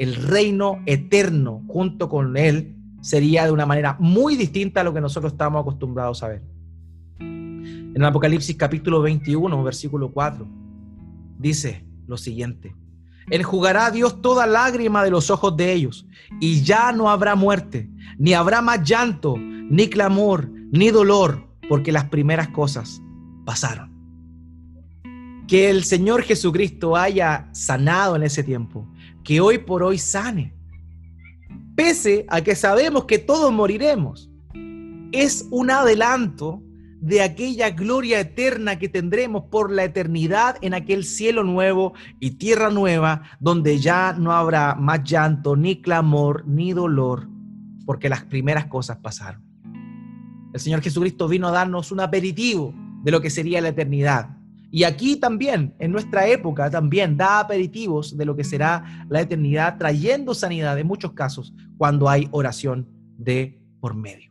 el 0.01 0.17
reino 0.17 0.83
eterno 0.87 1.63
junto 1.69 2.09
con 2.09 2.39
Él, 2.39 2.75
sería 3.03 3.45
de 3.45 3.53
una 3.53 3.67
manera 3.67 3.99
muy 4.01 4.35
distinta 4.35 4.81
a 4.81 4.85
lo 4.85 4.95
que 4.95 5.01
nosotros 5.03 5.35
estamos 5.35 5.61
acostumbrados 5.61 6.23
a 6.23 6.29
ver. 6.29 6.43
En 7.19 7.93
el 7.95 8.05
Apocalipsis 8.07 8.57
capítulo 8.57 9.03
21, 9.03 9.63
versículo 9.63 10.11
4, 10.11 10.49
dice 11.39 11.85
lo 12.07 12.17
siguiente. 12.17 12.75
Enjugará 13.29 13.87
a 13.87 13.91
Dios 13.91 14.23
toda 14.23 14.47
lágrima 14.47 15.05
de 15.05 15.11
los 15.11 15.29
ojos 15.31 15.55
de 15.59 15.71
ellos, 15.71 16.07
y 16.41 16.63
ya 16.63 16.93
no 16.93 17.11
habrá 17.11 17.35
muerte, 17.35 17.91
ni 18.17 18.33
habrá 18.33 18.63
más 18.63 18.83
llanto, 18.83 19.37
ni 19.37 19.89
clamor, 19.89 20.49
ni 20.73 20.89
dolor, 20.89 21.47
porque 21.69 21.93
las 21.93 22.07
primeras 22.07 22.49
cosas 22.49 23.03
pasaron. 23.45 23.91
Que 25.47 25.69
el 25.69 25.85
Señor 25.85 26.23
Jesucristo 26.23 26.97
haya 26.97 27.51
sanado 27.53 28.17
en 28.17 28.23
ese 28.23 28.43
tiempo, 28.43 28.89
que 29.31 29.41
hoy 29.41 29.59
por 29.59 29.85
hoy 29.85 29.97
sane, 29.97 30.57
pese 31.77 32.27
a 32.29 32.41
que 32.41 32.57
sabemos 32.57 33.05
que 33.05 33.19
todos 33.19 33.53
moriremos. 33.53 34.29
Es 35.13 35.47
un 35.53 35.71
adelanto 35.71 36.61
de 37.01 37.23
aquella 37.23 37.71
gloria 37.71 38.19
eterna 38.19 38.81
que 38.81 38.89
tendremos 38.89 39.45
por 39.45 39.71
la 39.71 39.85
eternidad 39.85 40.57
en 40.63 40.75
aquel 40.75 41.05
cielo 41.05 41.45
nuevo 41.45 41.93
y 42.19 42.33
tierra 42.39 42.71
nueva, 42.71 43.23
donde 43.39 43.79
ya 43.79 44.15
no 44.15 44.33
habrá 44.33 44.75
más 44.75 45.05
llanto, 45.05 45.55
ni 45.55 45.81
clamor, 45.81 46.45
ni 46.49 46.73
dolor, 46.73 47.29
porque 47.87 48.09
las 48.09 48.25
primeras 48.25 48.67
cosas 48.67 48.97
pasaron. 48.97 49.45
El 50.53 50.59
Señor 50.59 50.83
Jesucristo 50.83 51.29
vino 51.29 51.47
a 51.47 51.53
darnos 51.53 51.93
un 51.93 52.01
aperitivo 52.01 52.75
de 53.05 53.13
lo 53.13 53.21
que 53.21 53.31
sería 53.31 53.61
la 53.61 53.69
eternidad. 53.69 54.40
Y 54.71 54.85
aquí 54.85 55.17
también, 55.17 55.75
en 55.79 55.91
nuestra 55.91 56.27
época, 56.29 56.71
también 56.71 57.17
da 57.17 57.41
aperitivos 57.41 58.17
de 58.17 58.25
lo 58.25 58.37
que 58.37 58.45
será 58.45 59.07
la 59.09 59.21
eternidad, 59.21 59.79
trayendo 59.79 60.33
sanidad 60.33 60.79
en 60.79 60.87
muchos 60.87 61.13
casos 61.13 61.53
cuando 61.77 62.09
hay 62.09 62.29
oración 62.31 62.89
de 63.19 63.61
por 63.81 63.95
medio. 63.95 64.31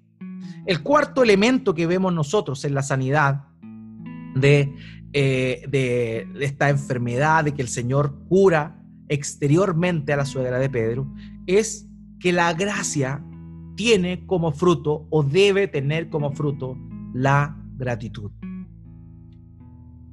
El 0.66 0.82
cuarto 0.82 1.24
elemento 1.24 1.74
que 1.74 1.88
vemos 1.88 2.14
nosotros 2.14 2.64
en 2.64 2.74
la 2.74 2.84
sanidad 2.84 3.46
de, 4.36 4.74
eh, 5.12 6.28
esta 6.40 6.70
enfermedad, 6.70 7.44
de 7.44 7.54
que 7.54 7.62
el 7.62 7.68
Señor 7.68 8.24
cura 8.30 8.82
exteriormente 9.10 10.14
a 10.14 10.18
la 10.18 10.26
suegra 10.26 10.60
de 10.60 10.70
Pedro, 10.70 11.12
es 11.48 11.88
que 12.20 12.32
la 12.32 12.54
gracia 12.54 13.24
tiene 13.76 14.26
como 14.26 14.52
fruto 14.52 15.08
o 15.10 15.24
debe 15.24 15.68
tener 15.68 16.10
como 16.10 16.32
fruto 16.32 16.78
la 17.14 17.58
gratitud. 17.78 18.32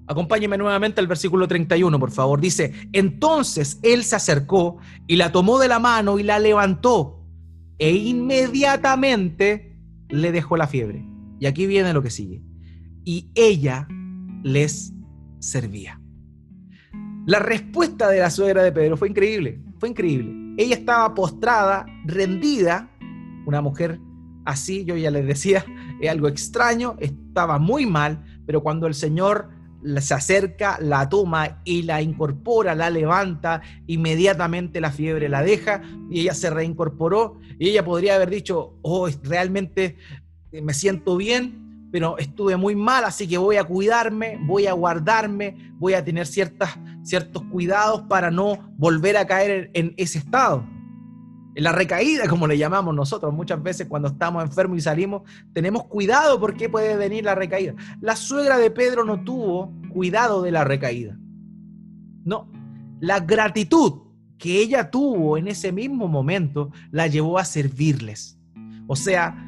Acompáñeme 0.07 0.57
nuevamente 0.57 1.01
al 1.01 1.07
versículo 1.07 1.49
31, 1.49 1.99
por 1.99 2.11
favor. 2.11 2.41
Dice, 2.41 2.73
entonces 2.93 3.81
él 3.83 4.05
se 4.05 4.17
acercó 4.17 4.79
y 5.07 5.17
la 5.17 5.33
tomó 5.33 5.59
de 5.59 5.69
la 5.69 5.79
mano 5.79 6.19
y 6.19 6.23
la 6.23 6.39
levantó 6.39 7.25
e 7.79 7.93
inmediatamente 7.93 9.77
le 10.09 10.33
dejó 10.33 10.57
la 10.57 10.67
fiebre. 10.67 11.05
Y 11.41 11.47
aquí 11.47 11.67
viene 11.67 11.93
lo 11.93 12.03
que 12.03 12.11
sigue. 12.11 12.43
Y 13.05 13.31
ella 13.35 13.89
les 14.43 14.93
servía. 15.41 16.01
La 17.27 17.41
respuesta 17.41 18.09
de 18.09 18.21
la 18.21 18.31
suegra 18.31 18.63
de 18.63 18.71
Pedro 18.71 18.97
fue 18.97 19.09
increíble, 19.09 19.61
fue 19.79 19.89
increíble. 19.89 20.55
Ella 20.59 20.77
estaba 20.77 21.13
postrada, 21.15 21.85
rendida, 22.05 22.91
una 23.47 23.61
mujer 23.61 24.01
así, 24.45 24.85
yo 24.85 24.97
ya 24.97 25.11
les 25.11 25.27
decía, 25.27 25.65
es 26.01 26.09
algo 26.09 26.29
extraño, 26.29 26.95
estaba 27.01 27.59
muy 27.59 27.85
mal, 27.85 28.25
pero 28.47 28.63
cuando 28.63 28.87
el 28.87 28.95
Señor 28.95 29.51
se 29.99 30.15
acerca, 30.15 30.79
la 30.81 31.09
toma 31.09 31.61
y 31.65 31.83
la 31.83 32.03
incorpora, 32.03 32.75
la 32.75 32.91
levanta, 32.91 33.63
inmediatamente 33.87 34.81
la 34.81 34.91
fiebre 34.91 35.29
la 35.29 35.43
deja 35.43 35.83
y 36.11 36.21
ella 36.21 36.35
se 36.35 36.51
reincorporó 36.51 37.39
y 37.59 37.69
ella 37.69 37.85
podría 37.85 38.17
haber 38.17 38.31
dicho, 38.31 38.75
oh, 38.83 39.09
realmente 39.23 39.97
me 40.51 40.75
siento 40.75 41.17
bien, 41.17 41.89
pero 41.93 42.19
estuve 42.19 42.57
muy 42.57 42.75
mal, 42.75 43.05
así 43.05 43.27
que 43.27 43.39
voy 43.39 43.57
a 43.57 43.65
cuidarme, 43.65 44.39
voy 44.43 44.67
a 44.67 44.73
guardarme, 44.73 45.73
voy 45.75 45.95
a 45.95 46.05
tener 46.05 46.27
ciertas, 46.27 46.79
ciertos 47.03 47.43
cuidados 47.45 48.03
para 48.03 48.31
no 48.31 48.73
volver 48.77 49.17
a 49.17 49.27
caer 49.27 49.71
en 49.75 49.95
ese 49.97 50.19
estado 50.19 50.65
la 51.57 51.73
recaída, 51.73 52.29
como 52.29 52.47
le 52.47 52.59
llamamos 52.59 52.95
nosotros. 52.95 53.33
Muchas 53.33 53.63
veces 53.63 53.87
cuando 53.87 54.09
estamos 54.09 54.45
enfermos 54.45 54.79
y 54.79 54.83
salimos, 54.83 55.23
tenemos 55.53 55.85
cuidado 55.85 56.39
porque 56.39 56.69
puede 56.69 56.97
venir 56.97 57.25
la 57.25 57.35
recaída. 57.35 57.75
La 58.01 58.15
suegra 58.15 58.59
de 58.59 58.71
Pedro 58.71 59.05
no 59.05 59.25
tuvo 59.25 59.73
cuidado 59.89 60.43
de 60.43 60.51
la 60.51 60.65
recaída. 60.65 61.19
No, 62.25 62.51
la 63.01 63.21
gratitud 63.21 64.03
que 64.39 64.61
ella 64.61 64.91
tuvo 64.91 65.39
en 65.39 65.49
ese 65.49 65.73
mismo 65.73 66.09
momento 66.09 66.71
la 66.91 67.07
llevó 67.07 67.39
a 67.39 67.45
servirles. 67.45 68.39
O 68.87 68.97
sea, 68.97 69.43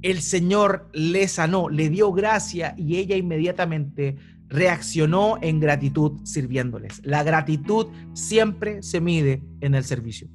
el 0.00 0.22
Señor 0.22 0.88
le 0.94 1.28
sanó, 1.28 1.68
le 1.68 1.90
dio 1.90 2.12
gracia 2.12 2.74
y 2.78 2.96
ella 2.96 3.16
inmediatamente 3.16 4.16
reaccionó 4.48 5.38
en 5.42 5.60
gratitud 5.60 6.20
sirviéndoles. 6.24 7.00
La 7.04 7.22
gratitud 7.22 7.88
siempre 8.14 8.82
se 8.82 9.00
mide 9.00 9.42
en 9.60 9.74
el 9.74 9.84
servicio 9.84 10.28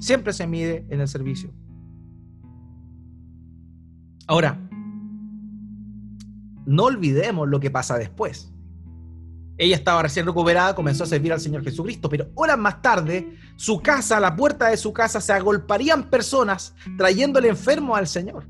siempre 0.00 0.32
se 0.32 0.46
mide 0.46 0.86
en 0.90 1.00
el 1.00 1.08
servicio. 1.08 1.52
Ahora, 4.26 4.58
no 6.66 6.84
olvidemos 6.84 7.48
lo 7.48 7.60
que 7.60 7.70
pasa 7.70 7.96
después. 7.96 8.52
Ella 9.58 9.76
estaba 9.76 10.02
recién 10.02 10.26
recuperada, 10.26 10.74
comenzó 10.74 11.04
a 11.04 11.06
servir 11.06 11.32
al 11.32 11.40
Señor 11.40 11.64
Jesucristo, 11.64 12.10
pero 12.10 12.28
horas 12.34 12.58
más 12.58 12.82
tarde, 12.82 13.36
su 13.56 13.80
casa, 13.80 14.20
la 14.20 14.36
puerta 14.36 14.68
de 14.68 14.76
su 14.76 14.92
casa, 14.92 15.20
se 15.20 15.32
agolparían 15.32 16.10
personas 16.10 16.74
trayéndole 16.98 17.48
enfermo 17.48 17.96
al 17.96 18.06
Señor. 18.06 18.46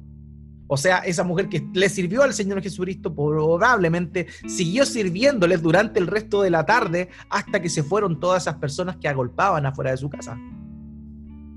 O 0.68 0.76
sea, 0.76 0.98
esa 0.98 1.22
mujer 1.22 1.48
que 1.48 1.64
le 1.74 1.88
sirvió 1.88 2.24
al 2.24 2.34
Señor 2.34 2.60
Jesucristo 2.60 3.14
probablemente 3.14 4.26
siguió 4.48 4.84
sirviéndoles 4.84 5.62
durante 5.62 6.00
el 6.00 6.08
resto 6.08 6.42
de 6.42 6.50
la 6.50 6.66
tarde 6.66 7.08
hasta 7.30 7.62
que 7.62 7.68
se 7.68 7.84
fueron 7.84 8.18
todas 8.18 8.42
esas 8.42 8.56
personas 8.56 8.96
que 8.96 9.06
agolpaban 9.06 9.64
afuera 9.64 9.92
de 9.92 9.98
su 9.98 10.10
casa. 10.10 10.36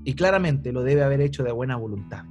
Y 0.04 0.14
claramente 0.14 0.72
lo 0.72 0.82
debe 0.82 1.02
haber 1.02 1.20
hecho 1.20 1.42
de 1.42 1.52
buena 1.52 1.76
voluntad. 1.76 2.24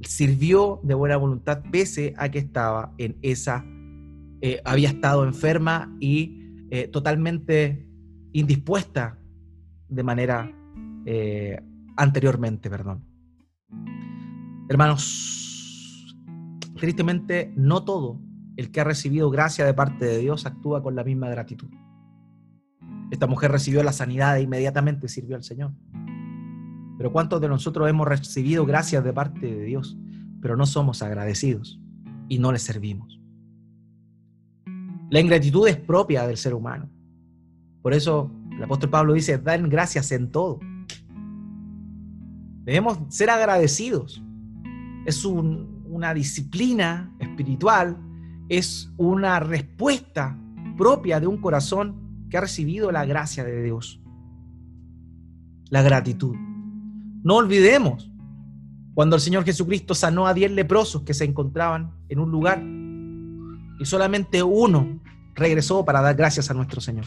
Sirvió 0.00 0.80
de 0.82 0.94
buena 0.94 1.16
voluntad 1.16 1.62
pese 1.70 2.14
a 2.16 2.30
que 2.30 2.38
estaba 2.38 2.92
en 2.98 3.16
esa, 3.22 3.64
eh, 4.40 4.60
había 4.64 4.88
estado 4.88 5.24
enferma 5.24 5.94
y 6.00 6.66
eh, 6.70 6.88
totalmente 6.88 7.86
indispuesta 8.32 9.18
de 9.88 10.02
manera 10.02 10.50
eh, 11.04 11.60
anteriormente, 11.96 12.70
perdón. 12.70 13.04
Hermanos, 14.68 16.16
tristemente 16.76 17.52
no 17.56 17.84
todo 17.84 18.20
el 18.56 18.70
que 18.70 18.80
ha 18.80 18.84
recibido 18.84 19.30
gracia 19.30 19.64
de 19.64 19.74
parte 19.74 20.04
de 20.04 20.18
Dios 20.18 20.46
actúa 20.46 20.82
con 20.82 20.94
la 20.94 21.04
misma 21.04 21.28
gratitud. 21.28 21.68
Esta 23.10 23.26
mujer 23.26 23.52
recibió 23.52 23.82
la 23.82 23.92
sanidad 23.92 24.38
e 24.38 24.42
inmediatamente 24.42 25.08
sirvió 25.08 25.36
al 25.36 25.42
Señor. 25.42 25.72
Pero 26.98 27.12
¿cuántos 27.12 27.40
de 27.40 27.48
nosotros 27.48 27.88
hemos 27.88 28.06
recibido 28.06 28.64
gracias 28.66 29.02
de 29.02 29.12
parte 29.12 29.40
de 29.46 29.64
Dios, 29.64 29.96
pero 30.40 30.56
no 30.56 30.66
somos 30.66 31.02
agradecidos 31.02 31.80
y 32.28 32.38
no 32.38 32.52
le 32.52 32.58
servimos? 32.58 33.20
La 35.10 35.20
ingratitud 35.20 35.68
es 35.68 35.76
propia 35.76 36.26
del 36.26 36.36
ser 36.36 36.54
humano. 36.54 36.88
Por 37.82 37.92
eso 37.92 38.30
el 38.50 38.62
apóstol 38.62 38.90
Pablo 38.90 39.12
dice, 39.12 39.38
dan 39.38 39.68
gracias 39.68 40.12
en 40.12 40.30
todo. 40.30 40.60
Debemos 42.64 42.98
ser 43.08 43.28
agradecidos. 43.28 44.22
Es 45.04 45.24
una 45.24 46.14
disciplina 46.14 47.14
espiritual, 47.18 47.98
es 48.48 48.92
una 48.96 49.40
respuesta 49.40 50.38
propia 50.76 51.18
de 51.20 51.26
un 51.26 51.38
corazón 51.40 52.26
que 52.30 52.38
ha 52.38 52.40
recibido 52.40 52.92
la 52.92 53.04
gracia 53.04 53.44
de 53.44 53.62
Dios. 53.62 54.00
La 55.70 55.82
gratitud. 55.82 56.36
No 57.22 57.36
olvidemos 57.36 58.10
cuando 58.94 59.16
el 59.16 59.22
Señor 59.22 59.44
Jesucristo 59.44 59.94
sanó 59.94 60.26
a 60.26 60.34
diez 60.34 60.50
leprosos 60.50 61.02
que 61.02 61.14
se 61.14 61.24
encontraban 61.24 61.92
en 62.08 62.18
un 62.18 62.30
lugar 62.30 62.62
y 63.78 63.84
solamente 63.84 64.42
uno 64.42 65.00
regresó 65.34 65.84
para 65.84 66.02
dar 66.02 66.16
gracias 66.16 66.50
a 66.50 66.54
nuestro 66.54 66.80
Señor. 66.80 67.06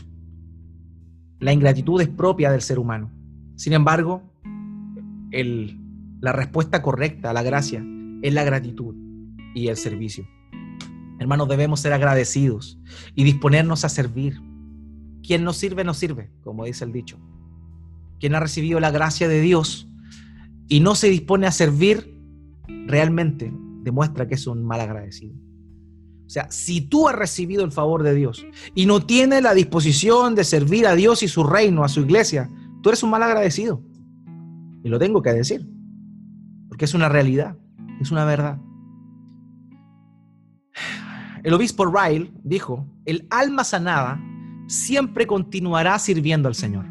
La 1.40 1.54
ingratitud 1.54 2.02
es 2.02 2.08
propia 2.08 2.50
del 2.52 2.62
ser 2.62 2.80
humano. 2.80 3.12
Sin 3.56 3.74
embargo, 3.74 4.24
la 5.32 6.32
respuesta 6.32 6.82
correcta 6.82 7.30
a 7.30 7.34
la 7.34 7.44
gracia 7.44 7.86
es 8.22 8.34
la 8.34 8.44
gratitud 8.44 8.96
y 9.54 9.68
el 9.68 9.78
servicio. 9.78 10.26
Hermanos, 11.20 11.48
debemos 11.48 11.82
ser 11.82 11.94
agradecidos 11.94 12.80
y 13.16 13.24
disponernos 13.24 13.86
a 13.86 13.90
servir. 13.90 14.42
Quien 15.24 15.44
nos 15.44 15.58
sirve, 15.58 15.84
nos 15.84 15.98
sirve, 15.98 16.32
como 16.44 16.66
dice 16.66 16.86
el 16.86 16.92
dicho. 16.92 17.20
Quien 18.20 18.34
ha 18.36 18.40
recibido 18.40 18.80
la 18.80 18.92
gracia 18.92 19.28
de 19.28 19.42
Dios 19.42 19.90
y 20.68 20.80
no 20.80 20.96
se 20.96 21.10
dispone 21.10 21.48
a 21.48 21.52
servir, 21.52 22.20
realmente 22.88 23.54
demuestra 23.84 24.28
que 24.28 24.36
es 24.36 24.48
un 24.48 24.64
mal 24.64 24.82
agradecido. 24.82 25.36
O 26.26 26.30
sea, 26.30 26.50
si 26.50 26.82
tú 26.82 27.08
has 27.08 27.16
recibido 27.16 27.64
el 27.64 27.72
favor 27.72 28.02
de 28.02 28.16
Dios 28.16 28.46
y 28.74 28.88
no 28.88 29.06
tienes 29.06 29.44
la 29.44 29.54
disposición 29.54 30.34
de 30.34 30.44
servir 30.44 30.88
a 30.88 30.96
Dios 30.96 31.22
y 31.22 31.28
su 31.28 31.44
reino, 31.44 31.84
a 31.84 31.90
su 31.90 32.02
iglesia, 32.02 32.50
tú 32.82 32.90
eres 32.90 33.04
un 33.04 33.12
mal 33.12 33.22
agradecido. 33.22 33.84
Y 34.84 34.90
lo 34.90 34.98
tengo 34.98 35.22
que 35.22 35.34
decir, 35.34 35.70
porque 36.68 36.86
es 36.86 36.96
una 36.96 37.10
realidad, 37.10 37.58
es 38.02 38.12
una 38.12 38.26
verdad. 38.26 38.60
El 41.44 41.54
obispo 41.54 41.86
Ryle 41.86 42.34
dijo, 42.44 42.88
el 43.06 43.28
alma 43.30 43.64
sanada 43.64 44.20
siempre 44.68 45.28
continuará 45.28 46.00
sirviendo 46.00 46.48
al 46.48 46.56
Señor. 46.56 46.88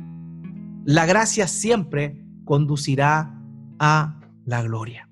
La 0.84 1.06
gracia 1.06 1.48
siempre 1.48 2.24
conducirá 2.44 3.33
a 3.78 4.20
la 4.46 4.62
gloria. 4.62 5.08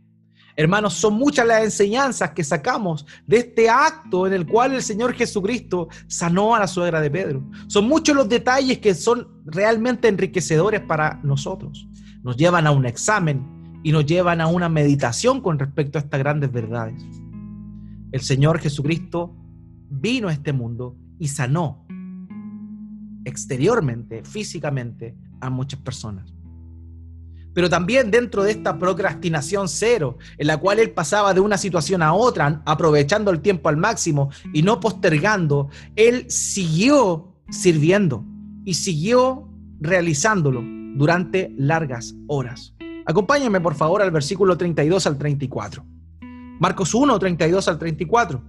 Hermanos, 0.54 0.94
son 0.94 1.14
muchas 1.14 1.46
las 1.46 1.64
enseñanzas 1.64 2.32
que 2.32 2.44
sacamos 2.44 3.06
de 3.26 3.38
este 3.38 3.70
acto 3.70 4.26
en 4.26 4.34
el 4.34 4.46
cual 4.46 4.74
el 4.74 4.82
Señor 4.82 5.14
Jesucristo 5.14 5.88
sanó 6.08 6.54
a 6.54 6.60
la 6.60 6.66
suegra 6.66 7.00
de 7.00 7.10
Pedro. 7.10 7.42
Son 7.68 7.88
muchos 7.88 8.14
los 8.14 8.28
detalles 8.28 8.78
que 8.78 8.94
son 8.94 9.42
realmente 9.46 10.08
enriquecedores 10.08 10.82
para 10.82 11.20
nosotros. 11.22 11.88
Nos 12.22 12.36
llevan 12.36 12.66
a 12.66 12.70
un 12.70 12.84
examen 12.84 13.80
y 13.82 13.92
nos 13.92 14.04
llevan 14.04 14.40
a 14.40 14.46
una 14.46 14.68
meditación 14.68 15.40
con 15.40 15.58
respecto 15.58 15.98
a 15.98 16.02
estas 16.02 16.20
grandes 16.20 16.52
verdades. 16.52 17.02
El 18.12 18.20
Señor 18.20 18.58
Jesucristo 18.58 19.34
vino 19.88 20.28
a 20.28 20.32
este 20.32 20.52
mundo 20.52 20.96
y 21.18 21.28
sanó 21.28 21.86
exteriormente, 23.24 24.22
físicamente, 24.24 25.16
a 25.40 25.48
muchas 25.48 25.80
personas. 25.80 26.32
Pero 27.54 27.68
también 27.68 28.10
dentro 28.10 28.42
de 28.42 28.52
esta 28.52 28.78
procrastinación 28.78 29.68
cero, 29.68 30.18
en 30.38 30.46
la 30.46 30.56
cual 30.56 30.78
él 30.78 30.90
pasaba 30.90 31.34
de 31.34 31.40
una 31.40 31.58
situación 31.58 32.02
a 32.02 32.14
otra, 32.14 32.62
aprovechando 32.64 33.30
el 33.30 33.40
tiempo 33.40 33.68
al 33.68 33.76
máximo 33.76 34.30
y 34.52 34.62
no 34.62 34.80
postergando, 34.80 35.68
él 35.96 36.30
siguió 36.30 37.34
sirviendo 37.50 38.24
y 38.64 38.74
siguió 38.74 39.48
realizándolo 39.80 40.62
durante 40.96 41.52
largas 41.56 42.14
horas. 42.28 42.74
Acompáñenme 43.06 43.60
por 43.60 43.74
favor 43.74 44.02
al 44.02 44.10
versículo 44.10 44.56
32 44.56 45.06
al 45.06 45.18
34. 45.18 45.84
Marcos 46.60 46.94
1, 46.94 47.18
32 47.18 47.68
al 47.68 47.78
34. 47.78 48.42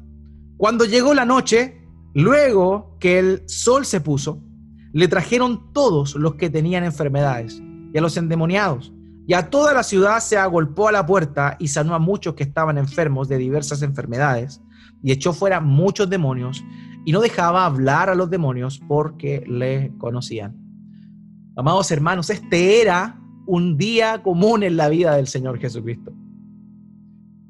Cuando 0.58 0.86
llegó 0.86 1.14
la 1.14 1.26
noche, 1.26 1.82
luego 2.14 2.95
que 2.99 3.18
el 3.18 3.43
sol 3.47 3.86
se 3.86 4.01
puso, 4.01 4.41
le 4.91 5.08
trajeron 5.08 5.74
todos 5.74 6.16
los 6.16 6.36
que 6.36 6.51
tenían 6.51 6.84
enfermedades 6.84 7.62
y 7.93 7.97
a 7.97 8.01
los 8.01 8.16
endemoniados. 8.18 8.93
Y 9.26 9.34
a 9.34 9.49
toda 9.49 9.74
la 9.74 9.84
ciudad 9.84 10.19
se 10.19 10.38
agolpó 10.38 10.89
a 10.89 10.91
la 10.91 11.05
puerta 11.05 11.55
y 11.59 11.69
sanó 11.69 11.95
a 11.95 11.99
muchos 11.99 12.34
que 12.36 12.43
estaban 12.43 12.78
enfermos 12.78 13.30
de 13.30 13.38
diversas 13.38 13.82
enfermedades 13.82 14.61
y 15.01 15.11
echó 15.11 15.34
fuera 15.34 15.61
muchos 15.61 16.09
demonios 16.09 16.63
y 17.05 17.11
no 17.11 17.21
dejaba 17.21 17.65
hablar 17.65 18.09
a 18.09 18.15
los 18.15 18.30
demonios 18.30 18.82
porque 18.88 19.43
le 19.47 19.93
conocían. 19.97 20.55
Amados 21.55 21.91
hermanos, 21.91 22.30
este 22.30 22.82
era 22.82 23.19
un 23.45 23.78
día 23.78 24.21
común 24.24 24.63
en 24.63 24.78
la 24.78 24.89
vida 24.89 25.15
del 25.15 25.28
Señor 25.28 25.59
Jesucristo. 25.59 26.13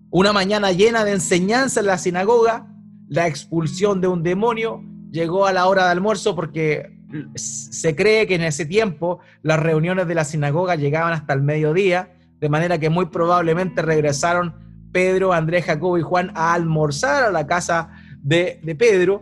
Una 0.10 0.34
mañana 0.34 0.72
llena 0.72 1.04
de 1.04 1.14
enseñanza 1.14 1.80
en 1.80 1.88
la 1.88 1.98
sinagoga, 1.98 2.68
la 3.08 3.28
expulsión 3.28 4.00
de 4.00 4.08
un 4.08 4.22
demonio, 4.22 4.84
llegó 5.12 5.46
a 5.46 5.54
la 5.54 5.68
hora 5.68 5.86
de 5.86 5.92
almuerzo 5.92 6.36
porque 6.36 6.93
se 7.36 7.96
cree 7.96 8.28
que 8.28 8.36
en 8.36 8.44
ese 8.44 8.66
tiempo 8.66 9.20
las 9.42 9.60
reuniones 9.60 10.08
de 10.08 10.16
la 10.16 10.24
sinagoga 10.24 10.76
llegaban 10.76 11.14
hasta 11.14 11.34
el 11.34 11.42
mediodía, 11.42 12.14
de 12.40 12.50
manera 12.50 12.78
que 12.78 12.90
muy 12.90 13.08
probablemente 13.08 13.82
regresaron 13.82 14.56
Pedro, 14.92 15.34
Andrés, 15.34 15.66
Jacobo 15.66 15.98
y 15.98 16.02
Juan 16.02 16.32
a 16.36 16.54
almorzar 16.54 17.24
a 17.24 17.32
la 17.32 17.48
casa 17.48 17.92
de, 18.22 18.60
Pedro. 18.78 19.22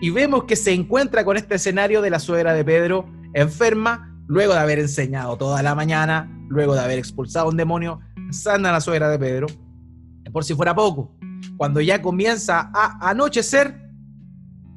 Y 0.00 0.10
vemos 0.10 0.44
que 0.44 0.56
se 0.56 0.72
encuentra 0.72 1.24
con 1.24 1.36
este 1.36 1.56
escenario 1.56 2.02
de 2.02 2.10
la 2.10 2.20
suegra 2.20 2.52
de 2.52 2.64
Pedro 2.64 3.06
enferma, 3.34 4.16
luego 4.26 4.54
de 4.54 4.60
haber 4.60 4.78
enseñado 4.78 5.36
toda 5.36 5.62
la 5.62 5.74
mañana, 5.74 6.30
luego 6.48 6.74
de 6.74 6.80
haber 6.80 6.98
expulsado 6.98 7.48
un 7.48 7.56
demonio, 7.56 8.00
sana 8.30 8.72
la 8.72 8.80
suegra 8.80 9.08
de 9.10 9.18
Pedro. 9.18 9.46
Por 10.32 10.44
si 10.44 10.54
fuera 10.54 10.74
poco, 10.74 11.16
cuando 11.56 11.80
ya 11.80 12.00
comienza 12.00 12.70
a 12.72 13.10
anochecer, 13.10 13.88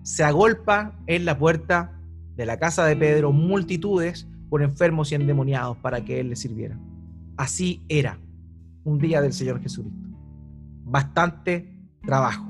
se 0.03 0.23
agolpa 0.23 0.97
en 1.07 1.25
la 1.25 1.37
puerta 1.37 2.00
de 2.35 2.45
la 2.45 2.57
casa 2.57 2.85
de 2.85 2.95
Pedro 2.95 3.31
multitudes 3.31 4.27
por 4.49 4.61
enfermos 4.61 5.11
y 5.11 5.15
endemoniados 5.15 5.77
para 5.77 6.03
que 6.03 6.19
Él 6.19 6.29
les 6.29 6.39
sirviera. 6.39 6.77
Así 7.37 7.81
era 7.87 8.19
un 8.83 8.99
día 8.99 9.21
del 9.21 9.33
Señor 9.33 9.61
Jesucristo. 9.61 10.09
Bastante 10.83 11.73
trabajo. 12.05 12.45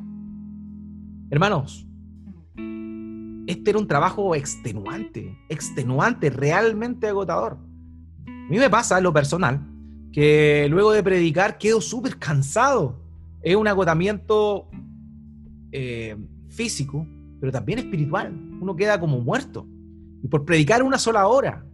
Hermanos, 1.30 1.88
este 3.48 3.70
era 3.70 3.80
un 3.80 3.88
trabajo 3.88 4.36
extenuante, 4.36 5.38
extenuante, 5.50 6.30
realmente 6.30 7.08
agotador. 7.08 7.58
A 8.28 8.50
mí 8.50 8.58
me 8.58 8.70
pasa 8.70 8.98
en 8.98 9.04
lo 9.04 9.14
personal 9.14 9.68
que 10.12 10.68
luego 10.70 10.92
de 10.92 11.04
predicar 11.04 11.58
quedo 11.58 11.82
súper 11.82 12.18
cansado. 12.18 13.02
Es 13.42 13.56
un 13.56 13.68
agotamiento 13.68 14.70
eh, 15.72 16.18
físico, 16.50 17.08
pero 17.42 17.52
también 17.52 17.80
espiritual. 17.80 18.32
Uno 18.62 18.76
queda 18.76 19.00
como 19.00 19.20
muerto. 19.20 19.68
Y 20.24 20.28
por 20.28 20.46
predicar 20.46 20.84
una 20.84 21.00
sola 21.00 21.28
hora, 21.28 21.66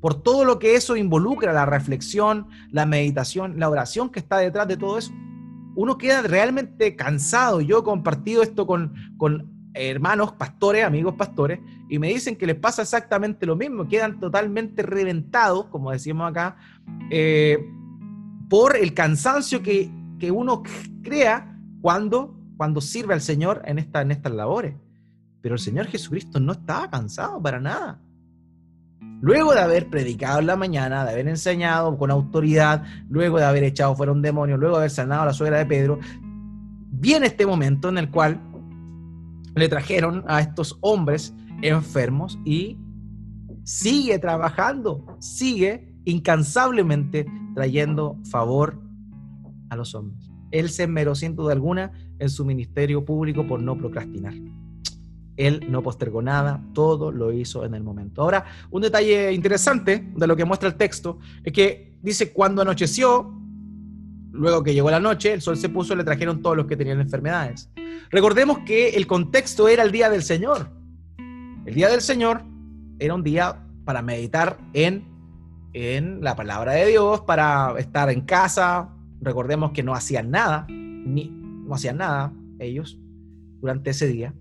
por 0.00 0.22
todo 0.22 0.44
lo 0.44 0.60
que 0.60 0.76
eso 0.76 0.96
involucra, 0.96 1.52
la 1.52 1.66
reflexión, 1.66 2.46
la 2.70 2.86
meditación, 2.86 3.58
la 3.58 3.68
oración 3.68 4.08
que 4.08 4.20
está 4.20 4.38
detrás 4.38 4.68
de 4.68 4.76
todo 4.76 4.96
eso, 4.96 5.12
uno 5.74 5.98
queda 5.98 6.22
realmente 6.22 6.94
cansado. 6.94 7.60
Yo 7.60 7.80
he 7.80 7.82
compartido 7.82 8.42
esto 8.42 8.68
con, 8.68 8.94
con 9.18 9.50
hermanos 9.74 10.32
pastores, 10.32 10.84
amigos 10.84 11.16
pastores, 11.16 11.58
y 11.88 11.98
me 11.98 12.08
dicen 12.08 12.36
que 12.36 12.46
les 12.46 12.56
pasa 12.56 12.82
exactamente 12.82 13.46
lo 13.46 13.56
mismo, 13.56 13.88
quedan 13.88 14.20
totalmente 14.20 14.82
reventados, 14.82 15.66
como 15.66 15.90
decimos 15.90 16.30
acá, 16.30 16.56
eh, 17.10 17.58
por 18.48 18.76
el 18.76 18.94
cansancio 18.94 19.60
que, 19.60 19.90
que, 20.20 20.30
uno 20.30 20.62
crea 21.02 21.58
cuando, 21.80 22.38
cuando 22.56 22.80
sirve 22.80 23.12
al 23.12 23.20
Señor 23.20 23.62
en, 23.66 23.78
esta, 23.78 24.02
en 24.02 24.12
estas 24.12 24.32
labores. 24.32 24.74
Pero 25.46 25.54
el 25.54 25.60
Señor 25.60 25.86
Jesucristo 25.86 26.40
no 26.40 26.54
estaba 26.54 26.90
cansado 26.90 27.40
para 27.40 27.60
nada. 27.60 28.00
Luego 29.20 29.54
de 29.54 29.60
haber 29.60 29.88
predicado 29.88 30.40
en 30.40 30.48
la 30.48 30.56
mañana, 30.56 31.04
de 31.04 31.12
haber 31.12 31.28
enseñado 31.28 31.96
con 31.96 32.10
autoridad, 32.10 32.82
luego 33.08 33.38
de 33.38 33.44
haber 33.44 33.62
echado 33.62 33.94
fuera 33.94 34.10
un 34.10 34.22
demonio, 34.22 34.56
luego 34.56 34.74
de 34.74 34.80
haber 34.80 34.90
sanado 34.90 35.22
a 35.22 35.26
la 35.26 35.32
suegra 35.32 35.58
de 35.58 35.66
Pedro, 35.66 36.00
viene 36.90 37.26
este 37.26 37.46
momento 37.46 37.88
en 37.90 37.98
el 37.98 38.10
cual 38.10 38.40
le 39.54 39.68
trajeron 39.68 40.24
a 40.26 40.40
estos 40.40 40.78
hombres 40.80 41.32
enfermos 41.62 42.40
y 42.44 42.76
sigue 43.62 44.18
trabajando, 44.18 45.16
sigue 45.20 45.94
incansablemente 46.06 47.24
trayendo 47.54 48.18
favor 48.28 48.82
a 49.70 49.76
los 49.76 49.94
hombres. 49.94 50.28
Él 50.50 50.70
se 50.70 50.82
esmeró 50.82 51.14
sin 51.14 51.36
duda 51.36 51.52
alguna 51.52 51.92
en 52.18 52.30
su 52.30 52.44
ministerio 52.44 53.04
público 53.04 53.46
por 53.46 53.62
no 53.62 53.78
procrastinar. 53.78 54.34
Él 55.36 55.66
no 55.68 55.82
postergó 55.82 56.22
nada, 56.22 56.62
todo 56.72 57.12
lo 57.12 57.32
hizo 57.32 57.64
en 57.64 57.74
el 57.74 57.82
momento. 57.82 58.22
Ahora, 58.22 58.44
un 58.70 58.82
detalle 58.82 59.32
interesante 59.32 60.10
de 60.14 60.26
lo 60.26 60.34
que 60.34 60.44
muestra 60.44 60.68
el 60.68 60.76
texto 60.76 61.18
es 61.44 61.52
que 61.52 61.94
dice, 62.02 62.32
cuando 62.32 62.62
anocheció, 62.62 63.34
luego 64.32 64.62
que 64.62 64.72
llegó 64.72 64.90
la 64.90 65.00
noche, 65.00 65.32
el 65.32 65.42
sol 65.42 65.56
se 65.56 65.68
puso, 65.68 65.94
le 65.94 66.04
trajeron 66.04 66.40
todos 66.40 66.56
los 66.56 66.66
que 66.66 66.76
tenían 66.76 67.00
enfermedades. 67.00 67.70
Recordemos 68.10 68.60
que 68.60 68.90
el 68.90 69.06
contexto 69.06 69.68
era 69.68 69.82
el 69.82 69.92
día 69.92 70.08
del 70.08 70.22
Señor. 70.22 70.70
El 71.66 71.74
día 71.74 71.88
del 71.88 72.00
Señor 72.00 72.42
era 72.98 73.14
un 73.14 73.22
día 73.22 73.62
para 73.84 74.00
meditar 74.00 74.58
en, 74.72 75.04
en 75.74 76.22
la 76.22 76.34
palabra 76.34 76.72
de 76.72 76.86
Dios, 76.86 77.20
para 77.22 77.74
estar 77.78 78.10
en 78.10 78.22
casa. 78.22 78.88
Recordemos 79.20 79.72
que 79.72 79.82
no 79.82 79.94
hacían 79.94 80.30
nada, 80.30 80.66
ni 80.68 81.28
no 81.28 81.74
hacían 81.74 81.98
nada 81.98 82.32
ellos 82.58 82.98
durante 83.60 83.90
ese 83.90 84.06
día 84.06 84.32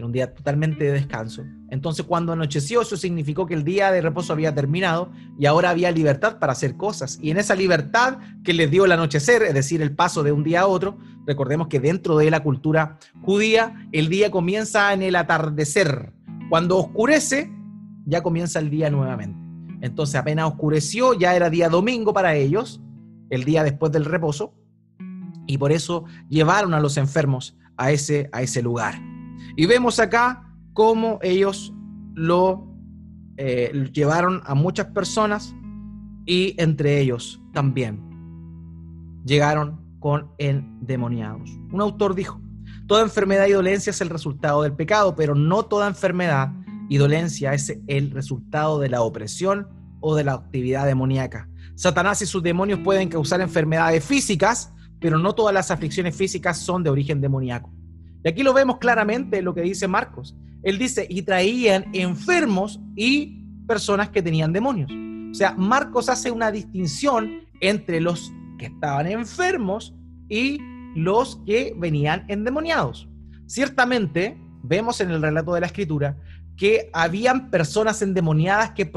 era 0.00 0.06
un 0.06 0.12
día 0.12 0.34
totalmente 0.34 0.84
de 0.84 0.92
descanso. 0.92 1.44
Entonces 1.68 2.06
cuando 2.06 2.32
anocheció 2.32 2.80
eso 2.80 2.96
significó 2.96 3.46
que 3.46 3.52
el 3.52 3.64
día 3.64 3.92
de 3.92 4.00
reposo 4.00 4.32
había 4.32 4.54
terminado 4.54 5.12
y 5.38 5.44
ahora 5.44 5.70
había 5.70 5.90
libertad 5.90 6.38
para 6.38 6.52
hacer 6.52 6.76
cosas. 6.76 7.18
Y 7.20 7.30
en 7.30 7.36
esa 7.36 7.54
libertad 7.54 8.18
que 8.42 8.54
les 8.54 8.70
dio 8.70 8.86
el 8.86 8.92
anochecer, 8.92 9.42
es 9.42 9.52
decir, 9.52 9.82
el 9.82 9.94
paso 9.94 10.22
de 10.22 10.32
un 10.32 10.42
día 10.42 10.62
a 10.62 10.66
otro, 10.66 10.98
recordemos 11.26 11.68
que 11.68 11.80
dentro 11.80 12.16
de 12.16 12.30
la 12.30 12.42
cultura 12.42 12.98
judía 13.20 13.88
el 13.92 14.08
día 14.08 14.30
comienza 14.30 14.92
en 14.94 15.02
el 15.02 15.16
atardecer. 15.16 16.14
Cuando 16.48 16.78
oscurece, 16.78 17.52
ya 18.06 18.22
comienza 18.22 18.58
el 18.58 18.70
día 18.70 18.88
nuevamente. 18.88 19.38
Entonces 19.82 20.16
apenas 20.16 20.46
oscureció, 20.46 21.12
ya 21.12 21.36
era 21.36 21.50
día 21.50 21.68
domingo 21.68 22.14
para 22.14 22.34
ellos, 22.34 22.80
el 23.28 23.44
día 23.44 23.62
después 23.64 23.92
del 23.92 24.06
reposo, 24.06 24.54
y 25.46 25.58
por 25.58 25.72
eso 25.72 26.04
llevaron 26.28 26.72
a 26.72 26.80
los 26.80 26.96
enfermos 26.96 27.58
a 27.76 27.90
ese, 27.90 28.30
a 28.32 28.42
ese 28.42 28.62
lugar. 28.62 29.09
Y 29.56 29.66
vemos 29.66 29.98
acá 29.98 30.54
cómo 30.72 31.18
ellos 31.22 31.72
lo 32.14 32.68
eh, 33.36 33.90
llevaron 33.92 34.42
a 34.44 34.54
muchas 34.54 34.86
personas 34.86 35.54
y 36.26 36.54
entre 36.58 37.00
ellos 37.00 37.40
también 37.52 38.00
llegaron 39.24 39.80
con 39.98 40.30
endemoniados. 40.38 41.50
Un 41.72 41.80
autor 41.80 42.14
dijo, 42.14 42.40
toda 42.86 43.02
enfermedad 43.02 43.46
y 43.46 43.52
dolencia 43.52 43.90
es 43.90 44.00
el 44.00 44.10
resultado 44.10 44.62
del 44.62 44.72
pecado, 44.72 45.14
pero 45.14 45.34
no 45.34 45.64
toda 45.64 45.88
enfermedad 45.88 46.52
y 46.88 46.96
dolencia 46.96 47.54
es 47.54 47.78
el 47.86 48.10
resultado 48.10 48.80
de 48.80 48.88
la 48.88 49.02
opresión 49.02 49.68
o 50.00 50.14
de 50.14 50.24
la 50.24 50.32
actividad 50.32 50.86
demoníaca. 50.86 51.48
Satanás 51.76 52.20
y 52.22 52.26
sus 52.26 52.42
demonios 52.42 52.80
pueden 52.80 53.08
causar 53.08 53.40
enfermedades 53.40 54.04
físicas, 54.04 54.72
pero 54.98 55.18
no 55.18 55.34
todas 55.34 55.54
las 55.54 55.70
aflicciones 55.70 56.16
físicas 56.16 56.58
son 56.58 56.82
de 56.82 56.90
origen 56.90 57.20
demoníaco. 57.20 57.72
Y 58.22 58.28
aquí 58.28 58.42
lo 58.42 58.52
vemos 58.52 58.78
claramente 58.78 59.38
en 59.38 59.44
lo 59.44 59.54
que 59.54 59.62
dice 59.62 59.88
Marcos. 59.88 60.36
Él 60.62 60.78
dice, 60.78 61.06
y 61.08 61.22
traían 61.22 61.86
enfermos 61.92 62.80
y 62.94 63.44
personas 63.66 64.10
que 64.10 64.22
tenían 64.22 64.52
demonios. 64.52 64.90
O 65.30 65.34
sea, 65.34 65.54
Marcos 65.54 66.08
hace 66.08 66.30
una 66.30 66.50
distinción 66.50 67.42
entre 67.60 68.00
los 68.00 68.32
que 68.58 68.66
estaban 68.66 69.06
enfermos 69.06 69.94
y 70.28 70.58
los 70.94 71.40
que 71.46 71.74
venían 71.78 72.24
endemoniados. 72.28 73.08
Ciertamente, 73.46 74.38
vemos 74.62 75.00
en 75.00 75.10
el 75.10 75.22
relato 75.22 75.54
de 75.54 75.60
la 75.60 75.66
escritura 75.66 76.18
que 76.56 76.90
habían 76.92 77.50
personas 77.50 78.02
endemoniadas 78.02 78.72
que, 78.72 78.90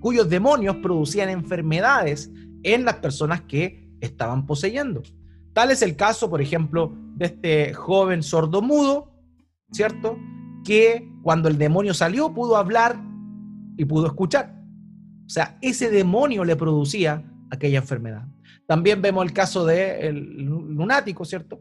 cuyos 0.00 0.28
demonios 0.28 0.76
producían 0.76 1.28
enfermedades 1.28 2.30
en 2.62 2.84
las 2.84 2.96
personas 2.96 3.42
que 3.42 3.90
estaban 4.00 4.46
poseyendo. 4.46 5.02
Tal 5.52 5.70
es 5.70 5.82
el 5.82 5.96
caso, 5.96 6.30
por 6.30 6.40
ejemplo, 6.40 6.94
de 7.16 7.26
este 7.26 7.74
joven 7.74 8.22
sordomudo, 8.22 9.12
¿cierto? 9.72 10.18
Que 10.64 11.08
cuando 11.22 11.48
el 11.48 11.58
demonio 11.58 11.94
salió 11.94 12.32
pudo 12.32 12.56
hablar 12.56 13.00
y 13.76 13.84
pudo 13.84 14.06
escuchar. 14.06 14.60
O 15.26 15.28
sea, 15.28 15.58
ese 15.60 15.90
demonio 15.90 16.44
le 16.44 16.56
producía 16.56 17.24
aquella 17.50 17.78
enfermedad. 17.78 18.26
También 18.66 19.02
vemos 19.02 19.24
el 19.24 19.32
caso 19.32 19.66
del 19.66 20.44
lunático, 20.44 21.24
¿cierto? 21.24 21.60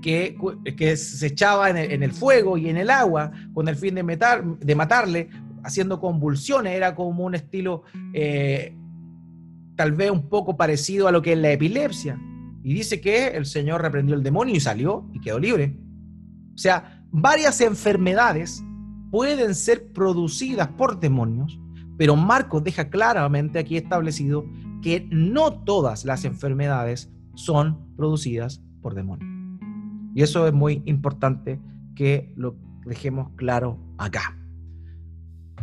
Que, 0.00 0.36
que, 0.76 0.96
se 0.96 1.26
echaba 1.26 1.70
en 1.70 2.02
el, 2.02 2.12
fuego 2.12 2.56
y 2.56 2.68
en 2.68 2.76
el 2.76 2.88
agua 2.88 3.32
con 3.52 3.68
el 3.68 3.74
fin 3.76 3.96
de, 3.96 4.56
de 4.60 4.74
matarle, 4.74 5.28
haciendo 5.64 6.00
convulsiones. 6.00 6.74
Era 6.74 6.94
como 6.94 7.24
un 7.24 7.34
estilo 7.34 7.82
eh, 8.14 8.76
tal 9.76 9.92
vez 9.92 10.10
un 10.10 10.28
poco 10.28 10.56
parecido 10.56 11.08
a 11.08 11.12
lo 11.12 11.20
que 11.20 11.32
es 11.32 11.38
la 11.38 11.52
epilepsia. 11.52 12.18
Y 12.62 12.74
dice 12.74 13.00
que 13.00 13.28
el 13.28 13.46
Señor 13.46 13.82
reprendió 13.82 14.14
el 14.14 14.22
demonio 14.22 14.54
y 14.54 14.60
salió 14.60 15.08
y 15.12 15.20
quedó 15.20 15.38
libre. 15.38 15.78
O 16.54 16.58
sea, 16.58 17.04
varias 17.10 17.60
enfermedades 17.60 18.62
pueden 19.10 19.54
ser 19.54 19.92
producidas 19.92 20.68
por 20.68 21.00
demonios, 21.00 21.58
pero 21.96 22.16
Marcos 22.16 22.64
deja 22.64 22.90
claramente 22.90 23.58
aquí 23.58 23.76
establecido 23.76 24.44
que 24.82 25.06
no 25.10 25.52
todas 25.64 26.04
las 26.04 26.24
enfermedades 26.24 27.10
son 27.34 27.94
producidas 27.96 28.62
por 28.82 28.94
demonios. 28.94 29.28
Y 30.14 30.22
eso 30.22 30.46
es 30.46 30.52
muy 30.52 30.82
importante 30.86 31.60
que 31.94 32.32
lo 32.36 32.56
dejemos 32.84 33.30
claro 33.36 33.78
acá. 33.98 34.36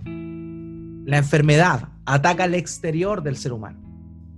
La 0.06 1.18
enfermedad 1.18 1.90
ataca 2.06 2.46
el 2.46 2.56
exterior 2.56 3.22
del 3.22 3.36
ser 3.36 3.54
humano, 3.54 3.80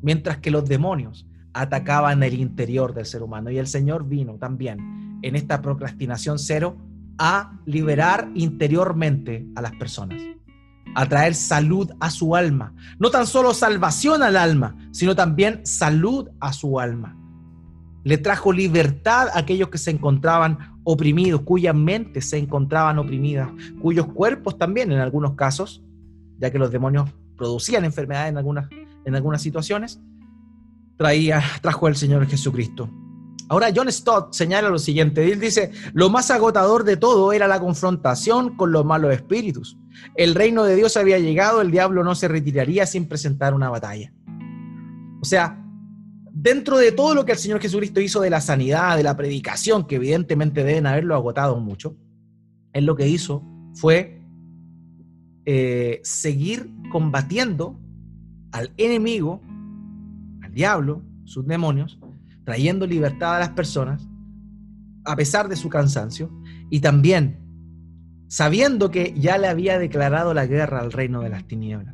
mientras 0.02 0.38
que 0.38 0.52
los 0.52 0.68
demonios 0.68 1.27
atacaban 1.62 2.22
el 2.24 2.36
interior 2.36 2.94
del 2.94 3.06
ser 3.06 3.24
humano. 3.24 3.50
Y 3.50 3.58
el 3.58 3.68
Señor 3.68 4.08
vino 4.08 4.36
también 4.36 5.20
en 5.22 5.36
esta 5.36 5.62
procrastinación 5.62 6.38
cero 6.40 6.78
a 7.18 7.60
liberar 7.66 8.30
interiormente 8.36 9.48
a 9.56 9.62
las 9.62 9.72
personas, 9.74 10.22
a 10.94 11.06
traer 11.08 11.34
salud 11.34 11.90
a 12.00 12.12
su 12.12 12.36
alma. 12.36 12.74
No 13.00 13.10
tan 13.10 13.26
solo 13.26 13.54
salvación 13.54 14.22
al 14.22 14.38
alma, 14.38 14.76
sino 14.92 15.16
también 15.16 15.66
salud 15.66 16.30
a 16.40 16.54
su 16.54 16.80
alma. 16.80 17.18
Le 18.04 18.20
trajo 18.20 18.54
libertad 18.54 19.30
a 19.34 19.40
aquellos 19.40 19.70
que 19.70 19.80
se 19.80 19.92
encontraban 19.92 20.80
oprimidos, 20.84 21.42
cuyas 21.42 21.76
mentes 21.76 22.30
se 22.30 22.38
encontraban 22.38 23.00
oprimidas, 23.00 23.50
cuyos 23.82 24.06
cuerpos 24.08 24.58
también 24.58 24.92
en 24.92 25.00
algunos 25.00 25.34
casos, 25.34 25.84
ya 26.38 26.52
que 26.52 26.60
los 26.60 26.72
demonios 26.72 27.10
producían 27.36 27.84
enfermedades 27.84 28.30
en 28.30 28.38
algunas, 28.38 28.70
en 29.06 29.16
algunas 29.16 29.42
situaciones, 29.42 30.00
traía, 30.98 31.42
trajo 31.62 31.88
el 31.88 31.96
Señor 31.96 32.28
Jesucristo. 32.28 32.90
Ahora 33.50 33.72
John 33.74 33.90
Stott 33.90 34.34
señala 34.34 34.70
lo 34.70 34.78
siguiente, 34.78 35.32
él 35.32 35.40
dice, 35.40 35.72
lo 35.94 36.10
más 36.10 36.32
agotador 36.32 36.84
de 36.84 36.98
todo 36.98 37.32
era 37.32 37.48
la 37.48 37.62
confrontación 37.62 38.58
con 38.58 38.74
los 38.74 38.84
malos 38.84 39.14
espíritus. 39.14 39.78
El 40.16 40.36
reino 40.36 40.66
de 40.66 40.76
Dios 40.76 40.98
había 40.98 41.18
llegado, 41.18 41.62
el 41.62 41.72
diablo 41.72 42.04
no 42.04 42.14
se 42.14 42.28
retiraría 42.28 42.86
sin 42.86 43.08
presentar 43.08 43.54
una 43.54 43.70
batalla. 43.70 44.12
O 45.22 45.26
sea, 45.26 45.64
dentro 46.34 46.78
de 46.78 46.92
todo 46.92 47.16
lo 47.16 47.24
que 47.24 47.32
el 47.32 47.38
Señor 47.38 47.62
Jesucristo 47.62 48.02
hizo 48.02 48.20
de 48.20 48.30
la 48.30 48.42
sanidad, 48.42 48.98
de 48.98 49.04
la 49.04 49.16
predicación, 49.16 49.88
que 49.88 49.96
evidentemente 49.96 50.66
deben 50.66 50.86
haberlo 50.86 51.16
agotado 51.16 51.58
mucho, 51.60 51.96
él 52.74 52.86
lo 52.86 52.98
que 52.98 53.08
hizo 53.08 53.44
fue 53.76 54.22
eh, 55.46 56.02
seguir 56.04 56.70
combatiendo 56.92 57.80
al 58.52 58.74
enemigo 58.78 59.42
diablo, 60.58 61.04
sus 61.24 61.46
demonios, 61.46 62.00
trayendo 62.44 62.88
libertad 62.88 63.36
a 63.36 63.40
las 63.40 63.50
personas, 63.50 64.10
a 65.06 65.16
pesar 65.16 65.48
de 65.48 65.56
su 65.56 65.70
cansancio, 65.70 66.32
y 66.72 66.80
también 66.80 67.40
sabiendo 68.28 68.90
que 68.90 69.14
ya 69.16 69.38
le 69.38 69.48
había 69.48 69.78
declarado 69.78 70.34
la 70.34 70.48
guerra 70.48 70.80
al 70.80 70.92
reino 70.92 71.22
de 71.22 71.30
las 71.30 71.46
tinieblas. 71.48 71.94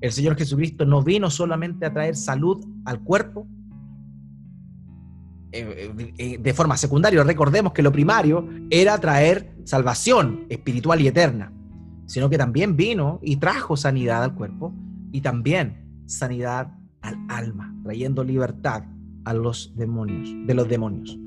El 0.00 0.10
Señor 0.10 0.36
Jesucristo 0.36 0.86
no 0.86 1.02
vino 1.02 1.28
solamente 1.30 1.84
a 1.84 1.92
traer 1.92 2.16
salud 2.16 2.64
al 2.86 3.02
cuerpo, 3.02 3.46
eh, 5.52 6.12
eh, 6.16 6.38
de 6.38 6.54
forma 6.54 6.78
secundaria. 6.78 7.22
Recordemos 7.24 7.72
que 7.72 7.82
lo 7.82 7.92
primario 7.92 8.48
era 8.70 8.98
traer 8.98 9.54
salvación 9.64 10.46
espiritual 10.48 11.00
y 11.02 11.08
eterna, 11.08 11.52
sino 12.06 12.30
que 12.30 12.38
también 12.38 12.74
vino 12.74 13.20
y 13.22 13.36
trajo 13.36 13.76
sanidad 13.76 14.24
al 14.24 14.34
cuerpo 14.34 14.74
y 15.12 15.20
también 15.20 16.02
sanidad 16.06 16.72
al 17.06 17.18
alma, 17.28 17.74
trayendo 17.82 18.24
libertad 18.24 18.84
a 19.24 19.32
los 19.32 19.72
demonios, 19.76 20.28
de 20.46 20.54
los 20.54 20.68
demonios. 20.68 21.18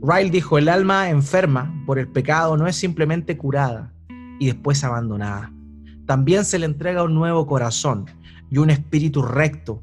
Ryle 0.00 0.30
dijo, 0.30 0.58
el 0.58 0.68
alma 0.68 1.10
enferma 1.10 1.82
por 1.86 1.98
el 1.98 2.08
pecado 2.08 2.56
no 2.56 2.66
es 2.66 2.76
simplemente 2.76 3.36
curada 3.36 3.92
y 4.38 4.46
después 4.46 4.84
abandonada. 4.84 5.52
También 6.06 6.44
se 6.44 6.58
le 6.58 6.66
entrega 6.66 7.02
un 7.02 7.14
nuevo 7.14 7.46
corazón 7.46 8.06
y 8.50 8.58
un 8.58 8.70
espíritu 8.70 9.22
recto 9.22 9.82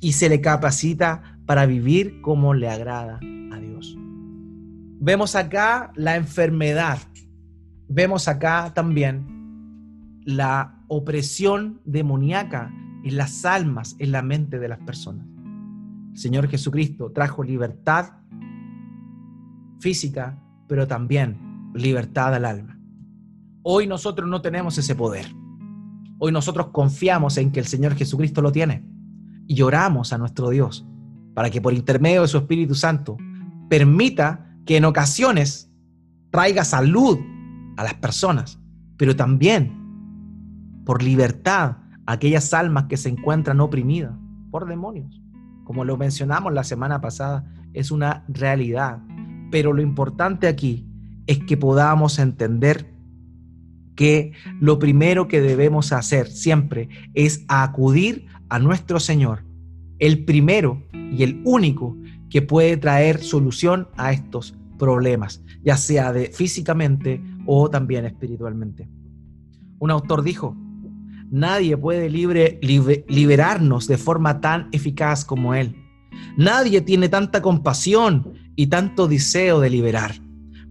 y 0.00 0.12
se 0.12 0.28
le 0.28 0.40
capacita 0.40 1.38
para 1.46 1.66
vivir 1.66 2.20
como 2.20 2.54
le 2.54 2.68
agrada 2.68 3.20
a 3.52 3.58
Dios. 3.58 3.96
Vemos 5.00 5.36
acá 5.36 5.92
la 5.94 6.16
enfermedad. 6.16 6.98
Vemos 7.88 8.28
acá 8.28 8.72
también 8.74 10.20
la 10.24 10.82
opresión 10.88 11.80
demoníaca 11.84 12.72
en 13.04 13.16
las 13.16 13.44
almas, 13.44 13.96
en 13.98 14.12
la 14.12 14.22
mente 14.22 14.58
de 14.58 14.68
las 14.68 14.78
personas. 14.80 15.26
El 16.12 16.18
Señor 16.18 16.48
Jesucristo 16.48 17.12
trajo 17.12 17.42
libertad 17.42 18.12
física, 19.80 20.38
pero 20.68 20.86
también 20.86 21.70
libertad 21.74 22.34
al 22.34 22.44
alma. 22.44 22.78
Hoy 23.62 23.86
nosotros 23.86 24.28
no 24.28 24.42
tenemos 24.42 24.76
ese 24.78 24.94
poder. 24.94 25.26
Hoy 26.18 26.32
nosotros 26.32 26.68
confiamos 26.68 27.36
en 27.38 27.50
que 27.50 27.60
el 27.60 27.66
Señor 27.66 27.94
Jesucristo 27.94 28.42
lo 28.42 28.52
tiene 28.52 28.84
y 29.46 29.62
oramos 29.62 30.12
a 30.12 30.18
nuestro 30.18 30.50
Dios 30.50 30.86
para 31.34 31.50
que 31.50 31.60
por 31.60 31.72
intermedio 31.72 32.22
de 32.22 32.28
su 32.28 32.38
Espíritu 32.38 32.74
Santo 32.74 33.16
permita 33.68 34.54
que 34.66 34.76
en 34.76 34.84
ocasiones 34.84 35.70
traiga 36.30 36.64
salud 36.64 37.18
a 37.76 37.84
las 37.84 37.94
personas, 37.94 38.60
pero 38.96 39.16
también 39.16 39.80
por 40.84 41.02
libertad 41.02 41.76
aquellas 42.06 42.52
almas 42.54 42.84
que 42.84 42.96
se 42.96 43.08
encuentran 43.08 43.60
oprimidas 43.60 44.14
por 44.50 44.66
demonios. 44.66 45.20
Como 45.64 45.84
lo 45.84 45.96
mencionamos 45.96 46.52
la 46.52 46.64
semana 46.64 47.00
pasada, 47.00 47.44
es 47.72 47.90
una 47.90 48.24
realidad. 48.28 49.00
Pero 49.50 49.72
lo 49.72 49.82
importante 49.82 50.48
aquí 50.48 50.86
es 51.26 51.38
que 51.38 51.56
podamos 51.56 52.18
entender 52.18 52.92
que 53.94 54.32
lo 54.60 54.78
primero 54.78 55.28
que 55.28 55.40
debemos 55.40 55.92
hacer 55.92 56.26
siempre 56.26 56.88
es 57.14 57.44
acudir 57.48 58.26
a 58.48 58.58
nuestro 58.58 58.98
Señor, 58.98 59.44
el 59.98 60.24
primero 60.24 60.82
y 60.92 61.22
el 61.22 61.42
único 61.44 61.96
que 62.30 62.42
puede 62.42 62.76
traer 62.76 63.22
solución 63.22 63.88
a 63.96 64.12
estos 64.12 64.56
problemas, 64.78 65.42
ya 65.62 65.76
sea 65.76 66.12
de 66.12 66.26
físicamente 66.26 67.20
o 67.46 67.68
también 67.68 68.06
espiritualmente. 68.06 68.88
Un 69.78 69.90
autor 69.90 70.22
dijo, 70.22 70.56
Nadie 71.30 71.76
puede 71.76 72.10
libre, 72.10 72.58
liberarnos 73.08 73.86
de 73.86 73.96
forma 73.96 74.40
tan 74.40 74.68
eficaz 74.72 75.24
como 75.24 75.54
Él. 75.54 75.76
Nadie 76.36 76.80
tiene 76.80 77.08
tanta 77.08 77.40
compasión 77.40 78.34
y 78.56 78.66
tanto 78.66 79.06
deseo 79.06 79.60
de 79.60 79.70
liberar. 79.70 80.16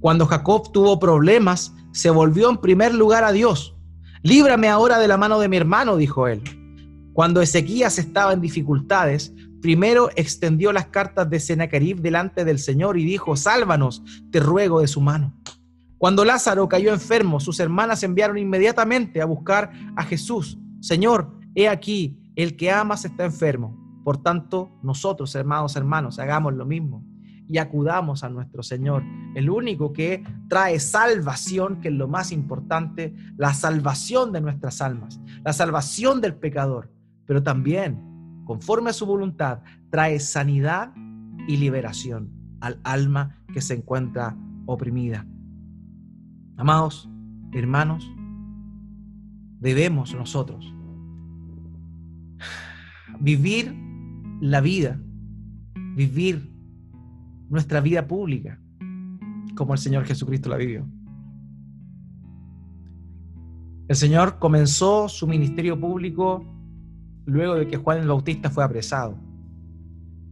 Cuando 0.02 0.26
Jacob 0.26 0.72
tuvo 0.74 1.00
problemas, 1.00 1.74
se 1.92 2.10
volvió 2.10 2.50
en 2.50 2.58
primer 2.58 2.94
lugar 2.94 3.24
a 3.24 3.32
Dios. 3.32 3.78
Líbrame 4.22 4.68
ahora 4.68 5.00
de 5.00 5.08
la 5.08 5.18
mano 5.18 5.40
de 5.40 5.48
mi 5.48 5.56
hermano, 5.56 5.96
dijo 5.96 6.28
él. 6.28 6.42
Cuando 7.14 7.42
Ezequías 7.42 7.98
estaba 7.98 8.34
en 8.34 8.42
dificultades, 8.42 9.34
primero 9.62 10.10
extendió 10.16 10.74
las 10.74 10.88
cartas 10.88 11.30
de 11.30 11.40
Sennacherib 11.40 12.02
delante 12.02 12.44
del 12.44 12.60
Señor 12.60 12.98
y 12.98 13.06
dijo, 13.06 13.36
sálvanos, 13.38 14.04
te 14.32 14.40
ruego 14.40 14.82
de 14.82 14.88
su 14.88 15.00
mano. 15.00 15.34
Cuando 16.00 16.24
Lázaro 16.24 16.70
cayó 16.70 16.94
enfermo, 16.94 17.42
sus 17.42 17.60
hermanas 17.60 18.04
enviaron 18.04 18.38
inmediatamente 18.38 19.22
a 19.22 19.26
buscar 19.26 19.72
a 19.98 20.04
Jesús. 20.04 20.58
Señor, 20.80 21.38
he 21.56 21.68
aquí, 21.68 22.18
el 22.38 22.56
que 22.56 22.72
amas 22.72 23.04
está 23.04 23.26
enfermo. 23.26 23.78
Por 24.06 24.24
tanto, 24.24 24.72
nosotros, 24.82 25.36
hermanos, 25.36 25.76
hermanos, 25.76 26.18
hagamos 26.18 26.54
lo 26.54 26.66
mismo 26.66 27.04
y 27.50 27.58
acudamos 27.58 28.24
a 28.24 28.30
nuestro 28.30 28.64
Señor, 28.64 29.04
el 29.36 29.50
único 29.50 29.92
que 29.92 30.24
trae 30.48 30.80
salvación, 30.80 31.82
que 31.82 31.90
es 31.90 31.94
lo 31.94 32.08
más 32.08 32.32
importante, 32.32 33.14
la 33.36 33.54
salvación 33.54 34.32
de 34.32 34.40
nuestras 34.40 34.82
almas, 34.82 35.20
la 35.44 35.52
salvación 35.52 36.22
del 36.22 36.36
pecador, 36.36 36.94
pero 37.26 37.44
también, 37.44 38.44
conforme 38.46 38.92
a 38.92 38.94
su 38.94 39.06
voluntad, 39.06 39.64
trae 39.90 40.20
sanidad 40.22 40.94
y 41.46 41.58
liberación 41.58 42.32
al 42.62 42.80
alma 42.84 43.44
que 43.52 43.60
se 43.60 43.74
encuentra 43.74 44.38
oprimida. 44.66 45.26
Amados 46.60 47.10
hermanos, 47.54 48.06
debemos 49.62 50.14
nosotros 50.14 50.76
vivir 53.22 53.74
la 54.42 54.60
vida, 54.60 55.00
vivir 55.96 56.52
nuestra 57.48 57.80
vida 57.80 58.06
pública 58.06 58.60
como 59.56 59.72
el 59.72 59.80
Señor 59.80 60.04
Jesucristo 60.04 60.50
la 60.50 60.58
vivió. 60.58 60.86
El 63.88 63.96
Señor 63.96 64.38
comenzó 64.38 65.08
su 65.08 65.28
ministerio 65.28 65.80
público 65.80 66.44
luego 67.26 67.56
de 67.56 67.68
que 67.68 67.78
Juan 67.78 68.00
el 68.00 68.10
Bautista 68.10 68.50
fue 68.50 68.66
apresado. 68.66 69.18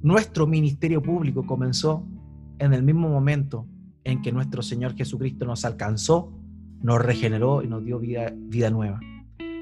Nuestro 0.01 0.45
ministerio 0.45 1.01
público 1.01 1.45
comenzó 1.45 2.05
en 2.59 2.73
el 2.73 2.83
mismo 2.83 3.07
momento 3.07 3.65
en 4.07 4.21
que 4.21 4.31
nuestro 4.31 4.61
Señor 4.61 4.95
Jesucristo 4.95 5.45
nos 5.45 5.65
alcanzó, 5.65 6.31
nos 6.81 7.01
regeneró 7.01 7.61
y 7.61 7.67
nos 7.67 7.83
dio 7.83 7.99
vida, 7.99 8.33
vida 8.33 8.69
nueva. 8.69 9.01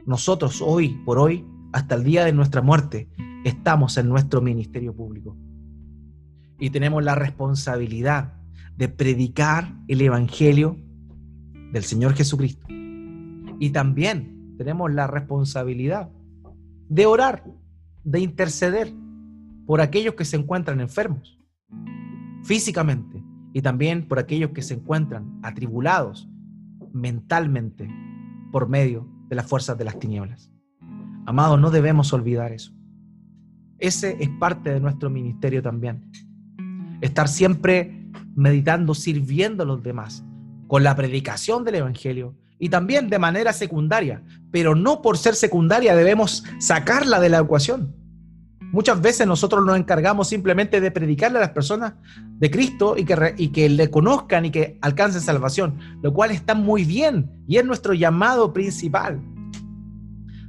Nosotros 0.06 0.62
hoy 0.62 0.90
por 1.04 1.18
hoy, 1.18 1.44
hasta 1.74 1.96
el 1.96 2.04
día 2.04 2.24
de 2.26 2.32
nuestra 2.32 2.62
muerte, 2.62 3.10
estamos 3.44 3.98
en 3.98 4.08
nuestro 4.08 4.42
ministerio 4.42 4.96
público. 4.96 5.36
Y 6.60 6.70
tenemos 6.70 7.04
la 7.04 7.16
responsabilidad 7.16 8.34
de 8.78 8.88
predicar 8.88 9.74
el 9.88 10.02
Evangelio 10.02 10.78
del 11.72 11.84
Señor 11.84 12.14
Jesucristo. 12.14 12.68
Y 13.60 13.72
también 13.72 14.54
tenemos 14.58 14.94
la 14.94 15.08
responsabilidad 15.08 16.12
de 16.88 17.06
orar, 17.08 17.44
de 18.04 18.20
interceder 18.20 18.94
por 19.66 19.82
aquellos 19.82 20.14
que 20.14 20.24
se 20.24 20.38
encuentran 20.38 20.80
enfermos 20.82 21.40
físicamente 22.44 23.25
y 23.56 23.62
también 23.62 24.06
por 24.06 24.20
aquellos 24.20 24.50
que 24.52 24.62
se 24.62 24.74
encuentran 24.74 25.40
atribulados 25.42 26.28
mentalmente 26.92 27.90
por 28.52 28.68
medio 28.68 29.08
de 29.30 29.38
las 29.38 29.48
fuerzas 29.48 29.78
de 29.78 29.86
las 29.86 29.98
tinieblas. 29.98 30.52
Amados, 31.26 31.58
no 31.58 31.72
debemos 31.72 32.12
olvidar 32.12 32.52
eso. 32.52 32.74
Ese 33.80 34.18
es 34.20 34.28
parte 34.42 34.72
de 34.72 34.82
nuestro 34.82 35.10
ministerio 35.10 35.64
también. 35.64 36.12
Estar 37.00 37.30
siempre 37.30 38.10
meditando, 38.36 38.94
sirviendo 38.94 39.64
a 39.64 39.66
los 39.66 39.82
demás, 39.82 40.26
con 40.68 40.84
la 40.84 40.94
predicación 40.98 41.64
del 41.64 41.76
Evangelio 41.76 42.36
y 42.60 42.68
también 42.68 43.10
de 43.10 43.20
manera 43.20 43.54
secundaria, 43.54 44.22
pero 44.52 44.76
no 44.76 45.02
por 45.02 45.18
ser 45.18 45.34
secundaria 45.34 45.96
debemos 45.96 46.44
sacarla 46.60 47.22
de 47.22 47.30
la 47.30 47.40
ecuación. 47.40 47.96
Muchas 48.72 49.02
veces 49.02 49.26
nosotros 49.26 49.66
nos 49.66 49.78
encargamos 49.78 50.28
simplemente 50.28 50.82
de 50.82 50.92
predicarle 50.92 51.38
a 51.38 51.42
las 51.42 51.52
personas 51.52 51.94
de 52.40 52.52
Cristo 52.52 52.96
y 52.98 53.06
que, 53.06 53.34
y 53.38 53.50
que 53.50 53.70
le 53.70 53.90
conozcan 53.90 54.46
y 54.46 54.52
que 54.52 54.78
alcancen 54.82 55.22
salvación, 55.22 55.80
lo 56.02 56.14
cual 56.14 56.32
está 56.32 56.56
muy 56.56 56.84
bien 56.84 57.44
y 57.48 57.58
es 57.58 57.66
nuestro 57.66 57.94
llamado 57.94 58.52
principal. 58.54 59.22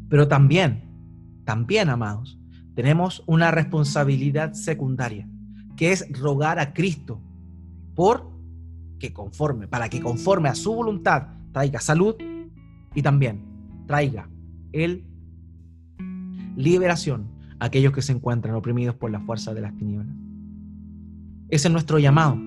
Pero 0.08 0.28
también, 0.28 0.84
también, 1.44 1.88
amados, 1.88 2.38
tenemos 2.74 3.22
una 3.26 3.50
responsabilidad 3.50 4.52
secundaria, 4.54 5.28
que 5.76 5.92
es 5.92 6.06
rogar 6.20 6.58
a 6.58 6.74
Cristo 6.74 7.20
por 7.94 8.30
que 8.98 9.12
conforme, 9.12 9.68
para 9.68 9.88
que 9.88 10.00
conforme 10.00 10.48
a 10.48 10.54
su 10.54 10.74
voluntad 10.74 11.28
traiga 11.52 11.80
salud 11.80 12.16
y 12.94 13.02
también 13.02 13.44
traiga 13.86 14.28
el 14.72 15.04
liberación 16.56 17.35
aquellos 17.60 17.92
que 17.92 18.02
se 18.02 18.12
encuentran 18.12 18.54
oprimidos 18.54 18.96
por 18.96 19.10
la 19.10 19.20
fuerza 19.20 19.54
de 19.54 19.60
las 19.60 19.76
tinieblas. 19.76 20.14
Ese 21.48 21.68
es 21.68 21.72
nuestro 21.72 21.98
llamado 21.98 22.38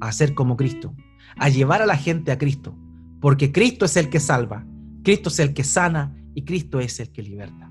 a 0.00 0.12
ser 0.12 0.34
como 0.34 0.56
Cristo, 0.56 0.94
a 1.36 1.48
llevar 1.48 1.82
a 1.82 1.86
la 1.86 1.96
gente 1.96 2.32
a 2.32 2.38
Cristo, 2.38 2.76
porque 3.20 3.52
Cristo 3.52 3.84
es 3.84 3.96
el 3.96 4.10
que 4.10 4.20
salva, 4.20 4.66
Cristo 5.02 5.28
es 5.28 5.38
el 5.38 5.54
que 5.54 5.64
sana 5.64 6.14
y 6.34 6.44
Cristo 6.44 6.80
es 6.80 6.98
el 7.00 7.10
que 7.10 7.22
liberta. 7.22 7.70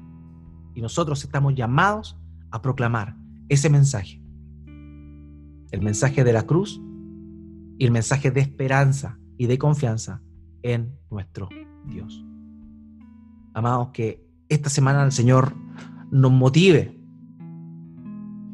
Y 0.74 0.82
nosotros 0.82 1.24
estamos 1.24 1.56
llamados 1.56 2.18
a 2.52 2.62
proclamar 2.62 3.18
ese 3.50 3.70
mensaje, 3.70 4.22
el 4.66 5.82
mensaje 5.82 6.24
de 6.24 6.34
la 6.34 6.44
cruz 6.44 6.82
y 7.78 7.86
el 7.86 7.92
mensaje 7.92 8.32
de 8.32 8.42
esperanza 8.42 9.20
y 9.38 9.48
de 9.48 9.58
confianza 9.58 10.22
en 10.64 10.98
nuestro 11.10 11.50
Dios. 11.86 12.24
Amados, 13.54 13.90
que 13.94 14.26
esta 14.50 14.70
semana 14.70 15.04
el 15.04 15.12
Señor 15.12 15.54
nos 16.12 16.32
motive 16.32 16.98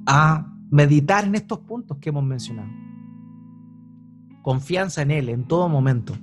a 0.06 0.54
meditar 0.70 1.26
en 1.26 1.36
estos 1.36 1.60
puntos 1.60 1.98
que 1.98 2.10
hemos 2.10 2.24
mencionado. 2.24 2.70
Confianza 4.42 5.02
en 5.02 5.12
Él 5.12 5.30
en 5.30 5.44
todo 5.46 5.68
momento, 5.68 6.14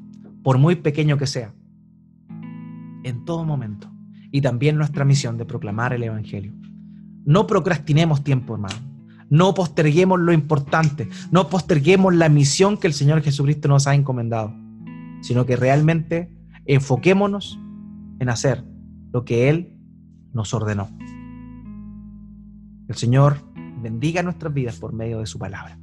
por 0.43 0.59
muy 0.59 0.77
pequeño 0.77 1.19
que 1.19 1.27
sea. 1.27 1.53
En 3.03 3.25
todo 3.25 3.45
momento. 3.45 3.91
Y 4.31 4.41
también 4.41 4.77
nuestra 4.77 5.05
misión 5.05 5.37
de 5.37 5.45
proclamar 5.45 5.93
el 5.93 6.03
Evangelio. 6.05 6.53
No 7.25 7.47
procrastinemos 7.47 8.25
tiempo, 8.25 8.55
hermano. 8.55 8.77
No 9.29 9.55
posterguemos 9.55 10.21
lo 10.21 10.33
importante. 10.33 11.09
No 11.31 11.49
posterguemos 11.49 12.15
la 12.15 12.29
misión 12.29 12.77
que 12.77 12.87
el 12.87 12.95
Señor 12.95 13.23
Jesucristo 13.23 13.69
nos 13.69 13.87
ha 13.87 13.95
encomendado. 13.95 14.55
Sino 15.21 15.45
que 15.47 15.57
realmente 15.57 16.31
enfoquémonos 16.67 17.59
en 18.19 18.29
hacer 18.29 18.65
lo 19.13 19.25
que 19.25 19.49
Él 19.49 19.79
nos 20.33 20.53
ordenó. 20.55 20.89
El 22.89 22.97
Señor 22.97 23.39
bendiga 23.83 24.23
nuestras 24.23 24.53
vidas 24.53 24.79
por 24.79 24.93
medio 24.93 25.21
de 25.21 25.27
su 25.27 25.39
palabra. 25.39 25.79